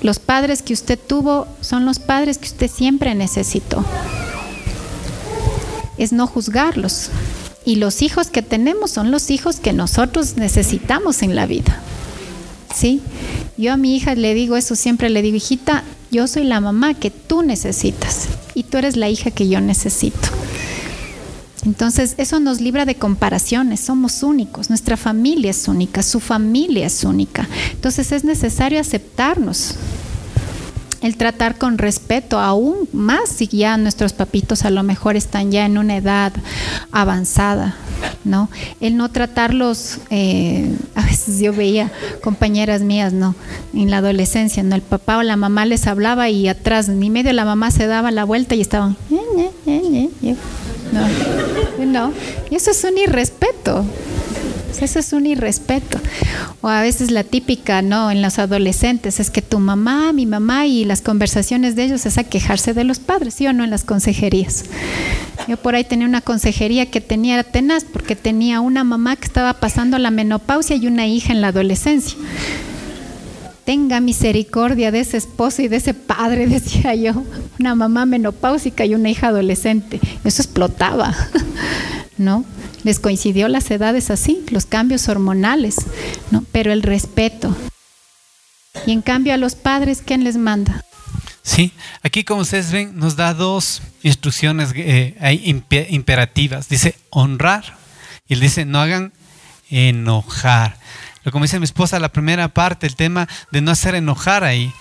Los 0.02 0.18
padres 0.18 0.62
que 0.62 0.72
usted 0.72 0.98
tuvo 0.98 1.46
son 1.60 1.84
los 1.84 2.00
padres 2.00 2.38
que 2.38 2.48
usted 2.48 2.70
siempre 2.70 3.14
necesitó. 3.14 3.84
Es 5.96 6.12
no 6.12 6.26
juzgarlos. 6.26 7.10
Y 7.64 7.76
los 7.76 8.02
hijos 8.02 8.28
que 8.30 8.42
tenemos 8.42 8.90
son 8.90 9.10
los 9.10 9.30
hijos 9.30 9.60
que 9.60 9.72
nosotros 9.72 10.36
necesitamos 10.36 11.22
en 11.22 11.36
la 11.36 11.46
vida. 11.46 11.80
¿Sí? 12.74 13.00
Yo 13.56 13.72
a 13.72 13.76
mi 13.76 13.96
hija 13.96 14.14
le 14.14 14.34
digo 14.34 14.56
eso, 14.56 14.76
siempre 14.76 15.10
le 15.10 15.22
digo, 15.22 15.36
hijita, 15.36 15.84
yo 16.10 16.26
soy 16.26 16.44
la 16.44 16.60
mamá 16.60 16.94
que 16.94 17.10
tú 17.10 17.42
necesitas 17.42 18.28
y 18.54 18.62
tú 18.62 18.78
eres 18.78 18.96
la 18.96 19.08
hija 19.08 19.30
que 19.30 19.48
yo 19.48 19.60
necesito. 19.60 20.28
Entonces, 21.66 22.14
eso 22.18 22.40
nos 22.40 22.60
libra 22.60 22.84
de 22.84 22.94
comparaciones, 22.94 23.80
somos 23.80 24.22
únicos, 24.22 24.70
nuestra 24.70 24.96
familia 24.96 25.50
es 25.50 25.66
única, 25.66 26.02
su 26.02 26.20
familia 26.20 26.86
es 26.86 27.04
única. 27.04 27.48
Entonces, 27.72 28.12
es 28.12 28.24
necesario 28.24 28.80
aceptarnos, 28.80 29.74
el 31.00 31.16
tratar 31.16 31.56
con 31.56 31.78
respeto, 31.78 32.38
aún 32.38 32.88
más 32.92 33.28
si 33.28 33.46
ya 33.46 33.76
nuestros 33.76 34.12
papitos 34.12 34.64
a 34.64 34.70
lo 34.70 34.82
mejor 34.82 35.16
están 35.16 35.52
ya 35.52 35.64
en 35.64 35.78
una 35.78 35.96
edad 35.96 36.32
avanzada, 36.90 37.76
¿no? 38.24 38.50
El 38.80 38.96
no 38.96 39.10
tratarlos, 39.10 39.98
eh, 40.10 40.74
a 40.94 41.02
veces 41.02 41.38
yo 41.38 41.52
veía 41.52 41.92
compañeras 42.22 42.82
mías, 42.82 43.12
¿no? 43.12 43.34
En 43.74 43.90
la 43.90 43.98
adolescencia, 43.98 44.62
¿no? 44.62 44.74
El 44.74 44.82
papá 44.82 45.18
o 45.18 45.22
la 45.22 45.36
mamá 45.36 45.66
les 45.66 45.86
hablaba 45.86 46.28
y 46.30 46.48
atrás, 46.48 46.88
ni 46.88 47.10
medio 47.10 47.32
la 47.32 47.44
mamá 47.44 47.70
se 47.70 47.86
daba 47.86 48.10
la 48.10 48.24
vuelta 48.24 48.54
y 48.54 48.60
estaban, 48.60 48.96
no, 50.92 51.84
no, 51.86 52.12
y 52.50 52.54
eso 52.54 52.70
es 52.70 52.84
un 52.84 52.98
irrespeto. 52.98 53.84
Eso 54.80 54.98
es 54.98 55.12
un 55.12 55.26
irrespeto. 55.26 55.98
O 56.60 56.68
a 56.68 56.80
veces 56.80 57.10
la 57.10 57.24
típica, 57.24 57.82
¿no? 57.82 58.10
En 58.10 58.22
los 58.22 58.38
adolescentes 58.38 59.20
es 59.20 59.30
que 59.30 59.42
tu 59.42 59.58
mamá, 59.58 60.12
mi 60.12 60.26
mamá 60.26 60.66
y 60.66 60.84
las 60.84 61.02
conversaciones 61.02 61.76
de 61.76 61.84
ellos 61.84 62.06
es 62.06 62.18
a 62.18 62.24
quejarse 62.24 62.74
de 62.74 62.84
los 62.84 62.98
padres, 62.98 63.34
¿sí 63.34 63.46
o 63.46 63.52
no? 63.52 63.64
En 63.64 63.70
las 63.70 63.84
consejerías. 63.84 64.64
Yo 65.46 65.56
por 65.56 65.74
ahí 65.74 65.84
tenía 65.84 66.06
una 66.06 66.20
consejería 66.20 66.86
que 66.86 67.00
tenía 67.00 67.42
tenaz 67.42 67.84
porque 67.84 68.16
tenía 68.16 68.60
una 68.60 68.84
mamá 68.84 69.16
que 69.16 69.24
estaba 69.24 69.54
pasando 69.54 69.98
la 69.98 70.10
menopausia 70.10 70.76
y 70.76 70.86
una 70.86 71.06
hija 71.06 71.32
en 71.32 71.40
la 71.40 71.48
adolescencia 71.48 72.16
tenga 73.68 74.00
misericordia 74.00 74.90
de 74.90 75.00
ese 75.00 75.18
esposo 75.18 75.60
y 75.60 75.68
de 75.68 75.76
ese 75.76 75.92
padre, 75.92 76.46
decía 76.58 76.94
yo, 76.94 77.22
una 77.60 77.74
mamá 77.74 78.06
menopáusica 78.06 78.86
y 78.86 78.94
una 78.94 79.10
hija 79.10 79.28
adolescente. 79.28 80.00
Eso 80.24 80.40
explotaba, 80.40 81.14
¿no? 82.16 82.46
Les 82.82 82.98
coincidió 82.98 83.46
las 83.46 83.70
edades 83.70 84.10
así, 84.10 84.42
los 84.48 84.64
cambios 84.64 85.10
hormonales, 85.10 85.76
¿no? 86.30 86.46
Pero 86.50 86.72
el 86.72 86.82
respeto. 86.82 87.54
Y 88.86 88.92
en 88.92 89.02
cambio 89.02 89.34
a 89.34 89.36
los 89.36 89.54
padres, 89.54 90.00
¿quién 90.02 90.24
les 90.24 90.38
manda? 90.38 90.82
Sí, 91.42 91.72
aquí 92.02 92.24
como 92.24 92.40
ustedes 92.40 92.72
ven 92.72 92.96
nos 92.96 93.16
da 93.16 93.34
dos 93.34 93.82
instrucciones 94.02 94.72
eh, 94.74 95.14
imperativas. 95.90 96.70
Dice 96.70 96.94
honrar 97.10 97.76
y 98.28 98.32
él 98.32 98.40
dice 98.40 98.64
no 98.64 98.80
hagan 98.80 99.12
enojar. 99.68 100.78
Como 101.30 101.44
dice 101.44 101.58
mi 101.58 101.64
esposa, 101.64 101.98
la 101.98 102.12
primera 102.12 102.48
parte, 102.48 102.86
el 102.86 102.96
tema 102.96 103.28
de 103.50 103.60
no 103.60 103.70
hacer 103.70 103.94
enojar 103.94 104.44
ahí. 104.44 104.72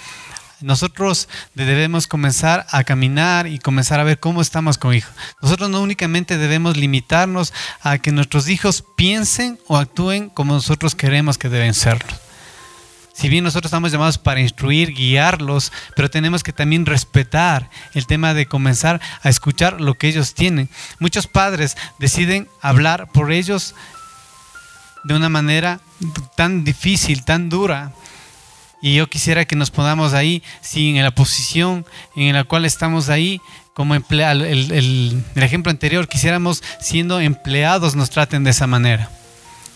Nosotros 0.59 1.29
debemos 1.53 2.07
comenzar 2.07 2.65
a 2.71 2.83
caminar 2.83 3.45
y 3.45 3.59
comenzar 3.59 3.99
a 3.99 4.03
ver 4.03 4.19
cómo 4.19 4.41
estamos 4.41 4.79
con 4.79 4.93
hijos. 4.93 5.13
Nosotros 5.39 5.69
no 5.69 5.81
únicamente 5.81 6.39
debemos 6.39 6.77
limitarnos 6.77 7.53
a 7.81 7.99
que 7.99 8.11
nuestros 8.11 8.49
hijos 8.49 8.83
piensen 8.95 9.59
o 9.67 9.77
actúen 9.77 10.29
como 10.29 10.53
nosotros 10.53 10.95
queremos 10.95 11.37
que 11.37 11.49
deben 11.49 11.75
serlo. 11.75 12.27
Si 13.17 13.29
bien 13.29 13.43
nosotros 13.43 13.69
estamos 13.69 13.91
llamados 13.91 14.19
para 14.19 14.41
instruir, 14.41 14.93
guiarlos, 14.93 15.71
pero 15.95 16.07
tenemos 16.07 16.43
que 16.43 16.53
también 16.53 16.85
respetar 16.85 17.67
el 17.95 18.05
tema 18.05 18.35
de 18.35 18.45
comenzar 18.45 19.01
a 19.23 19.29
escuchar 19.29 19.81
lo 19.81 19.95
que 19.95 20.07
ellos 20.07 20.35
tienen. 20.35 20.69
Muchos 20.99 21.25
padres 21.25 21.77
deciden 21.97 22.47
hablar 22.61 23.11
por 23.11 23.31
ellos 23.31 23.73
de 25.07 25.15
una 25.15 25.29
manera 25.29 25.79
tan 26.35 26.63
difícil, 26.63 27.23
tan 27.23 27.49
dura. 27.49 27.93
Y 28.81 28.95
yo 28.95 29.09
quisiera 29.09 29.45
que 29.45 29.55
nos 29.55 29.71
pongamos 29.71 30.13
ahí, 30.13 30.43
si 30.61 30.89
en 30.89 31.03
la 31.03 31.11
posición 31.11 31.85
en 32.15 32.35
la 32.35 32.43
cual 32.43 32.65
estamos 32.65 33.09
ahí, 33.09 33.41
como 33.73 33.95
el, 33.95 34.03
el, 34.11 35.23
ejemplo 35.35 35.71
anterior, 35.71 36.07
quisiéramos 36.07 36.61
siendo 36.79 37.19
empleados 37.19 37.95
nos 37.95 38.09
traten 38.09 38.43
de 38.43 38.51
esa 38.51 38.67
manera 38.67 39.09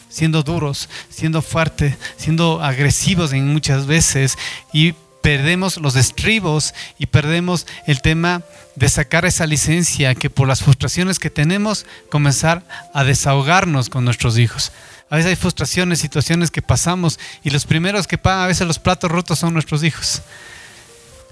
siendo 0.09 0.43
duros, 0.43 0.89
siendo 1.09 1.41
fuertes, 1.41 1.95
siendo 2.17 2.61
agresivos 2.61 3.31
en 3.31 3.47
muchas 3.47 3.85
veces 3.85 4.37
y 4.73 4.93
perdemos 5.21 5.77
los 5.77 5.95
estribos 5.95 6.73
y 6.99 7.05
perdemos 7.05 7.65
el 7.87 8.01
tema 8.01 8.41
de 8.75 8.89
sacar 8.89 9.23
esa 9.23 9.47
licencia 9.47 10.13
que 10.15 10.29
por 10.29 10.49
las 10.49 10.63
frustraciones 10.63 11.17
que 11.17 11.29
tenemos 11.29 11.85
comenzar 12.09 12.63
a 12.93 13.05
desahogarnos 13.05 13.89
con 13.89 14.03
nuestros 14.03 14.37
hijos. 14.37 14.73
A 15.11 15.17
veces 15.17 15.31
hay 15.31 15.35
frustraciones, 15.35 15.99
situaciones 15.99 16.51
que 16.51 16.61
pasamos 16.61 17.19
y 17.43 17.49
los 17.49 17.65
primeros 17.65 18.07
que 18.07 18.17
pagan 18.17 18.45
a 18.45 18.47
veces 18.47 18.65
los 18.65 18.79
platos 18.79 19.11
rotos 19.11 19.37
son 19.37 19.53
nuestros 19.53 19.83
hijos. 19.83 20.21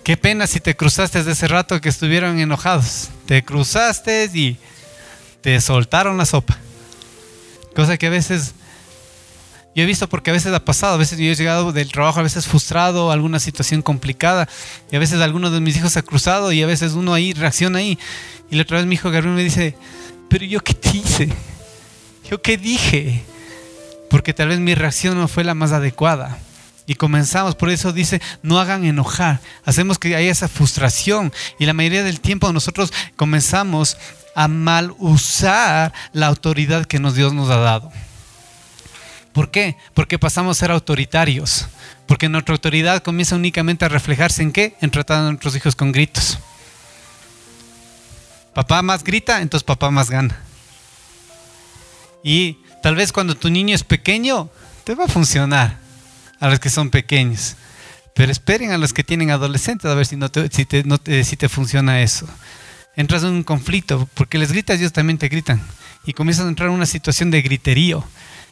Qué 0.03 0.17
pena 0.17 0.47
si 0.47 0.59
te 0.59 0.75
cruzaste 0.75 1.19
desde 1.19 1.31
ese 1.31 1.47
rato 1.47 1.79
que 1.79 1.87
estuvieron 1.87 2.39
enojados. 2.39 3.07
Te 3.25 3.41
cruzaste 3.41 4.29
y 4.33 4.57
te 5.39 5.61
soltaron 5.61 6.17
la 6.17 6.25
sopa. 6.25 6.57
Cosa 7.73 7.97
que 7.97 8.07
a 8.07 8.09
veces 8.09 8.53
yo 9.73 9.83
he 9.83 9.85
visto 9.85 10.09
porque 10.09 10.31
a 10.31 10.33
veces 10.33 10.53
ha 10.53 10.65
pasado, 10.65 10.95
a 10.95 10.97
veces 10.97 11.17
yo 11.17 11.31
he 11.31 11.35
llegado 11.35 11.71
del 11.71 11.89
trabajo 11.89 12.19
a 12.19 12.23
veces 12.23 12.47
frustrado, 12.47 13.13
alguna 13.13 13.39
situación 13.39 13.81
complicada, 13.81 14.49
y 14.91 14.97
a 14.97 14.99
veces 14.99 15.21
alguno 15.21 15.51
de 15.51 15.61
mis 15.61 15.77
hijos 15.77 15.95
ha 15.95 16.01
cruzado 16.01 16.51
y 16.51 16.61
a 16.61 16.67
veces 16.67 16.93
uno 16.93 17.13
ahí 17.13 17.31
reacciona 17.31 17.79
ahí. 17.79 17.97
Y 18.51 18.57
la 18.57 18.63
otra 18.63 18.79
vez 18.79 18.87
mi 18.87 18.95
hijo 18.95 19.09
Gabriel 19.09 19.35
me 19.35 19.43
dice, 19.45 19.77
pero 20.27 20.43
yo 20.43 20.59
qué 20.59 20.73
te 20.73 20.97
hice, 20.97 21.29
yo 22.29 22.41
qué 22.41 22.57
dije 22.57 23.23
porque 24.09 24.33
tal 24.33 24.49
vez 24.49 24.59
mi 24.59 24.75
reacción 24.75 25.17
no 25.17 25.27
fue 25.27 25.43
la 25.43 25.53
más 25.53 25.71
adecuada. 25.71 26.37
Y 26.85 26.95
comenzamos, 26.95 27.53
por 27.53 27.69
eso 27.69 27.93
dice, 27.93 28.19
no 28.41 28.59
hagan 28.59 28.83
enojar. 28.83 29.39
Hacemos 29.63 29.99
que 29.99 30.15
haya 30.15 30.31
esa 30.31 30.47
frustración. 30.47 31.31
Y 31.59 31.67
la 31.67 31.73
mayoría 31.73 32.03
del 32.03 32.19
tiempo 32.19 32.51
nosotros 32.51 32.91
comenzamos 33.15 33.95
a 34.33 34.47
mal 34.47 34.95
usar 34.97 35.93
la 36.13 36.25
autoridad 36.25 36.85
que 36.85 36.99
nos, 36.99 37.13
Dios 37.13 37.31
nos 37.31 37.49
ha 37.51 37.57
dado. 37.57 37.91
¿Por 39.33 39.51
qué? 39.51 39.77
Porque 39.93 40.17
pasamos 40.17 40.57
a 40.57 40.59
ser 40.61 40.71
autoritarios. 40.71 41.67
Porque 42.07 42.27
nuestra 42.27 42.53
autoridad 42.55 43.03
comienza 43.03 43.35
únicamente 43.35 43.85
a 43.85 43.89
reflejarse 43.89 44.41
en 44.41 44.51
qué? 44.51 44.75
En 44.81 44.89
tratar 44.89 45.19
a 45.19 45.29
nuestros 45.29 45.55
hijos 45.55 45.75
con 45.75 45.91
gritos. 45.91 46.39
Papá 48.55 48.81
más 48.81 49.03
grita, 49.03 49.41
entonces 49.41 49.63
papá 49.63 49.91
más 49.91 50.09
gana. 50.09 50.41
Y 52.23 52.57
Tal 52.81 52.95
vez 52.95 53.11
cuando 53.11 53.35
tu 53.35 53.49
niño 53.49 53.75
es 53.75 53.83
pequeño, 53.83 54.49
te 54.83 54.95
va 54.95 55.05
a 55.05 55.07
funcionar 55.07 55.77
a 56.39 56.49
los 56.49 56.59
que 56.59 56.69
son 56.69 56.89
pequeños. 56.89 57.55
Pero 58.13 58.31
esperen 58.31 58.71
a 58.71 58.77
los 58.77 58.93
que 58.93 59.03
tienen 59.03 59.31
adolescentes 59.31 59.89
a 59.89 59.95
ver 59.95 60.05
si, 60.05 60.15
no 60.15 60.29
te, 60.29 60.49
si, 60.49 60.65
te, 60.65 61.23
si 61.23 61.37
te 61.37 61.49
funciona 61.49 62.01
eso. 62.01 62.27
Entras 62.95 63.23
en 63.23 63.29
un 63.29 63.43
conflicto, 63.43 64.09
porque 64.13 64.37
les 64.37 64.51
gritas, 64.51 64.79
ellos 64.79 64.93
también 64.93 65.17
te 65.17 65.29
gritan. 65.29 65.61
Y 66.05 66.13
comienzas 66.13 66.45
a 66.45 66.49
entrar 66.49 66.69
en 66.69 66.75
una 66.75 66.85
situación 66.85 67.31
de 67.31 67.41
griterío, 67.41 68.03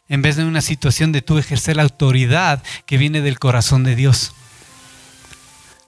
en 0.10 0.22
vez 0.22 0.36
de 0.36 0.46
una 0.46 0.62
situación 0.62 1.12
de 1.12 1.22
tú 1.22 1.38
ejercer 1.38 1.78
la 1.78 1.84
autoridad 1.84 2.64
que 2.86 2.98
viene 2.98 3.22
del 3.22 3.40
corazón 3.40 3.84
de 3.84 3.96
Dios. 3.96 4.34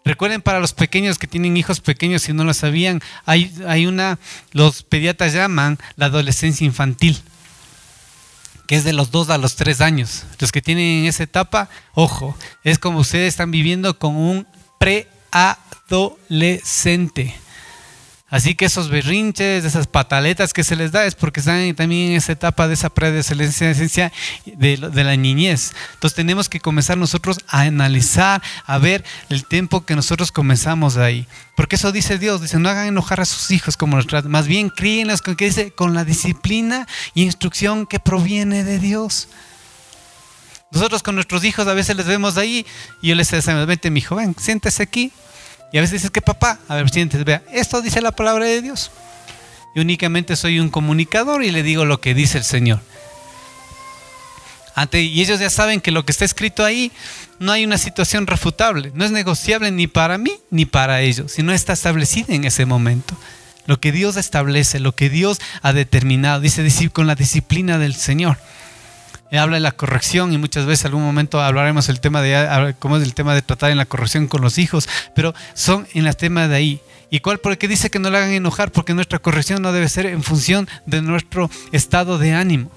Recuerden 0.03 0.41
para 0.41 0.59
los 0.59 0.73
pequeños 0.73 1.19
que 1.19 1.27
tienen 1.27 1.55
hijos 1.57 1.81
pequeños, 1.81 2.23
si 2.23 2.33
no 2.33 2.43
lo 2.43 2.53
sabían, 2.53 3.01
hay, 3.25 3.53
hay 3.67 3.85
una, 3.85 4.17
los 4.51 4.83
pediatras 4.83 5.33
llaman 5.33 5.77
la 5.97 6.07
adolescencia 6.07 6.65
infantil 6.65 7.21
que 8.69 8.75
es 8.75 8.83
de 8.83 8.93
los 8.93 9.09
dos 9.09 9.31
a 9.31 9.39
los 9.39 9.55
tres 9.55 9.81
años. 9.81 10.25
Los 10.37 10.51
que 10.51 10.61
tienen 10.61 11.07
esa 11.07 11.23
etapa, 11.23 11.69
ojo, 11.95 12.37
es 12.63 12.77
como 12.77 12.99
ustedes 12.99 13.29
están 13.29 13.49
viviendo 13.49 13.97
con 13.97 14.15
un 14.15 14.45
preadolescente. 14.77 17.33
Así 18.29 18.53
que 18.53 18.65
esos 18.65 18.89
berrinches, 18.89 19.65
esas 19.65 19.87
pataletas 19.87 20.53
que 20.53 20.63
se 20.63 20.75
les 20.75 20.91
da 20.91 21.05
es 21.05 21.15
porque 21.15 21.39
están 21.39 21.73
también 21.75 22.11
en 22.11 22.17
esa 22.17 22.31
etapa 22.31 22.67
de 22.67 22.75
esa 22.75 22.89
predescendencia 22.89 24.11
de, 24.45 24.77
de 24.77 25.03
la 25.03 25.15
niñez. 25.15 25.73
Entonces 25.95 26.15
tenemos 26.15 26.47
que 26.47 26.59
comenzar 26.59 26.97
nosotros 26.97 27.39
a 27.47 27.61
analizar, 27.61 28.41
a 28.65 28.77
ver 28.77 29.03
el 29.29 29.45
tiempo 29.45 29.83
que 29.83 29.95
nosotros 29.95 30.31
comenzamos 30.31 30.97
ahí. 30.97 31.25
Porque 31.55 31.75
eso 31.75 31.91
dice 31.91 32.19
Dios, 32.19 32.41
dice, 32.41 32.59
no 32.59 32.69
hagan 32.69 32.87
enojar 32.87 33.19
a 33.19 33.25
sus 33.25 33.49
hijos 33.49 33.75
como 33.75 34.01
tratan, 34.05 34.31
más 34.31 34.47
bien 34.47 34.69
críenlos 34.69 35.21
con, 35.21 35.35
dice, 35.35 35.71
con 35.71 35.93
la 35.95 36.05
disciplina 36.05 36.87
y 37.15 37.23
instrucción 37.23 37.87
que 37.87 37.99
proviene 37.99 38.63
de 38.63 38.79
Dios. 38.79 39.27
Nosotros 40.71 41.01
con 41.01 41.15
nuestros 41.15 41.43
hijos 41.43 41.67
a 41.67 41.73
veces 41.73 41.97
les 41.97 42.05
vemos 42.05 42.37
ahí 42.37 42.65
y 43.01 43.09
yo 43.09 43.15
les 43.15 43.31
digo, 43.31 43.65
vente 43.65 43.89
mi 43.89 43.99
hijo, 43.99 44.15
ven, 44.15 44.35
siéntese 44.39 44.83
aquí, 44.83 45.11
y 45.71 45.77
a 45.77 45.81
veces 45.81 46.01
dices 46.01 46.11
que 46.11 46.21
papá, 46.21 46.59
a 46.67 46.75
ver, 46.75 46.89
siéntese, 46.89 47.23
vea, 47.23 47.43
esto 47.51 47.81
dice 47.81 48.01
la 48.01 48.11
palabra 48.11 48.45
de 48.45 48.61
Dios. 48.61 48.91
Y 49.75 49.79
únicamente 49.79 50.35
soy 50.35 50.59
un 50.59 50.69
comunicador 50.69 51.43
y 51.43 51.51
le 51.51 51.61
digo 51.61 51.85
lo 51.85 52.01
que 52.01 52.13
dice 52.13 52.39
el 52.39 52.43
Señor. 52.43 52.79
Ante, 54.73 55.01
y 55.01 55.21
ellos 55.21 55.39
ya 55.39 55.49
saben 55.49 55.81
que 55.81 55.91
lo 55.91 56.05
que 56.05 56.11
está 56.11 56.25
escrito 56.25 56.63
ahí 56.63 56.91
no 57.37 57.51
hay 57.51 57.65
una 57.65 57.77
situación 57.77 58.27
refutable, 58.27 58.91
no 58.95 59.05
es 59.05 59.11
negociable 59.11 59.71
ni 59.71 59.87
para 59.87 60.17
mí 60.17 60.31
ni 60.49 60.65
para 60.65 61.01
ellos, 61.01 61.31
sino 61.31 61.51
está 61.51 61.73
establecido 61.73 62.33
en 62.33 62.45
ese 62.45 62.65
momento. 62.65 63.15
Lo 63.65 63.79
que 63.79 63.91
Dios 63.91 64.15
establece, 64.17 64.79
lo 64.79 64.95
que 64.95 65.09
Dios 65.09 65.39
ha 65.61 65.73
determinado, 65.73 66.39
dice 66.41 66.89
con 66.89 67.07
la 67.07 67.15
disciplina 67.15 67.77
del 67.77 67.93
Señor 67.93 68.37
habla 69.37 69.57
de 69.57 69.61
la 69.61 69.71
corrección 69.71 70.33
y 70.33 70.37
muchas 70.37 70.65
veces 70.65 70.85
algún 70.85 71.03
momento 71.03 71.41
hablaremos 71.41 71.89
el 71.89 71.99
tema 71.99 72.21
de 72.21 72.75
cómo 72.79 72.97
es 72.97 73.03
el 73.03 73.13
tema 73.13 73.35
de 73.35 73.41
tratar 73.41 73.71
en 73.71 73.77
la 73.77 73.85
corrección 73.85 74.27
con 74.27 74.41
los 74.41 74.57
hijos, 74.57 74.89
pero 75.13 75.35
son 75.53 75.87
en 75.93 76.07
el 76.07 76.15
tema 76.15 76.47
de 76.47 76.55
ahí. 76.55 76.81
¿Y 77.11 77.19
cuál? 77.19 77.39
Porque 77.39 77.67
dice 77.67 77.89
que 77.89 77.99
no 77.99 78.09
le 78.09 78.17
hagan 78.17 78.31
enojar, 78.31 78.71
porque 78.71 78.93
nuestra 78.93 79.19
corrección 79.19 79.61
no 79.61 79.71
debe 79.71 79.89
ser 79.89 80.05
en 80.05 80.23
función 80.23 80.67
de 80.85 81.01
nuestro 81.01 81.49
estado 81.71 82.17
de 82.17 82.33
ánimo. 82.33 82.71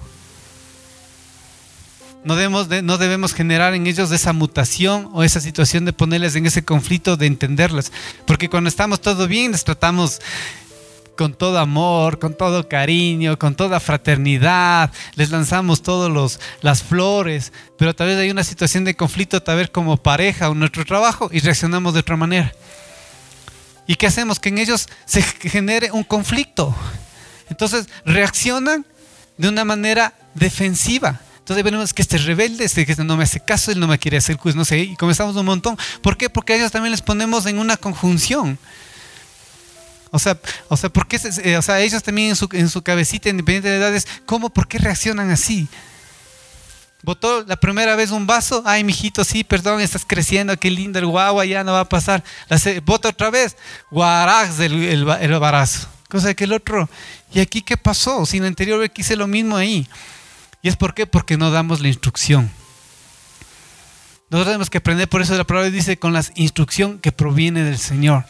No 2.23 2.35
debemos, 2.35 2.69
no 2.83 2.97
debemos 2.97 3.33
generar 3.33 3.73
en 3.73 3.85
ellos 3.85 4.09
esa 4.11 4.31
mutación 4.31 5.09
o 5.13 5.23
esa 5.23 5.41
situación 5.41 5.83
de 5.83 5.91
ponerles 5.91 6.35
en 6.35 6.45
ese 6.45 6.63
conflicto 6.63 7.17
de 7.17 7.25
entenderlas. 7.27 7.91
Porque 8.25 8.49
cuando 8.49 8.69
estamos 8.69 9.01
todo 9.01 9.27
bien, 9.27 9.51
les 9.51 9.65
tratamos 9.65 10.21
con 11.15 11.33
todo 11.33 11.59
amor, 11.59 12.19
con 12.19 12.35
todo 12.35 12.67
cariño, 12.67 13.37
con 13.37 13.55
toda 13.55 13.79
fraternidad, 13.79 14.91
les 15.15 15.29
lanzamos 15.29 15.81
todas 15.81 16.39
las 16.61 16.83
flores, 16.83 17.53
pero 17.77 17.95
tal 17.95 18.07
vez 18.07 18.17
hay 18.17 18.31
una 18.31 18.43
situación 18.43 18.83
de 18.83 18.95
conflicto, 18.95 19.41
tal 19.41 19.57
vez 19.57 19.69
como 19.69 19.97
pareja 19.97 20.49
o 20.49 20.55
nuestro 20.55 20.85
trabajo 20.85 21.29
y 21.31 21.39
reaccionamos 21.39 21.93
de 21.93 21.99
otra 21.99 22.17
manera. 22.17 22.53
¿Y 23.85 23.95
qué 23.95 24.07
hacemos? 24.07 24.39
Que 24.39 24.49
en 24.49 24.57
ellos 24.57 24.87
se 25.05 25.21
genere 25.21 25.91
un 25.91 26.03
conflicto. 26.03 26.73
Entonces 27.49 27.87
reaccionan 28.05 28.85
de 29.37 29.49
una 29.49 29.65
manera 29.65 30.13
defensiva. 30.33 31.19
Entonces 31.39 31.63
vemos 31.63 31.93
que 31.93 32.01
este 32.01 32.17
rebelde, 32.17 32.63
este 32.63 32.85
que 32.85 32.95
no 33.03 33.17
me 33.17 33.25
hace 33.25 33.41
caso, 33.41 33.71
él 33.71 33.79
no 33.79 33.87
me 33.87 33.99
quiere 33.99 34.17
hacer 34.17 34.37
juicio, 34.37 34.57
no 34.57 34.63
sé, 34.63 34.79
y 34.79 34.95
comenzamos 34.95 35.35
un 35.35 35.45
montón. 35.45 35.77
¿Por 36.01 36.15
qué? 36.15 36.29
Porque 36.29 36.53
a 36.53 36.55
ellos 36.55 36.71
también 36.71 36.91
les 36.91 37.01
ponemos 37.01 37.45
en 37.45 37.59
una 37.59 37.75
conjunción. 37.75 38.57
O 40.15 40.19
sea, 40.19 40.37
o 40.67 40.77
sea, 40.77 40.91
¿por 40.91 41.07
qué 41.07 41.19
eh, 41.43 41.57
o 41.57 41.61
sea, 41.63 41.79
ellos 41.79 42.03
también 42.03 42.29
en 42.29 42.35
su, 42.35 42.47
en 42.51 42.69
su 42.69 42.83
cabecita, 42.83 43.29
independiente 43.29 43.67
de 43.67 43.77
edades, 43.77 44.07
¿cómo, 44.27 44.51
por 44.51 44.67
qué 44.67 44.77
reaccionan 44.77 45.31
así? 45.31 45.67
Botó 47.01 47.43
la 47.47 47.55
primera 47.55 47.95
vez 47.95 48.11
un 48.11 48.27
vaso, 48.27 48.61
ay, 48.63 48.83
mijito, 48.83 49.23
sí, 49.23 49.43
perdón, 49.43 49.81
estás 49.81 50.05
creciendo, 50.05 50.55
qué 50.55 50.69
lindo 50.69 50.99
el 50.99 51.07
guagua, 51.07 51.45
ya 51.45 51.63
no 51.63 51.71
va 51.71 51.79
a 51.79 51.89
pasar. 51.89 52.23
La 52.47 52.59
bota 52.85 53.09
otra 53.09 53.31
vez, 53.31 53.57
guarax 53.89 54.59
el, 54.59 54.83
el, 54.83 55.09
el 55.09 55.33
embarazo. 55.33 55.87
Cosa 56.07 56.35
que 56.35 56.43
el 56.43 56.53
otro, 56.53 56.87
¿y 57.33 57.39
aquí 57.39 57.63
qué 57.63 57.75
pasó? 57.75 58.23
Si 58.27 58.37
en 58.37 58.43
el 58.43 58.49
anterior 58.49 58.87
quise 58.91 59.15
lo 59.15 59.25
mismo 59.25 59.57
ahí. 59.57 59.89
¿Y 60.61 60.67
es 60.67 60.75
por 60.75 60.93
qué? 60.93 61.07
Porque 61.07 61.37
no 61.37 61.49
damos 61.49 61.81
la 61.81 61.87
instrucción. 61.87 62.51
Nosotros 64.29 64.45
tenemos 64.45 64.69
que 64.69 64.77
aprender, 64.77 65.09
por 65.09 65.23
eso 65.23 65.35
la 65.35 65.43
palabra 65.43 65.71
dice, 65.71 65.97
con 65.97 66.13
la 66.13 66.23
instrucción 66.35 66.99
que 66.99 67.11
proviene 67.11 67.63
del 67.63 67.79
Señor. 67.79 68.25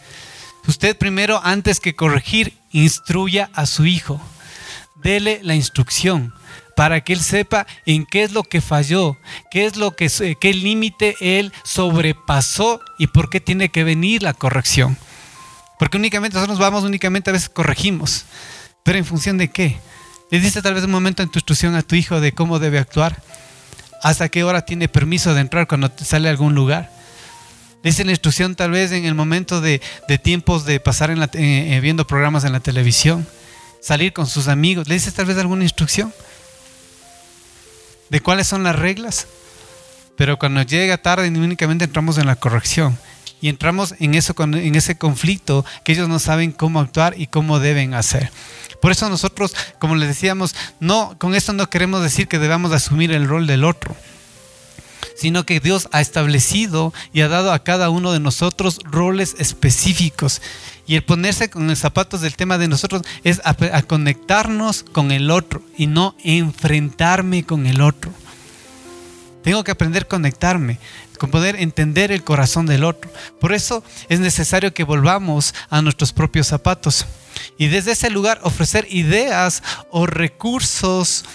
Usted 0.68 0.98
primero, 0.98 1.42
antes 1.44 1.80
que 1.80 1.96
corregir, 1.96 2.58
instruya 2.72 3.50
a 3.54 3.66
su 3.66 3.86
hijo. 3.86 4.22
Dele 4.96 5.40
la 5.44 5.56
instrucción 5.56 6.34
para 6.76 7.02
que 7.02 7.14
él 7.14 7.22
sepa 7.22 7.68
en 7.86 8.06
qué 8.06 8.24
es 8.24 8.32
lo 8.32 8.44
que 8.44 8.62
falló, 8.62 9.18
qué 9.52 9.66
es 9.66 9.76
lo 9.76 9.92
que 9.96 10.10
qué 10.40 10.54
límite 10.54 11.16
él 11.20 11.52
sobrepasó 11.64 12.82
y 12.98 13.08
por 13.08 13.30
qué 13.30 13.40
tiene 13.40 13.70
que 13.70 13.84
venir 13.84 14.24
la 14.24 14.34
corrección. 14.34 14.98
Porque 15.78 15.98
únicamente 15.98 16.36
nosotros 16.36 16.60
vamos, 16.60 16.84
únicamente 16.84 17.30
a 17.30 17.34
veces 17.34 17.50
corregimos. 17.50 18.26
Pero 18.84 18.98
en 18.98 19.06
función 19.06 19.38
de 19.38 19.50
qué? 19.50 19.78
Le 20.32 20.40
diste 20.40 20.62
tal 20.62 20.74
vez 20.74 20.84
un 20.84 20.92
momento 20.92 21.22
en 21.24 21.30
tu 21.30 21.40
instrucción 21.40 21.76
a 21.76 21.82
tu 21.82 21.96
hijo 21.96 22.22
de 22.22 22.32
cómo 22.32 22.60
debe 22.60 22.80
actuar. 22.80 23.22
Hasta 24.02 24.30
qué 24.30 24.44
hora 24.44 24.66
tiene 24.66 24.88
permiso 24.88 25.34
de 25.34 25.42
entrar 25.42 25.68
cuando 25.68 25.92
sale 25.98 26.28
a 26.28 26.32
algún 26.32 26.56
lugar. 26.56 26.90
La 27.84 28.12
instrucción 28.12 28.56
tal 28.56 28.72
vez 28.72 28.92
en 28.92 29.06
el 29.06 29.14
momento 29.14 29.62
de, 29.62 29.82
tiempos 30.24 30.66
de 30.66 30.80
pasar 30.80 31.12
en 31.12 31.22
eh, 31.34 31.80
viendo 31.82 32.08
programas 32.08 32.46
en 32.46 32.54
la 32.54 32.60
televisión. 32.62 33.28
Salir 33.82 34.14
con 34.14 34.26
sus 34.26 34.48
amigos. 34.48 34.88
¿Le 34.88 34.94
dices 34.96 35.14
tal 35.14 35.26
vez 35.26 35.38
alguna 35.38 35.64
instrucción? 35.64 36.14
de 38.14 38.22
cuáles 38.22 38.46
son 38.46 38.64
las 38.64 38.76
reglas. 38.76 39.28
Pero 40.16 40.38
cuando 40.38 40.62
llega 40.62 41.00
tarde, 41.00 41.28
únicamente 41.30 41.86
entramos 41.86 42.20
en 42.20 42.28
la 42.28 42.36
corrección 42.36 42.96
y 43.42 43.50
entramos 43.50 43.96
en, 44.00 44.14
eso, 44.14 44.36
en 44.38 44.76
ese 44.76 45.00
conflicto 45.00 45.66
que 45.84 45.94
ellos 45.94 46.08
no 46.08 46.20
saben 46.20 46.52
cómo 46.52 46.80
actuar 46.80 47.16
y 47.18 47.26
cómo 47.26 47.60
deben 47.60 47.96
hacer. 47.96 48.32
Por 48.80 48.92
eso 48.92 49.10
nosotros, 49.10 49.56
como 49.80 49.96
les 49.96 50.08
decíamos, 50.08 50.56
no, 50.80 51.16
con 51.18 51.34
esto 51.34 51.54
no 51.54 51.72
queremos 51.72 52.04
decir 52.04 52.28
que 52.28 52.38
debamos 52.38 52.72
asumir 52.72 53.12
el 53.12 53.28
rol 53.28 53.48
del 53.48 53.64
otro 53.64 53.96
sino 55.16 55.46
que 55.46 55.60
Dios 55.60 55.88
ha 55.92 56.02
establecido 56.02 56.94
y 57.14 57.22
ha 57.22 57.28
dado 57.28 57.52
a 57.52 57.64
cada 57.64 57.90
uno 57.90 58.12
de 58.12 58.20
nosotros 58.20 58.80
roles 58.84 59.36
específicos. 59.40 60.42
Y 60.86 60.96
el 60.96 61.04
ponerse 61.04 61.50
con 61.50 61.68
los 61.68 61.80
zapatos 61.80 62.22
del 62.22 62.36
tema 62.36 62.58
de 62.58 62.68
nosotros 62.68 63.04
es 63.24 63.42
a, 63.46 63.82
conectarnos 63.84 64.84
con 64.84 65.12
el 65.12 65.32
otro 65.32 65.62
y 65.78 65.88
no 65.88 66.16
enfrentarme 66.24 67.46
con 67.46 67.66
el 67.66 67.82
otro. 67.82 68.12
Tengo 69.44 69.64
que 69.64 69.72
aprender 69.72 70.04
a 70.04 70.08
conectarme, 70.08 70.80
con 71.18 71.30
poder 71.30 71.58
entender 71.58 72.12
el 72.12 72.24
corazón 72.24 72.66
del 72.66 72.84
otro. 72.84 73.12
Por 73.40 73.54
eso 73.54 73.84
es 74.10 74.20
necesario 74.20 74.74
que 74.74 74.84
volvamos 74.84 75.54
a 75.70 75.82
nuestros 75.82 76.14
propios 76.14 76.48
zapatos 76.48 77.06
y 77.58 77.68
desde 77.68 77.92
ese 77.92 78.10
lugar 78.10 78.40
ofrecer 78.44 78.88
ideas 78.90 79.64
o 79.90 80.06
recursos 80.06 81.26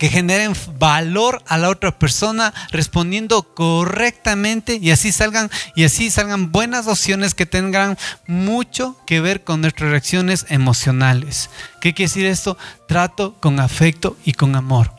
que 0.00 0.08
generen 0.08 0.54
valor 0.78 1.42
a 1.46 1.58
la 1.58 1.68
otra 1.68 1.98
persona 1.98 2.54
respondiendo 2.70 3.42
correctamente 3.42 4.78
y 4.80 4.92
así 4.92 5.12
salgan 5.12 5.50
y 5.76 5.84
así 5.84 6.08
salgan 6.08 6.50
buenas 6.50 6.86
opciones 6.86 7.34
que 7.34 7.44
tengan 7.44 7.98
mucho 8.26 8.96
que 9.04 9.20
ver 9.20 9.44
con 9.44 9.60
nuestras 9.60 9.90
reacciones 9.90 10.46
emocionales. 10.48 11.50
¿Qué 11.82 11.92
quiere 11.92 12.08
decir 12.08 12.24
esto? 12.24 12.56
Trato 12.88 13.34
con 13.40 13.60
afecto 13.60 14.16
y 14.24 14.32
con 14.32 14.56
amor. 14.56 14.90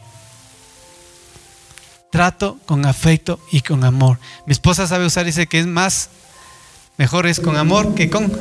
Trato 2.12 2.60
con 2.68 2.86
afecto 2.86 3.39
y 3.52 3.62
con 3.62 3.84
amor. 3.84 4.20
Mi 4.45 4.52
esposa 4.52 4.86
sabe 4.86 5.08
usar, 5.08 5.26
dice 5.26 5.47
que 5.47 5.62
es 5.62 5.66
más, 5.66 6.10
mejor 6.97 7.26
es 7.26 7.39
con 7.39 7.58
amor 7.58 7.95
que 7.95 8.12
con... 8.12 8.32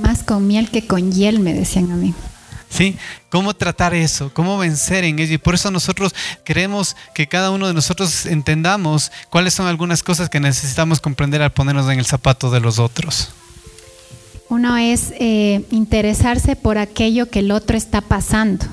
Más 0.00 0.24
con 0.24 0.48
miel 0.48 0.68
que 0.68 0.84
con 0.84 1.12
hiel, 1.12 1.38
me 1.38 1.54
decían 1.54 1.92
a 1.92 1.94
mí. 1.94 2.12
¿Sí? 2.74 2.96
¿Cómo 3.30 3.54
tratar 3.54 3.94
eso? 3.94 4.32
¿Cómo 4.34 4.58
vencer 4.58 5.04
en 5.04 5.20
ello? 5.20 5.34
Y 5.34 5.38
por 5.38 5.54
eso 5.54 5.70
nosotros 5.70 6.12
queremos 6.42 6.96
que 7.14 7.28
cada 7.28 7.52
uno 7.52 7.68
de 7.68 7.74
nosotros 7.74 8.26
entendamos 8.26 9.12
cuáles 9.30 9.54
son 9.54 9.68
algunas 9.68 10.02
cosas 10.02 10.28
que 10.28 10.40
necesitamos 10.40 10.98
comprender 11.00 11.40
al 11.40 11.52
ponernos 11.52 11.88
en 11.88 12.00
el 12.00 12.04
zapato 12.04 12.50
de 12.50 12.58
los 12.58 12.80
otros. 12.80 13.28
Uno 14.48 14.76
es 14.76 15.12
eh, 15.20 15.64
interesarse 15.70 16.56
por 16.56 16.78
aquello 16.78 17.30
que 17.30 17.38
el 17.38 17.52
otro 17.52 17.76
está 17.76 18.00
pasando. 18.00 18.66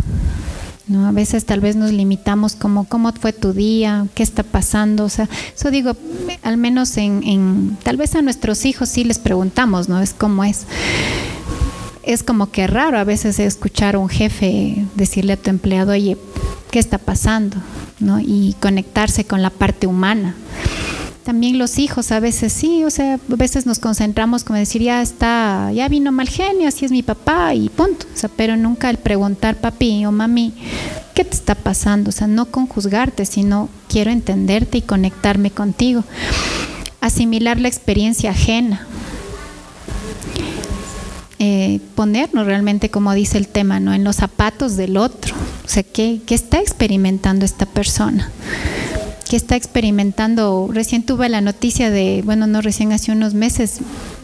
¿no? 0.88 1.06
A 1.06 1.12
veces 1.12 1.46
tal 1.46 1.60
vez 1.60 1.76
nos 1.76 1.92
limitamos 1.92 2.56
como 2.56 2.86
cómo 2.86 3.14
fue 3.14 3.34
tu 3.34 3.54
día, 3.54 4.08
qué 4.16 4.24
está 4.24 4.42
pasando. 4.42 5.06
O 5.06 5.10
sea, 5.10 5.30
eso 5.56 5.70
digo, 5.70 5.96
al 6.42 6.58
menos 6.58 6.98
en, 6.98 7.22
en 7.22 7.78
tal 7.84 7.98
vez 7.98 8.16
a 8.16 8.24
nuestros 8.24 8.66
hijos 8.66 8.90
sí 8.90 9.04
les 9.04 9.20
preguntamos, 9.20 9.90
¿no? 9.90 10.02
Es 10.02 10.16
cómo 10.16 10.44
es 10.44 10.66
es 12.04 12.24
como 12.24 12.52
que 12.52 12.68
raro 12.68 12.98
a 12.98 13.04
veces 13.04 13.40
escuchar 13.40 13.96
a 13.96 14.00
un 14.00 14.10
jefe 14.10 14.86
decirle 14.96 15.34
a 15.34 15.38
tu 15.38 15.50
empleado, 15.50 15.92
oye, 15.92 16.18
¿qué 16.72 16.80
está 16.80 16.98
pasando? 16.98 17.58
¿No? 18.00 18.20
Y 18.20 18.56
conectarse 18.60 19.26
con 19.26 19.42
la 19.42 19.50
parte 19.50 19.88
humana. 19.88 20.36
También 21.24 21.60
los 21.60 21.78
hijos 21.78 22.12
a 22.12 22.20
veces 22.20 22.52
sí, 22.52 22.84
o 22.84 22.90
sea, 22.90 23.14
a 23.14 23.36
veces 23.36 23.68
nos 23.68 23.78
concentramos 23.78 24.44
como 24.44 24.58
decir, 24.58 24.82
ya 24.82 25.04
está, 25.04 25.72
ya 25.72 25.88
vino 25.88 26.12
mal 26.12 26.28
genio, 26.28 26.68
así 26.68 26.84
es 26.84 26.92
mi 26.92 27.04
papá 27.04 27.54
y 27.54 27.70
punto. 27.70 28.08
O 28.12 28.18
sea, 28.18 28.30
pero 28.36 28.58
nunca 28.58 28.90
el 28.90 28.98
preguntar, 28.98 29.58
papi 29.58 30.04
o 30.06 30.12
mami, 30.12 30.54
¿qué 31.14 31.24
te 31.24 31.36
está 31.36 31.54
pasando? 31.54 32.10
O 32.10 32.12
sea, 32.12 32.26
no 32.26 32.46
con 32.46 32.66
juzgarte, 32.66 33.26
sino 33.26 33.70
quiero 33.88 34.10
entenderte 34.10 34.80
y 34.80 34.82
conectarme 34.82 35.52
contigo. 35.52 36.04
Asimilar 37.02 37.60
la 37.60 37.68
experiencia 37.68 38.32
ajena 38.32 38.88
ponernos 41.80 42.46
realmente, 42.46 42.90
como 42.90 43.14
dice 43.14 43.38
el 43.38 43.48
tema, 43.48 43.80
¿no? 43.80 43.94
en 43.94 44.04
los 44.04 44.18
zapatos 44.18 44.76
del 44.76 44.98
otro. 44.98 45.36
O 45.66 45.68
sea, 45.68 45.84
¿qué, 45.84 46.22
¿qué, 46.26 46.36
está 46.36 46.60
experimentando 46.60 47.46
esta 47.46 47.66
persona? 47.66 48.32
¿Qué 49.30 49.38
está 49.38 49.56
experimentando? 49.56 50.70
Recién 50.74 51.04
tuve 51.04 51.30
la 51.30 51.40
noticia 51.40 51.90
de, 51.90 52.22
bueno, 52.26 52.48
no 52.48 52.62
recién 52.62 52.92
hace 52.92 53.12
unos 53.12 53.34
meses, 53.34 53.80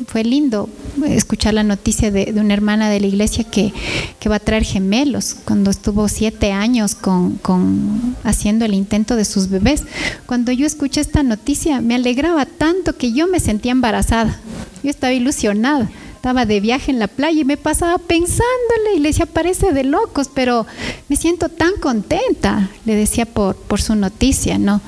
fue 0.08 0.24
lindo 0.24 0.70
escuchar 1.06 1.54
la 1.54 1.64
noticia 1.64 2.12
de, 2.12 2.34
de 2.34 2.42
una 2.42 2.54
hermana 2.54 2.90
de 2.90 3.00
la 3.00 3.08
iglesia 3.08 3.44
que, 3.44 3.72
que, 4.20 4.30
va 4.30 4.36
a 4.36 4.40
traer 4.40 4.64
gemelos, 4.64 5.36
cuando 5.46 5.72
estuvo 5.72 6.08
siete 6.10 6.52
años 6.52 6.96
con, 6.96 7.36
con, 7.38 8.16
haciendo 8.24 8.66
el 8.66 8.74
intento 8.74 9.16
de 9.16 9.26
sus 9.26 9.50
bebés. 9.50 9.84
Cuando 10.26 10.52
yo 10.52 10.66
escuché 10.66 11.02
esta 11.02 11.24
noticia, 11.24 11.80
me 11.82 11.96
alegraba 11.96 12.46
tanto 12.46 12.98
que 12.98 13.14
yo 13.14 13.28
me 13.28 13.40
sentía 13.40 13.72
embarazada. 13.72 14.40
Yo 14.84 14.90
estaba 14.90 15.14
ilusionada 15.14 15.90
estaba 16.18 16.46
de 16.46 16.60
viaje 16.60 16.92
en 16.92 16.98
la 16.98 17.08
playa 17.08 17.42
y 17.42 17.46
me 17.46 17.58
pasaba 17.58 18.00
pensándole 18.00 18.96
y 18.96 19.00
le 19.00 19.10
decía, 19.10 19.28
parece 19.28 19.72
de 19.72 19.84
locos, 19.84 20.30
pero 20.34 20.66
me 21.10 21.16
siento 21.16 21.48
tan 21.48 21.74
contenta, 21.80 22.70
le 22.86 22.96
decía 22.96 23.28
por, 23.28 23.56
por 23.56 23.80
su 23.80 23.96
noticia, 23.96 24.58
¿no? 24.58 24.82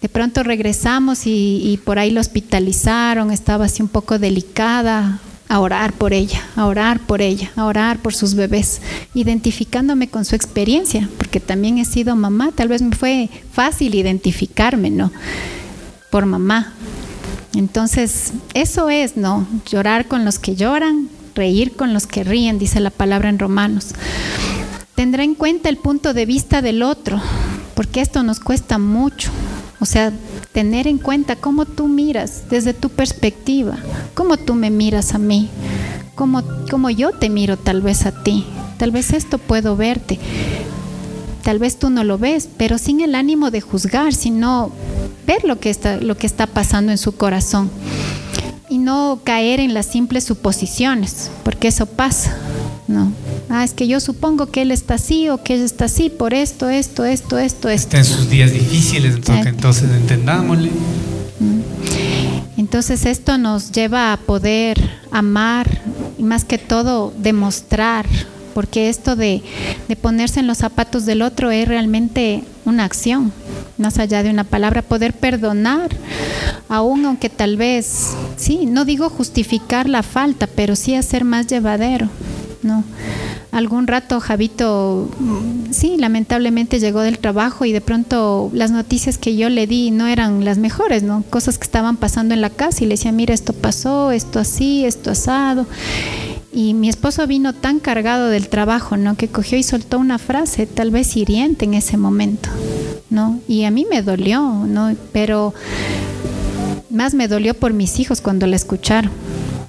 De 0.00 0.08
pronto 0.08 0.42
regresamos 0.42 1.26
y, 1.26 1.78
por 1.84 1.98
ahí 1.98 2.10
la 2.10 2.20
hospitalizaron, 2.20 3.30
estaba 3.30 3.66
así 3.66 3.82
un 3.82 3.88
poco 3.88 4.18
delicada, 4.18 5.20
a 5.48 5.60
orar 5.60 5.92
por 5.92 6.14
ella, 6.14 6.42
a 6.56 6.66
orar 6.66 6.98
por 7.00 7.20
ella, 7.20 7.50
a 7.56 7.66
orar 7.66 7.98
por 7.98 8.14
sus 8.14 8.34
bebés, 8.34 8.80
identificándome 9.14 10.08
con 10.08 10.24
su 10.24 10.34
experiencia, 10.34 11.08
porque 11.18 11.40
también 11.40 11.76
he 11.76 11.84
sido 11.84 12.16
mamá, 12.16 12.52
tal 12.54 12.68
vez 12.68 12.80
me 12.80 12.96
fue 12.96 13.28
fácil 13.52 13.94
identificarme, 13.94 14.90
¿no? 14.90 15.12
Por 16.10 16.24
mamá, 16.24 16.72
entonces, 17.54 18.32
eso 18.54 18.90
es, 18.90 19.16
¿no? 19.16 19.46
Llorar 19.66 20.06
con 20.06 20.24
los 20.24 20.38
que 20.38 20.56
lloran, 20.56 21.08
reír 21.34 21.76
con 21.76 21.92
los 21.92 22.06
que 22.06 22.24
ríen, 22.24 22.58
dice 22.58 22.80
la 22.80 22.90
palabra 22.90 23.28
en 23.28 23.38
Romanos. 23.38 23.94
Tendrá 24.94 25.24
en 25.24 25.34
cuenta 25.34 25.68
el 25.68 25.76
punto 25.76 26.14
de 26.14 26.26
vista 26.26 26.62
del 26.62 26.82
otro, 26.82 27.20
porque 27.74 28.00
esto 28.00 28.22
nos 28.22 28.40
cuesta 28.40 28.78
mucho. 28.78 29.30
O 29.80 29.86
sea, 29.86 30.12
tener 30.52 30.86
en 30.86 30.98
cuenta 30.98 31.36
cómo 31.36 31.64
tú 31.64 31.88
miras 31.88 32.48
desde 32.48 32.74
tu 32.74 32.88
perspectiva, 32.88 33.76
cómo 34.14 34.36
tú 34.36 34.54
me 34.54 34.70
miras 34.70 35.14
a 35.14 35.18
mí, 35.18 35.50
cómo, 36.14 36.42
cómo 36.70 36.90
yo 36.90 37.10
te 37.10 37.28
miro 37.28 37.56
tal 37.56 37.82
vez 37.82 38.06
a 38.06 38.22
ti. 38.22 38.46
Tal 38.78 38.90
vez 38.90 39.12
esto 39.12 39.38
puedo 39.38 39.76
verte. 39.76 40.18
Tal 41.44 41.58
vez 41.58 41.78
tú 41.78 41.90
no 41.90 42.04
lo 42.04 42.16
ves, 42.16 42.48
pero 42.56 42.78
sin 42.78 43.00
el 43.00 43.14
ánimo 43.14 43.50
de 43.50 43.60
juzgar, 43.60 44.14
sino 44.14 44.72
ver 45.26 45.44
lo 45.44 45.60
que 45.60 45.70
está, 45.70 45.98
lo 45.98 46.16
que 46.16 46.26
está 46.26 46.46
pasando 46.46 46.90
en 46.90 46.98
su 46.98 47.12
corazón 47.12 47.70
y 48.68 48.78
no 48.78 49.20
caer 49.22 49.60
en 49.60 49.74
las 49.74 49.86
simples 49.86 50.24
suposiciones, 50.24 51.30
porque 51.44 51.68
eso 51.68 51.86
pasa, 51.86 52.36
¿no? 52.88 53.12
Ah, 53.50 53.62
es 53.62 53.74
que 53.74 53.86
yo 53.86 54.00
supongo 54.00 54.46
que 54.46 54.62
él 54.62 54.70
está 54.70 54.94
así 54.94 55.28
o 55.28 55.42
que 55.42 55.54
ella 55.54 55.64
está 55.64 55.84
así 55.84 56.08
por 56.08 56.32
esto, 56.32 56.70
esto, 56.70 57.04
esto, 57.04 57.36
esto, 57.36 57.68
esto. 57.68 57.68
Está 57.68 57.98
en 57.98 58.04
sus 58.04 58.30
días 58.30 58.50
difíciles, 58.50 59.14
entonces, 59.14 59.46
entonces 59.46 59.90
entendámosle. 59.90 60.70
Mm. 60.70 61.60
Entonces 62.56 63.04
esto 63.04 63.36
nos 63.36 63.70
lleva 63.70 64.12
a 64.12 64.16
poder 64.16 64.78
amar 65.10 65.82
y 66.18 66.22
más 66.22 66.44
que 66.44 66.56
todo 66.56 67.12
demostrar 67.18 68.06
porque 68.54 68.88
esto 68.88 69.16
de, 69.16 69.42
de, 69.88 69.96
ponerse 69.96 70.40
en 70.40 70.46
los 70.46 70.58
zapatos 70.58 71.04
del 71.04 71.22
otro 71.22 71.50
es 71.50 71.68
realmente 71.68 72.44
una 72.64 72.84
acción, 72.84 73.32
más 73.76 73.98
allá 73.98 74.22
de 74.22 74.30
una 74.30 74.44
palabra, 74.44 74.82
poder 74.82 75.12
perdonar, 75.12 75.90
aún 76.68 77.04
aunque 77.04 77.28
tal 77.28 77.56
vez, 77.56 78.14
sí, 78.36 78.66
no 78.66 78.84
digo 78.84 79.10
justificar 79.10 79.88
la 79.88 80.02
falta, 80.02 80.46
pero 80.46 80.76
sí 80.76 80.94
hacer 80.94 81.24
más 81.24 81.46
llevadero, 81.46 82.08
¿no? 82.62 82.84
Algún 83.54 83.86
rato 83.86 84.18
Javito, 84.18 85.08
sí, 85.70 85.96
lamentablemente 85.96 86.80
llegó 86.80 87.02
del 87.02 87.20
trabajo 87.20 87.64
y 87.64 87.70
de 87.70 87.80
pronto 87.80 88.50
las 88.52 88.72
noticias 88.72 89.16
que 89.16 89.36
yo 89.36 89.48
le 89.48 89.68
di 89.68 89.92
no 89.92 90.08
eran 90.08 90.44
las 90.44 90.58
mejores, 90.58 91.04
¿no? 91.04 91.22
Cosas 91.30 91.56
que 91.56 91.62
estaban 91.62 91.96
pasando 91.96 92.34
en 92.34 92.40
la 92.40 92.50
casa 92.50 92.82
y 92.82 92.88
le 92.88 92.94
decía, 92.94 93.12
mira, 93.12 93.32
esto 93.32 93.52
pasó, 93.52 94.10
esto 94.10 94.40
así, 94.40 94.84
esto 94.84 95.12
asado. 95.12 95.66
Y 96.54 96.72
mi 96.72 96.88
esposo 96.88 97.26
vino 97.26 97.52
tan 97.52 97.80
cargado 97.80 98.28
del 98.28 98.48
trabajo, 98.48 98.96
¿no? 98.96 99.16
Que 99.16 99.26
cogió 99.26 99.58
y 99.58 99.64
soltó 99.64 99.98
una 99.98 100.18
frase, 100.18 100.66
tal 100.66 100.92
vez 100.92 101.16
hiriente 101.16 101.64
en 101.64 101.74
ese 101.74 101.96
momento, 101.96 102.48
¿no? 103.10 103.40
Y 103.48 103.64
a 103.64 103.72
mí 103.72 103.84
me 103.90 104.02
dolió, 104.02 104.40
¿no? 104.40 104.94
Pero 105.12 105.52
más 106.90 107.12
me 107.14 107.26
dolió 107.26 107.54
por 107.54 107.72
mis 107.72 107.98
hijos 107.98 108.20
cuando 108.20 108.46
la 108.46 108.54
escucharon. 108.54 109.10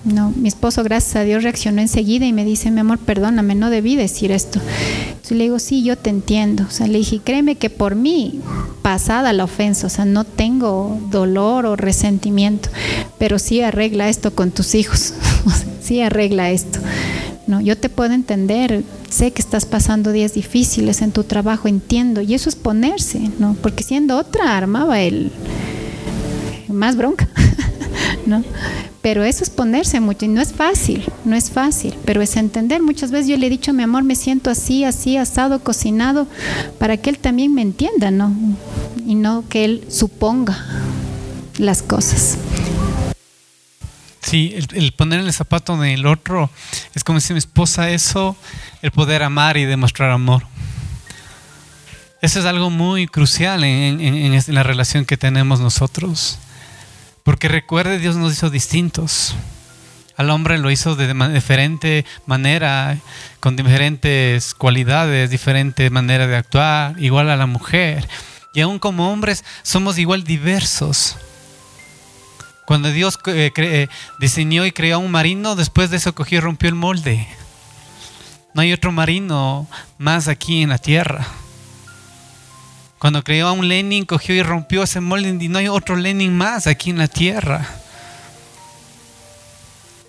No, 0.06 0.32
mi 0.36 0.48
esposo, 0.48 0.84
gracias 0.84 1.16
a 1.16 1.24
Dios, 1.24 1.42
reaccionó 1.42 1.82
enseguida 1.82 2.28
y 2.28 2.34
me 2.34 2.46
dice, 2.46 2.70
mi 2.70 2.80
amor, 2.80 3.00
perdóname, 3.00 3.56
no 3.56 3.72
debí 3.72 3.96
decir 3.96 4.32
esto. 4.32 4.60
Entonces 5.08 5.36
le 5.36 5.46
digo, 5.46 5.58
sí, 5.58 5.84
yo 5.84 5.98
te 5.98 6.12
entiendo. 6.12 6.64
O 6.68 6.72
sea, 6.72 6.86
le 6.86 7.00
dije, 7.00 7.20
créeme 7.24 7.56
que 7.56 7.72
por 7.72 7.96
mí, 7.96 8.40
pasada 8.84 9.34
la 9.34 9.44
ofensa, 9.44 9.88
o 9.88 9.90
sea, 9.90 10.06
no 10.06 10.24
tengo 10.24 11.00
dolor 11.10 11.66
o 11.66 11.76
resentimiento, 11.76 12.70
pero 13.18 13.40
sí 13.40 13.62
arregla 13.62 14.08
esto 14.08 14.36
con 14.36 14.52
tus 14.52 14.76
hijos. 14.76 15.16
sí 15.82 16.02
arregla 16.02 16.52
esto. 16.52 16.80
No, 17.48 17.60
yo 17.60 17.76
te 17.76 17.90
puedo 17.90 18.14
entender, 18.14 18.84
sé 19.10 19.32
que 19.32 19.42
estás 19.42 19.66
pasando 19.66 20.12
días 20.12 20.34
difíciles 20.34 21.02
en 21.02 21.12
tu 21.12 21.24
trabajo, 21.24 21.68
entiendo, 21.68 22.22
y 22.22 22.36
eso 22.36 22.50
es 22.50 22.56
ponerse, 22.56 23.32
¿no? 23.40 23.56
Porque 23.62 23.84
siendo 23.84 24.18
otra 24.18 24.56
armaba 24.56 25.02
el 25.02 25.32
más 26.68 26.96
bronca, 26.96 27.28
¿no? 28.26 28.44
Pero 29.02 29.24
eso 29.24 29.44
es 29.44 29.50
ponerse 29.50 30.00
mucho 30.00 30.26
y 30.26 30.30
no 30.30 30.42
es 30.42 30.54
fácil, 30.54 31.06
no 31.26 31.36
es 31.36 31.52
fácil, 31.52 31.96
pero 32.06 32.22
es 32.22 32.36
entender. 32.36 32.82
Muchas 32.82 33.12
veces 33.12 33.28
yo 33.28 33.38
le 33.38 33.48
he 33.48 33.50
dicho, 33.50 33.74
mi 33.74 33.84
amor, 33.84 34.04
me 34.04 34.16
siento 34.16 34.50
así, 34.50 34.84
así, 34.84 35.18
asado, 35.18 35.60
cocinado, 35.60 36.28
para 36.80 36.98
que 36.98 37.10
él 37.10 37.20
también 37.20 37.54
me 37.54 37.62
entienda, 37.62 38.12
¿no? 38.12 38.34
Y 39.06 39.16
no 39.16 39.44
que 39.48 39.66
él 39.66 39.86
suponga 39.90 40.58
las 41.58 41.82
cosas. 41.82 42.38
Sí, 44.26 44.56
el, 44.74 44.92
poner 44.92 45.20
en 45.20 45.28
el 45.28 45.34
zapato 45.34 45.78
del 45.78 46.08
otro 46.08 46.50
es 46.96 47.04
como 47.04 47.20
si 47.20 47.34
mi 47.34 47.38
esposa 47.38 47.92
eso, 47.92 48.36
el 48.82 48.90
poder 48.90 49.22
amar 49.22 49.56
y 49.56 49.66
demostrar 49.66 50.10
amor. 50.10 50.48
Eso 52.22 52.40
es 52.40 52.46
algo 52.46 52.72
muy 52.72 53.06
crucial 53.06 53.64
en, 53.64 54.42
la 54.48 54.64
relación 54.64 55.06
que 55.06 55.16
tenemos 55.16 55.60
nosotros. 55.60 56.40
Porque 57.26 57.48
recuerde, 57.48 57.98
Dios 57.98 58.16
nos 58.18 58.34
hizo 58.34 58.52
distintos. 58.52 59.34
Al 60.16 60.30
hombre 60.30 60.60
lo 60.60 60.70
hizo 60.70 60.96
de 60.96 61.12
diferente 61.34 62.06
manera, 62.28 63.00
con 63.40 63.56
diferentes 63.56 64.54
cualidades, 64.54 65.32
diferente 65.32 65.90
manera 65.90 66.28
de 66.28 66.36
actuar, 66.36 66.94
igual 67.00 67.32
a 67.32 67.36
la 67.36 67.48
mujer. 67.48 68.08
Y 68.54 68.62
aún 68.62 68.78
como 68.78 69.12
hombres 69.12 69.44
somos 69.64 69.98
igual 69.98 70.24
diversos. 70.24 71.18
Cuando 72.68 72.92
Dios 72.92 73.18
eh, 73.26 73.52
eh, 73.58 73.88
diseñó 74.20 74.64
y 74.68 74.72
creó 74.72 75.00
un 75.00 75.10
marino, 75.10 75.56
después 75.56 75.90
de 75.90 75.98
eso 75.98 76.14
cogió 76.14 76.38
y 76.38 76.42
rompió 76.42 76.70
el 76.70 76.76
molde. 76.76 77.28
No 78.54 78.62
hay 78.62 78.72
otro 78.72 78.92
marino 78.92 79.68
más 79.98 80.28
aquí 80.28 80.62
en 80.62 80.70
la 80.70 80.78
tierra. 80.78 81.26
Cuando 83.06 83.24
creó 83.24 83.50
a 83.50 83.52
un 83.52 83.68
Lenin, 83.68 84.04
cogió 84.04 84.34
y 84.34 84.42
rompió 84.42 84.82
ese 84.82 85.00
molde 85.00 85.38
y 85.40 85.48
no 85.48 85.60
hay 85.60 85.68
otro 85.68 85.96
Lenin 85.96 86.36
más 86.36 86.66
aquí 86.66 86.90
en 86.90 86.98
la 86.98 87.08
tierra. 87.08 87.64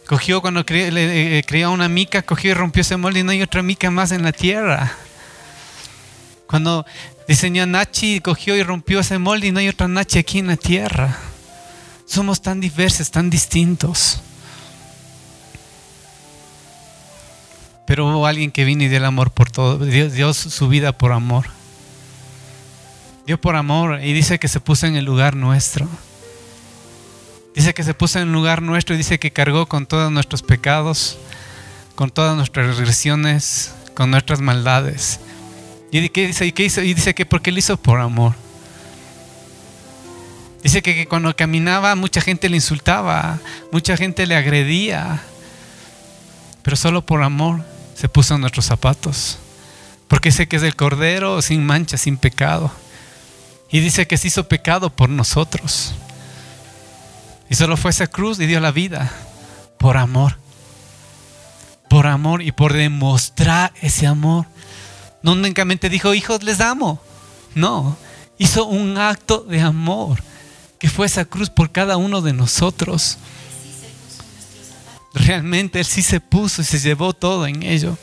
Cogió 0.07 0.41
cuando 0.41 0.65
eh, 0.67 1.45
creó, 1.47 1.73
una 1.73 1.91
mica, 1.91 2.23
cogió 2.23 2.53
y 2.53 2.55
rompió 2.55 2.81
ese 2.81 2.97
molde 2.97 3.21
y 3.21 3.23
no 3.23 3.33
hay 3.33 3.43
otra 3.43 3.63
mica 3.63 3.91
más 3.91 4.13
en 4.13 4.23
la 4.23 4.33
tierra. 4.33 4.95
Cuando 6.47 6.87
diseñó 7.29 7.65
a 7.65 7.67
Nachi, 7.67 8.21
cogió 8.21 8.57
y 8.57 8.63
rompió 8.63 9.01
ese 9.01 9.19
molde 9.19 9.49
y 9.49 9.53
no 9.53 9.59
hay 9.59 9.69
otra 9.69 9.89
Nachi 9.89 10.19
aquí 10.19 10.39
en 10.39 10.47
la 10.47 10.57
tierra. 10.57 11.19
Somos 12.07 12.41
tan 12.41 12.63
diversos, 12.63 13.11
tan 13.11 13.29
distintos. 13.29 14.23
Pero 17.87 18.07
hubo 18.07 18.27
alguien 18.27 18.51
que 18.51 18.65
vino 18.65 18.85
y 18.85 18.89
dio 18.89 18.97
el 18.97 19.05
amor 19.05 19.33
por 19.33 19.51
todo. 19.51 19.85
Dios 19.85 20.15
dio 20.15 20.33
su 20.33 20.69
vida 20.69 20.93
por 20.93 21.13
amor. 21.13 21.56
Dio 23.27 23.41
por 23.41 23.57
amor 23.57 24.01
y 24.03 24.13
dice 24.13 24.39
que 24.39 24.49
se 24.49 24.61
puso 24.61 24.87
en 24.87 24.95
el 24.95 25.05
lugar 25.05 25.35
nuestro. 25.35 25.89
Dice 27.57 27.75
que 27.75 27.83
se 27.83 27.95
puso 27.95 28.21
en 28.21 28.29
el 28.29 28.33
lugar 28.33 28.63
nuestro 28.63 28.95
y 28.95 28.99
dice 28.99 29.19
que 29.19 29.33
cargó 29.33 29.67
con 29.67 29.87
todos 29.87 30.13
nuestros 30.13 30.43
pecados, 30.43 31.19
con 31.97 32.11
todas 32.11 32.37
nuestras 32.37 32.77
regresiones, 32.77 33.75
con 33.95 34.11
nuestras 34.11 34.41
maldades. 34.41 35.19
¿Y 35.91 36.01
dice? 36.01 36.47
¿Y 36.47 36.53
qué 36.53 36.65
hizo? 36.65 36.83
Y 36.83 36.95
dice 36.95 37.15
que 37.15 37.27
porque 37.27 37.51
lo 37.51 37.59
hizo 37.59 37.77
por 37.77 38.01
amor. 38.01 38.35
Dice 40.63 40.83
que, 40.83 41.07
cuando 41.07 41.35
caminaba 41.35 41.95
mucha 41.95 42.21
gente 42.21 42.49
le 42.49 42.57
insultaba, 42.57 43.39
mucha 43.73 43.97
gente 43.97 44.27
le 44.27 44.37
agredía, 44.37 45.23
pero 46.63 46.77
solo 46.77 47.07
por 47.07 47.23
amor 47.23 47.65
se 47.95 48.09
puso 48.09 48.35
en 48.35 48.41
nuestros 48.41 48.67
zapatos. 48.67 49.39
Porque 50.09 50.29
dice 50.29 50.47
que 50.47 50.57
es 50.57 50.63
el 50.63 50.77
Cordero 50.77 51.41
sin 51.41 51.65
mancha, 51.65 51.97
sin 51.97 52.17
pecado. 52.17 52.71
Y 53.77 53.81
dice 53.81 54.07
que 54.07 54.17
se 54.17 54.29
hizo 54.29 54.49
pecado 54.49 54.89
por 54.89 55.11
nosotros. 55.11 55.93
Y 57.51 57.57
solo 57.57 57.77
fue 57.77 57.91
esa 57.91 58.07
cruz 58.07 58.41
y 58.41 58.47
dio 58.47 58.59
la 58.59 58.71
vida 58.71 59.13
por 59.77 59.99
amor. 59.99 60.39
Por 61.91 62.07
amor 62.07 62.41
y 62.41 62.53
por 62.53 62.73
demostrar 62.73 63.75
ese 63.83 64.07
amor. 64.07 64.47
No 65.23 65.33
únicamente 65.33 65.91
dijo, 65.91 66.15
hijos, 66.15 66.43
les 66.43 66.63
amo. 66.63 67.03
No, 67.55 67.99
hizo 68.39 68.65
un 68.65 68.97
acto 68.97 69.41
de 69.47 69.61
amor 69.61 70.23
que 70.79 70.89
fue 70.89 71.05
esa 71.05 71.27
cruz 71.27 71.51
por 71.51 71.71
cada 71.71 71.99
uno 71.99 72.23
de 72.23 72.33
nosotros. 72.33 73.19
Realmente 75.13 75.81
Él 75.81 75.85
sí 75.85 76.01
se 76.01 76.21
puso 76.21 76.63
y 76.63 76.65
se 76.65 76.79
llevó 76.79 77.13
todo 77.13 77.47
en 77.47 77.63
ello. 77.63 77.99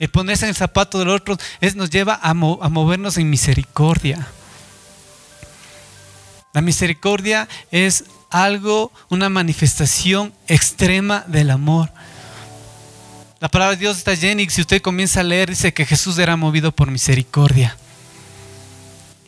El 0.00 0.08
ponerse 0.08 0.46
en 0.46 0.48
el 0.48 0.56
zapato 0.56 0.98
del 0.98 1.10
otro 1.10 1.38
es, 1.60 1.76
nos 1.76 1.90
lleva 1.90 2.14
a, 2.14 2.30
a 2.30 2.34
movernos 2.34 3.18
en 3.18 3.30
misericordia. 3.30 4.26
La 6.56 6.62
misericordia 6.62 7.50
es 7.70 8.04
algo, 8.30 8.90
una 9.10 9.28
manifestación 9.28 10.32
extrema 10.48 11.22
del 11.26 11.50
amor. 11.50 11.92
La 13.40 13.50
palabra 13.50 13.74
de 13.74 13.80
Dios 13.80 13.98
está 13.98 14.14
llena 14.14 14.40
y 14.40 14.48
si 14.48 14.62
usted 14.62 14.80
comienza 14.80 15.20
a 15.20 15.22
leer 15.22 15.50
dice 15.50 15.74
que 15.74 15.84
Jesús 15.84 16.16
era 16.16 16.34
movido 16.38 16.72
por 16.72 16.90
misericordia. 16.90 17.76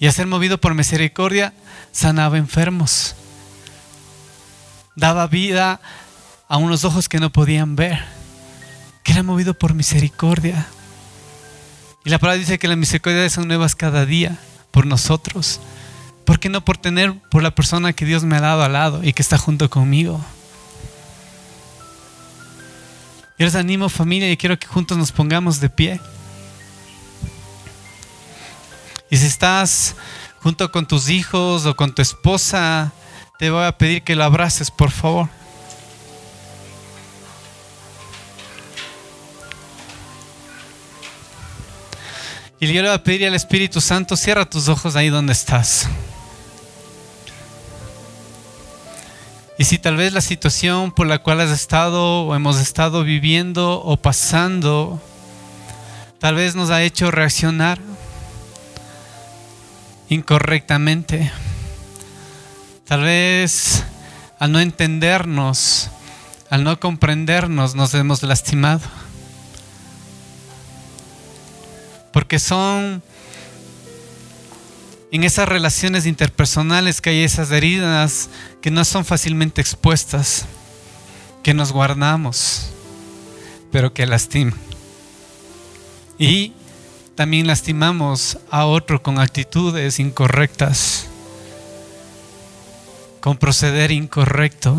Y 0.00 0.06
a 0.06 0.12
ser 0.12 0.26
movido 0.26 0.56
por 0.56 0.72
misericordia 0.72 1.52
sanaba 1.92 2.38
enfermos, 2.38 3.14
daba 4.96 5.26
vida 5.26 5.82
a 6.48 6.56
unos 6.56 6.86
ojos 6.86 7.10
que 7.10 7.20
no 7.20 7.30
podían 7.30 7.76
ver, 7.76 8.02
que 9.02 9.12
era 9.12 9.22
movido 9.22 9.52
por 9.52 9.74
misericordia. 9.74 10.66
Y 12.06 12.08
la 12.08 12.18
palabra 12.18 12.40
dice 12.40 12.58
que 12.58 12.68
las 12.68 12.78
misericordias 12.78 13.34
son 13.34 13.48
nuevas 13.48 13.76
cada 13.76 14.06
día 14.06 14.38
por 14.70 14.86
nosotros. 14.86 15.60
¿Por 16.28 16.38
qué 16.38 16.50
no 16.50 16.62
por 16.62 16.76
tener 16.76 17.14
por 17.30 17.42
la 17.42 17.52
persona 17.52 17.94
que 17.94 18.04
Dios 18.04 18.22
me 18.22 18.36
ha 18.36 18.40
dado 18.42 18.62
al 18.62 18.74
lado 18.74 19.02
y 19.02 19.14
que 19.14 19.22
está 19.22 19.38
junto 19.38 19.70
conmigo? 19.70 20.22
Yo 23.38 23.46
les 23.46 23.54
animo 23.54 23.88
familia 23.88 24.30
y 24.30 24.36
quiero 24.36 24.58
que 24.58 24.66
juntos 24.66 24.98
nos 24.98 25.10
pongamos 25.10 25.58
de 25.58 25.70
pie. 25.70 25.98
Y 29.08 29.16
si 29.16 29.24
estás 29.24 29.96
junto 30.42 30.70
con 30.70 30.86
tus 30.86 31.08
hijos 31.08 31.64
o 31.64 31.74
con 31.74 31.94
tu 31.94 32.02
esposa, 32.02 32.92
te 33.38 33.48
voy 33.48 33.64
a 33.64 33.72
pedir 33.72 34.02
que 34.02 34.14
lo 34.14 34.24
abraces, 34.24 34.70
por 34.70 34.90
favor. 34.90 35.30
Y 42.60 42.66
yo 42.66 42.82
le 42.82 42.88
voy 42.88 42.96
a 42.96 43.02
pedir 43.02 43.26
al 43.26 43.34
Espíritu 43.34 43.80
Santo, 43.80 44.14
cierra 44.14 44.44
tus 44.44 44.68
ojos 44.68 44.94
ahí 44.94 45.08
donde 45.08 45.32
estás. 45.32 45.88
Y 49.58 49.64
si 49.64 49.76
tal 49.76 49.96
vez 49.96 50.12
la 50.12 50.20
situación 50.20 50.92
por 50.92 51.08
la 51.08 51.18
cual 51.18 51.40
has 51.40 51.50
estado 51.50 52.22
o 52.22 52.34
hemos 52.36 52.60
estado 52.60 53.02
viviendo 53.02 53.82
o 53.82 53.96
pasando, 53.96 55.02
tal 56.20 56.36
vez 56.36 56.54
nos 56.54 56.70
ha 56.70 56.82
hecho 56.82 57.10
reaccionar 57.10 57.80
incorrectamente. 60.08 61.32
Tal 62.86 63.02
vez 63.02 63.82
al 64.38 64.52
no 64.52 64.60
entendernos, 64.60 65.90
al 66.50 66.62
no 66.62 66.78
comprendernos, 66.78 67.74
nos 67.74 67.92
hemos 67.94 68.22
lastimado. 68.22 68.82
Porque 72.12 72.38
son 72.38 73.02
En 75.10 75.24
esas 75.24 75.48
relaciones 75.48 76.04
interpersonales 76.04 77.00
que 77.00 77.10
hay 77.10 77.22
esas 77.22 77.50
heridas 77.50 78.28
que 78.60 78.70
no 78.70 78.84
son 78.84 79.06
fácilmente 79.06 79.62
expuestas, 79.62 80.44
que 81.42 81.54
nos 81.54 81.72
guardamos, 81.72 82.68
pero 83.72 83.94
que 83.94 84.04
lastiman. 84.04 84.58
Y 86.18 86.52
también 87.14 87.46
lastimamos 87.46 88.38
a 88.50 88.66
otro 88.66 89.02
con 89.02 89.18
actitudes 89.18 89.98
incorrectas, 89.98 91.06
con 93.20 93.38
proceder 93.38 93.90
incorrecto. 93.92 94.76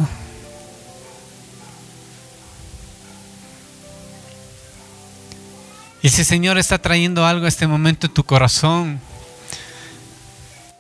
Y 6.03 6.09
si 6.09 6.23
Señor 6.23 6.59
está 6.59 6.77
trayendo 6.77 7.25
algo 7.25 7.45
a 7.45 7.49
este 7.49 7.65
momento 7.65 8.05
en 8.05 8.13
tu 8.13 8.23
corazón, 8.23 9.01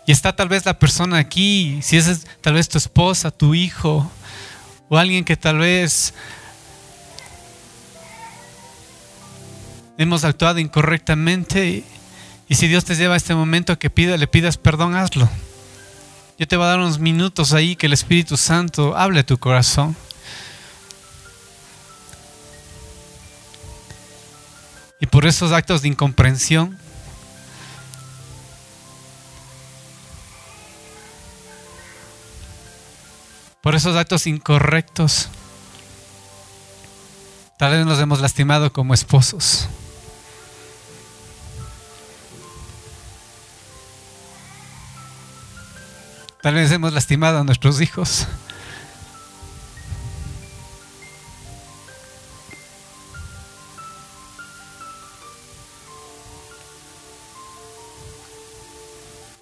y 0.09 0.11
está 0.11 0.35
tal 0.35 0.49
vez 0.49 0.65
la 0.65 0.79
persona 0.79 1.19
aquí, 1.19 1.81
si 1.83 1.95
es 1.95 2.25
tal 2.41 2.55
vez 2.55 2.67
tu 2.67 2.79
esposa, 2.79 3.29
tu 3.29 3.53
hijo, 3.53 4.11
o 4.87 4.97
alguien 4.97 5.23
que 5.23 5.37
tal 5.37 5.59
vez 5.59 6.15
hemos 9.99 10.23
actuado 10.23 10.57
incorrectamente, 10.57 11.83
y 12.47 12.55
si 12.55 12.67
Dios 12.67 12.85
te 12.85 12.95
lleva 12.95 13.13
a 13.13 13.17
este 13.17 13.35
momento 13.35 13.77
que 13.77 13.91
pida, 13.91 14.17
le 14.17 14.25
pidas 14.25 14.57
perdón, 14.57 14.95
hazlo. 14.95 15.29
Yo 16.39 16.47
te 16.47 16.57
voy 16.57 16.65
a 16.65 16.69
dar 16.69 16.79
unos 16.79 16.97
minutos 16.97 17.53
ahí 17.53 17.75
que 17.75 17.85
el 17.85 17.93
Espíritu 17.93 18.35
Santo 18.35 18.97
hable 18.97 19.19
a 19.19 19.25
tu 19.27 19.37
corazón. 19.37 19.95
Y 24.99 25.05
por 25.05 25.27
esos 25.27 25.51
actos 25.51 25.83
de 25.83 25.89
incomprensión, 25.89 26.79
por 33.69 33.75
esos 33.75 33.95
actos 33.95 34.25
incorrectos, 34.25 35.29
tal 37.55 37.73
vez 37.73 37.85
nos 37.85 37.99
hemos 37.99 38.19
lastimado 38.19 38.73
como 38.73 38.95
esposos. 38.95 39.69
Tal 46.41 46.55
vez 46.55 46.71
hemos 46.71 46.93
lastimado 46.93 47.37
a 47.37 47.43
nuestros 47.43 47.79
hijos. 47.79 48.25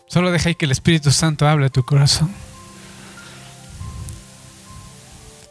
Solo 0.08 0.32
deja 0.32 0.54
que 0.54 0.66
el 0.66 0.72
Espíritu 0.72 1.12
Santo 1.12 1.48
hable 1.48 1.68
a 1.68 1.70
tu 1.70 1.86
corazón. 1.86 2.47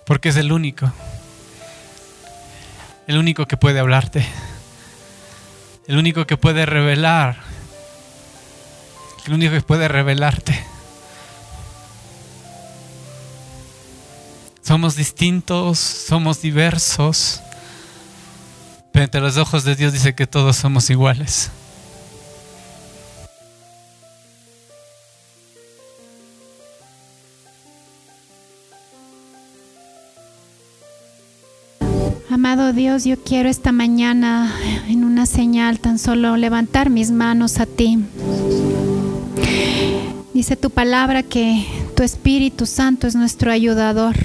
Porque 0.06 0.28
es 0.28 0.36
el 0.36 0.52
único. 0.52 0.90
El 3.08 3.18
único 3.18 3.46
que 3.46 3.56
puede 3.56 3.80
hablarte. 3.80 4.24
El 5.88 5.98
único 5.98 6.26
que 6.26 6.36
puede 6.36 6.64
revelar. 6.64 7.36
El 9.26 9.34
único 9.34 9.52
que 9.52 9.62
puede 9.62 9.88
revelarte. 9.88 10.64
Somos 14.62 14.94
distintos, 14.94 15.78
somos 15.78 16.40
diversos. 16.40 17.40
Pero 18.92 19.04
entre 19.04 19.20
los 19.20 19.36
ojos 19.36 19.64
de 19.64 19.74
Dios 19.74 19.92
dice 19.92 20.14
que 20.14 20.26
todos 20.28 20.56
somos 20.56 20.88
iguales. 20.88 21.50
Amado 32.66 32.80
Dios, 32.80 33.04
yo 33.04 33.16
quiero 33.16 33.48
esta 33.48 33.70
mañana 33.70 34.52
en 34.88 35.04
una 35.04 35.26
señal 35.26 35.78
tan 35.78 36.00
solo 36.00 36.36
levantar 36.36 36.90
mis 36.90 37.12
manos 37.12 37.60
a 37.60 37.66
ti. 37.66 38.00
Dice 40.34 40.56
tu 40.56 40.70
palabra 40.70 41.22
que 41.22 41.64
tu 41.94 42.02
Espíritu 42.02 42.66
Santo 42.66 43.06
es 43.06 43.14
nuestro 43.14 43.52
ayudador. 43.52 44.16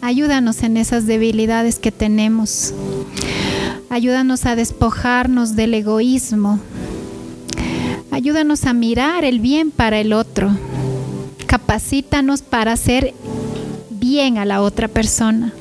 Ayúdanos 0.00 0.64
en 0.64 0.78
esas 0.78 1.06
debilidades 1.06 1.78
que 1.78 1.92
tenemos. 1.92 2.74
Ayúdanos 3.88 4.46
a 4.46 4.56
despojarnos 4.56 5.54
del 5.54 5.72
egoísmo. 5.72 6.58
Ayúdanos 8.10 8.64
a 8.64 8.72
mirar 8.72 9.24
el 9.24 9.38
bien 9.38 9.70
para 9.70 10.00
el 10.00 10.12
otro. 10.12 10.50
Capacítanos 11.46 12.42
para 12.42 12.72
hacer 12.72 13.14
bien 13.90 14.38
a 14.38 14.44
la 14.44 14.60
otra 14.60 14.88
persona 14.88 15.52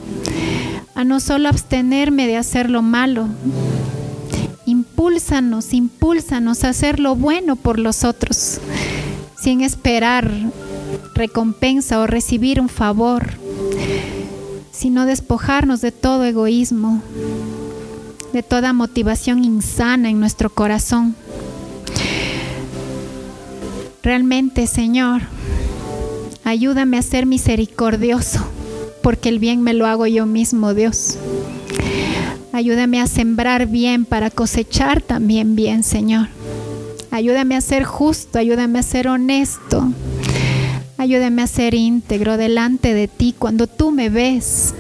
a 0.96 1.04
no 1.04 1.20
solo 1.20 1.50
abstenerme 1.50 2.26
de 2.26 2.38
hacer 2.38 2.70
lo 2.70 2.82
malo. 2.82 3.28
Impúlsanos, 4.66 5.74
impúlsanos 5.74 6.64
a 6.64 6.70
hacer 6.70 7.00
lo 7.00 7.16
bueno 7.16 7.58
por 7.58 7.78
los 7.78 8.04
otros, 8.04 8.60
sin 9.40 9.62
esperar 9.62 10.32
recompensa 11.14 12.00
o 12.00 12.08
recibir 12.08 12.60
un 12.62 12.70
favor, 12.70 13.34
sino 14.72 15.06
despojarnos 15.06 15.82
de 15.82 15.92
todo 15.92 16.24
egoísmo, 16.24 17.02
de 18.34 18.42
toda 18.42 18.74
motivación 18.74 19.44
insana 19.44 20.10
en 20.10 20.20
nuestro 20.20 20.50
corazón. 20.50 21.16
Realmente, 24.02 24.66
Señor, 24.68 25.24
ayúdame 26.44 26.98
a 26.98 27.02
ser 27.02 27.26
misericordioso 27.26 28.55
porque 29.06 29.30
el 29.30 29.38
bien 29.38 29.62
me 29.62 29.76
lo 29.76 29.86
hago 29.86 30.08
yo 30.08 30.26
mismo, 30.26 30.74
Dios. 30.74 31.20
Ayúdame 32.52 33.00
a 33.00 33.06
sembrar 33.06 33.68
bien 33.68 34.04
para 34.04 34.32
cosechar 34.32 35.00
también 35.00 35.56
bien, 35.56 35.84
Señor. 35.84 36.30
Ayúdame 37.12 37.56
a 37.56 37.62
ser 37.62 37.84
justo, 37.84 38.40
ayúdame 38.40 38.80
a 38.80 38.82
ser 38.82 39.08
honesto. 39.08 39.88
Ayúdame 40.98 41.44
a 41.44 41.48
ser 41.48 41.76
íntegro 41.76 42.36
delante 42.38 42.96
de 42.96 43.08
ti 43.08 43.36
cuando 43.38 43.68
tú 43.68 43.92
me 43.92 44.10
ves, 44.10 44.74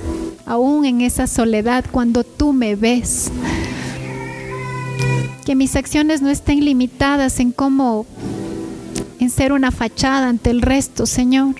aún 0.48 0.86
en 0.86 1.02
esa 1.02 1.28
soledad, 1.28 1.86
cuando 1.92 2.24
tú 2.24 2.52
me 2.52 2.76
ves. 2.76 3.32
Que 5.46 5.54
mis 5.54 5.76
acciones 5.76 6.24
no 6.24 6.32
estén 6.32 6.66
limitadas 6.66 7.40
en 7.40 7.52
cómo, 7.52 8.08
en 9.20 9.30
ser 9.30 9.54
una 9.54 9.70
fachada 9.70 10.30
ante 10.30 10.50
el 10.50 10.64
resto, 10.64 11.06
Señor 11.06 11.54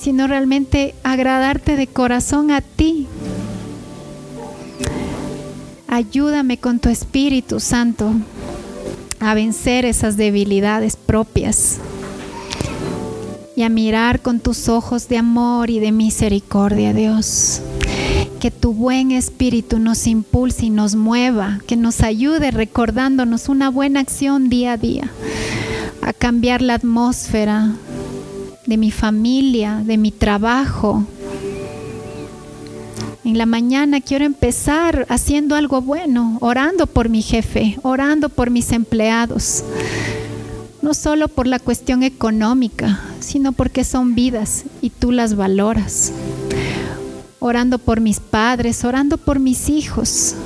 sino 0.00 0.26
realmente 0.26 0.94
agradarte 1.02 1.76
de 1.76 1.86
corazón 1.86 2.50
a 2.50 2.62
ti. 2.62 3.06
Ayúdame 5.86 6.56
con 6.56 6.78
tu 6.78 6.88
Espíritu 6.88 7.60
Santo 7.60 8.14
a 9.18 9.34
vencer 9.34 9.84
esas 9.84 10.16
debilidades 10.16 10.96
propias 10.96 11.78
y 13.54 13.62
a 13.62 13.68
mirar 13.68 14.22
con 14.22 14.40
tus 14.40 14.70
ojos 14.70 15.08
de 15.08 15.18
amor 15.18 15.68
y 15.68 15.80
de 15.80 15.92
misericordia, 15.92 16.94
Dios. 16.94 17.60
Que 18.40 18.50
tu 18.50 18.72
buen 18.72 19.10
espíritu 19.10 19.78
nos 19.78 20.06
impulse 20.06 20.66
y 20.66 20.70
nos 20.70 20.94
mueva, 20.94 21.60
que 21.66 21.76
nos 21.76 22.00
ayude 22.00 22.52
recordándonos 22.52 23.50
una 23.50 23.68
buena 23.68 24.00
acción 24.00 24.48
día 24.48 24.72
a 24.72 24.76
día, 24.78 25.10
a 26.00 26.14
cambiar 26.14 26.62
la 26.62 26.74
atmósfera, 26.74 27.74
de 28.70 28.76
mi 28.76 28.92
familia, 28.92 29.82
de 29.84 29.98
mi 29.98 30.12
trabajo. 30.12 31.04
En 33.24 33.36
la 33.36 33.44
mañana 33.44 34.00
quiero 34.00 34.24
empezar 34.24 35.06
haciendo 35.08 35.56
algo 35.56 35.82
bueno, 35.82 36.38
orando 36.40 36.86
por 36.86 37.08
mi 37.08 37.20
jefe, 37.20 37.76
orando 37.82 38.28
por 38.28 38.50
mis 38.50 38.70
empleados. 38.70 39.64
No 40.82 40.94
solo 40.94 41.26
por 41.26 41.48
la 41.48 41.58
cuestión 41.58 42.04
económica, 42.04 43.00
sino 43.18 43.50
porque 43.50 43.82
son 43.82 44.14
vidas 44.14 44.64
y 44.80 44.90
tú 44.90 45.10
las 45.10 45.34
valoras. 45.34 46.12
Orando 47.40 47.78
por 47.78 48.00
mis 48.00 48.20
padres, 48.20 48.84
orando 48.84 49.16
por 49.16 49.40
mis 49.40 49.68
hijos, 49.68 50.36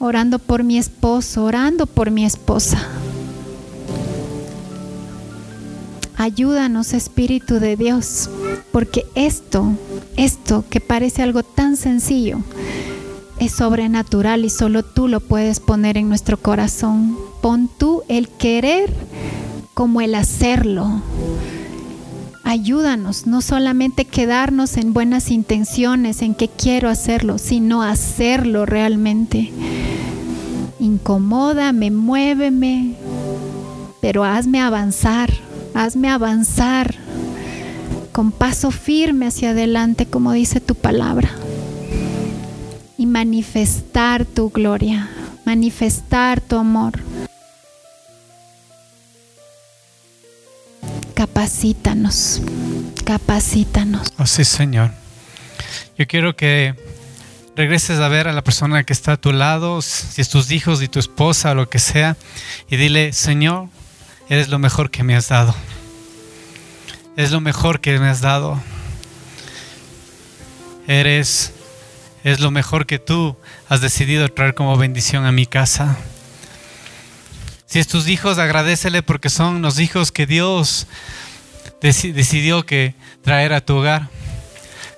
orando 0.00 0.40
por 0.40 0.64
mi 0.64 0.78
esposo, 0.78 1.44
orando 1.44 1.86
por 1.86 2.10
mi 2.10 2.24
esposa. 2.24 2.88
Ayúdanos, 6.16 6.94
Espíritu 6.94 7.60
de 7.60 7.76
Dios, 7.76 8.30
porque 8.72 9.04
esto, 9.14 9.72
esto 10.16 10.64
que 10.70 10.80
parece 10.80 11.22
algo 11.22 11.42
tan 11.42 11.76
sencillo, 11.76 12.38
es 13.38 13.52
sobrenatural 13.52 14.44
y 14.44 14.50
solo 14.50 14.82
tú 14.82 15.08
lo 15.08 15.20
puedes 15.20 15.60
poner 15.60 15.98
en 15.98 16.08
nuestro 16.08 16.38
corazón. 16.38 17.18
Pon 17.42 17.68
tú 17.68 18.02
el 18.08 18.28
querer 18.28 18.92
como 19.74 20.00
el 20.00 20.14
hacerlo. 20.14 21.02
Ayúdanos, 22.44 23.26
no 23.26 23.42
solamente 23.42 24.06
quedarnos 24.06 24.78
en 24.78 24.94
buenas 24.94 25.30
intenciones, 25.30 26.22
en 26.22 26.34
que 26.34 26.48
quiero 26.48 26.88
hacerlo, 26.88 27.36
sino 27.36 27.82
hacerlo 27.82 28.64
realmente. 28.64 29.52
Incomódame, 30.78 31.90
muéveme, 31.90 32.94
pero 34.00 34.24
hazme 34.24 34.60
avanzar, 34.62 35.30
hazme 35.76 36.10
avanzar 36.10 36.94
con 38.12 38.32
paso 38.32 38.70
firme 38.70 39.26
hacia 39.26 39.50
adelante, 39.50 40.06
como 40.06 40.32
dice 40.32 40.60
tu 40.60 40.74
palabra, 40.74 41.30
y 42.96 43.04
manifestar 43.04 44.24
tu 44.24 44.48
gloria, 44.48 45.10
manifestar 45.44 46.40
tu 46.40 46.56
amor. 46.56 46.94
Capacítanos, 51.14 52.40
capacítanos. 53.04 54.08
Oh, 54.18 54.26
sí, 54.26 54.44
Señor. 54.44 54.90
Yo 55.98 56.06
quiero 56.06 56.36
que 56.36 56.74
regreses 57.54 58.00
a 58.00 58.08
ver 58.08 58.28
a 58.28 58.32
la 58.32 58.42
persona 58.42 58.84
que 58.84 58.94
está 58.94 59.12
a 59.12 59.16
tu 59.18 59.32
lado, 59.32 59.82
si 59.82 60.22
es 60.22 60.28
tus 60.30 60.50
hijos 60.50 60.82
y 60.82 60.88
tu 60.88 60.98
esposa 60.98 61.50
o 61.50 61.54
lo 61.54 61.68
que 61.68 61.78
sea, 61.78 62.16
y 62.70 62.76
dile, 62.76 63.12
Señor, 63.12 63.68
eres 64.28 64.48
lo 64.48 64.58
mejor 64.58 64.90
que 64.90 65.02
me 65.02 65.16
has 65.16 65.28
dado. 65.28 65.54
Es 67.16 67.30
lo 67.30 67.40
mejor 67.40 67.80
que 67.80 67.98
me 67.98 68.08
has 68.08 68.20
dado. 68.20 68.60
Eres, 70.86 71.52
es 72.24 72.40
lo 72.40 72.50
mejor 72.50 72.86
que 72.86 72.98
tú 72.98 73.36
has 73.68 73.80
decidido 73.80 74.28
traer 74.28 74.54
como 74.54 74.76
bendición 74.76 75.24
a 75.26 75.32
mi 75.32 75.46
casa. 75.46 75.96
Si 77.66 77.78
es 77.78 77.88
tus 77.88 78.08
hijos, 78.08 78.38
agradecele 78.38 79.02
porque 79.02 79.28
son 79.28 79.62
los 79.62 79.78
hijos 79.80 80.12
que 80.12 80.26
Dios 80.26 80.86
decidió 81.80 82.64
que 82.64 82.94
traer 83.22 83.52
a 83.52 83.60
tu 83.60 83.76
hogar. 83.76 84.08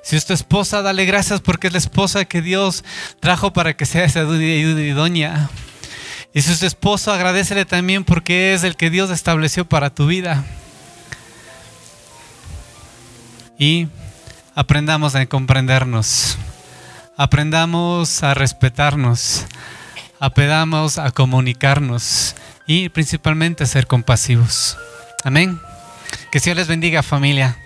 Si 0.02 0.16
es 0.16 0.26
tu 0.26 0.32
esposa, 0.32 0.82
dale 0.82 1.04
gracias 1.04 1.40
porque 1.40 1.66
es 1.66 1.72
la 1.72 1.78
esposa 1.78 2.24
que 2.24 2.40
Dios 2.40 2.84
trajo 3.20 3.52
para 3.52 3.76
que 3.76 3.86
sea 3.86 4.04
esa 4.04 4.22
idónea. 4.22 5.50
Y 6.32 6.42
si 6.42 6.52
es 6.52 6.60
tu 6.60 6.66
esposo, 6.66 7.12
agradecele 7.12 7.64
también 7.64 8.04
porque 8.04 8.54
es 8.54 8.64
el 8.64 8.76
que 8.76 8.90
Dios 8.90 9.10
estableció 9.10 9.64
para 9.64 9.90
tu 9.90 10.06
vida. 10.06 10.44
Y 13.58 13.88
aprendamos 14.54 15.14
a 15.14 15.26
comprendernos. 15.26 16.38
Aprendamos 17.16 18.22
a 18.22 18.34
respetarnos. 18.34 19.46
Aprendamos 20.20 20.98
a 20.98 21.10
comunicarnos 21.10 22.34
y 22.66 22.88
principalmente 22.90 23.66
ser 23.66 23.86
compasivos. 23.86 24.76
Amén. 25.24 25.58
Que 26.30 26.40
Dios 26.40 26.56
les 26.56 26.68
bendiga 26.68 27.02
familia. 27.02 27.56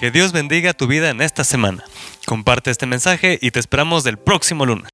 Que 0.00 0.10
Dios 0.10 0.32
bendiga 0.32 0.72
tu 0.72 0.86
vida 0.86 1.10
en 1.10 1.20
esta 1.20 1.44
semana. 1.44 1.84
Comparte 2.24 2.70
este 2.70 2.86
mensaje 2.86 3.38
y 3.42 3.50
te 3.50 3.60
esperamos 3.60 4.06
el 4.06 4.16
próximo 4.16 4.64
lunes. 4.64 4.90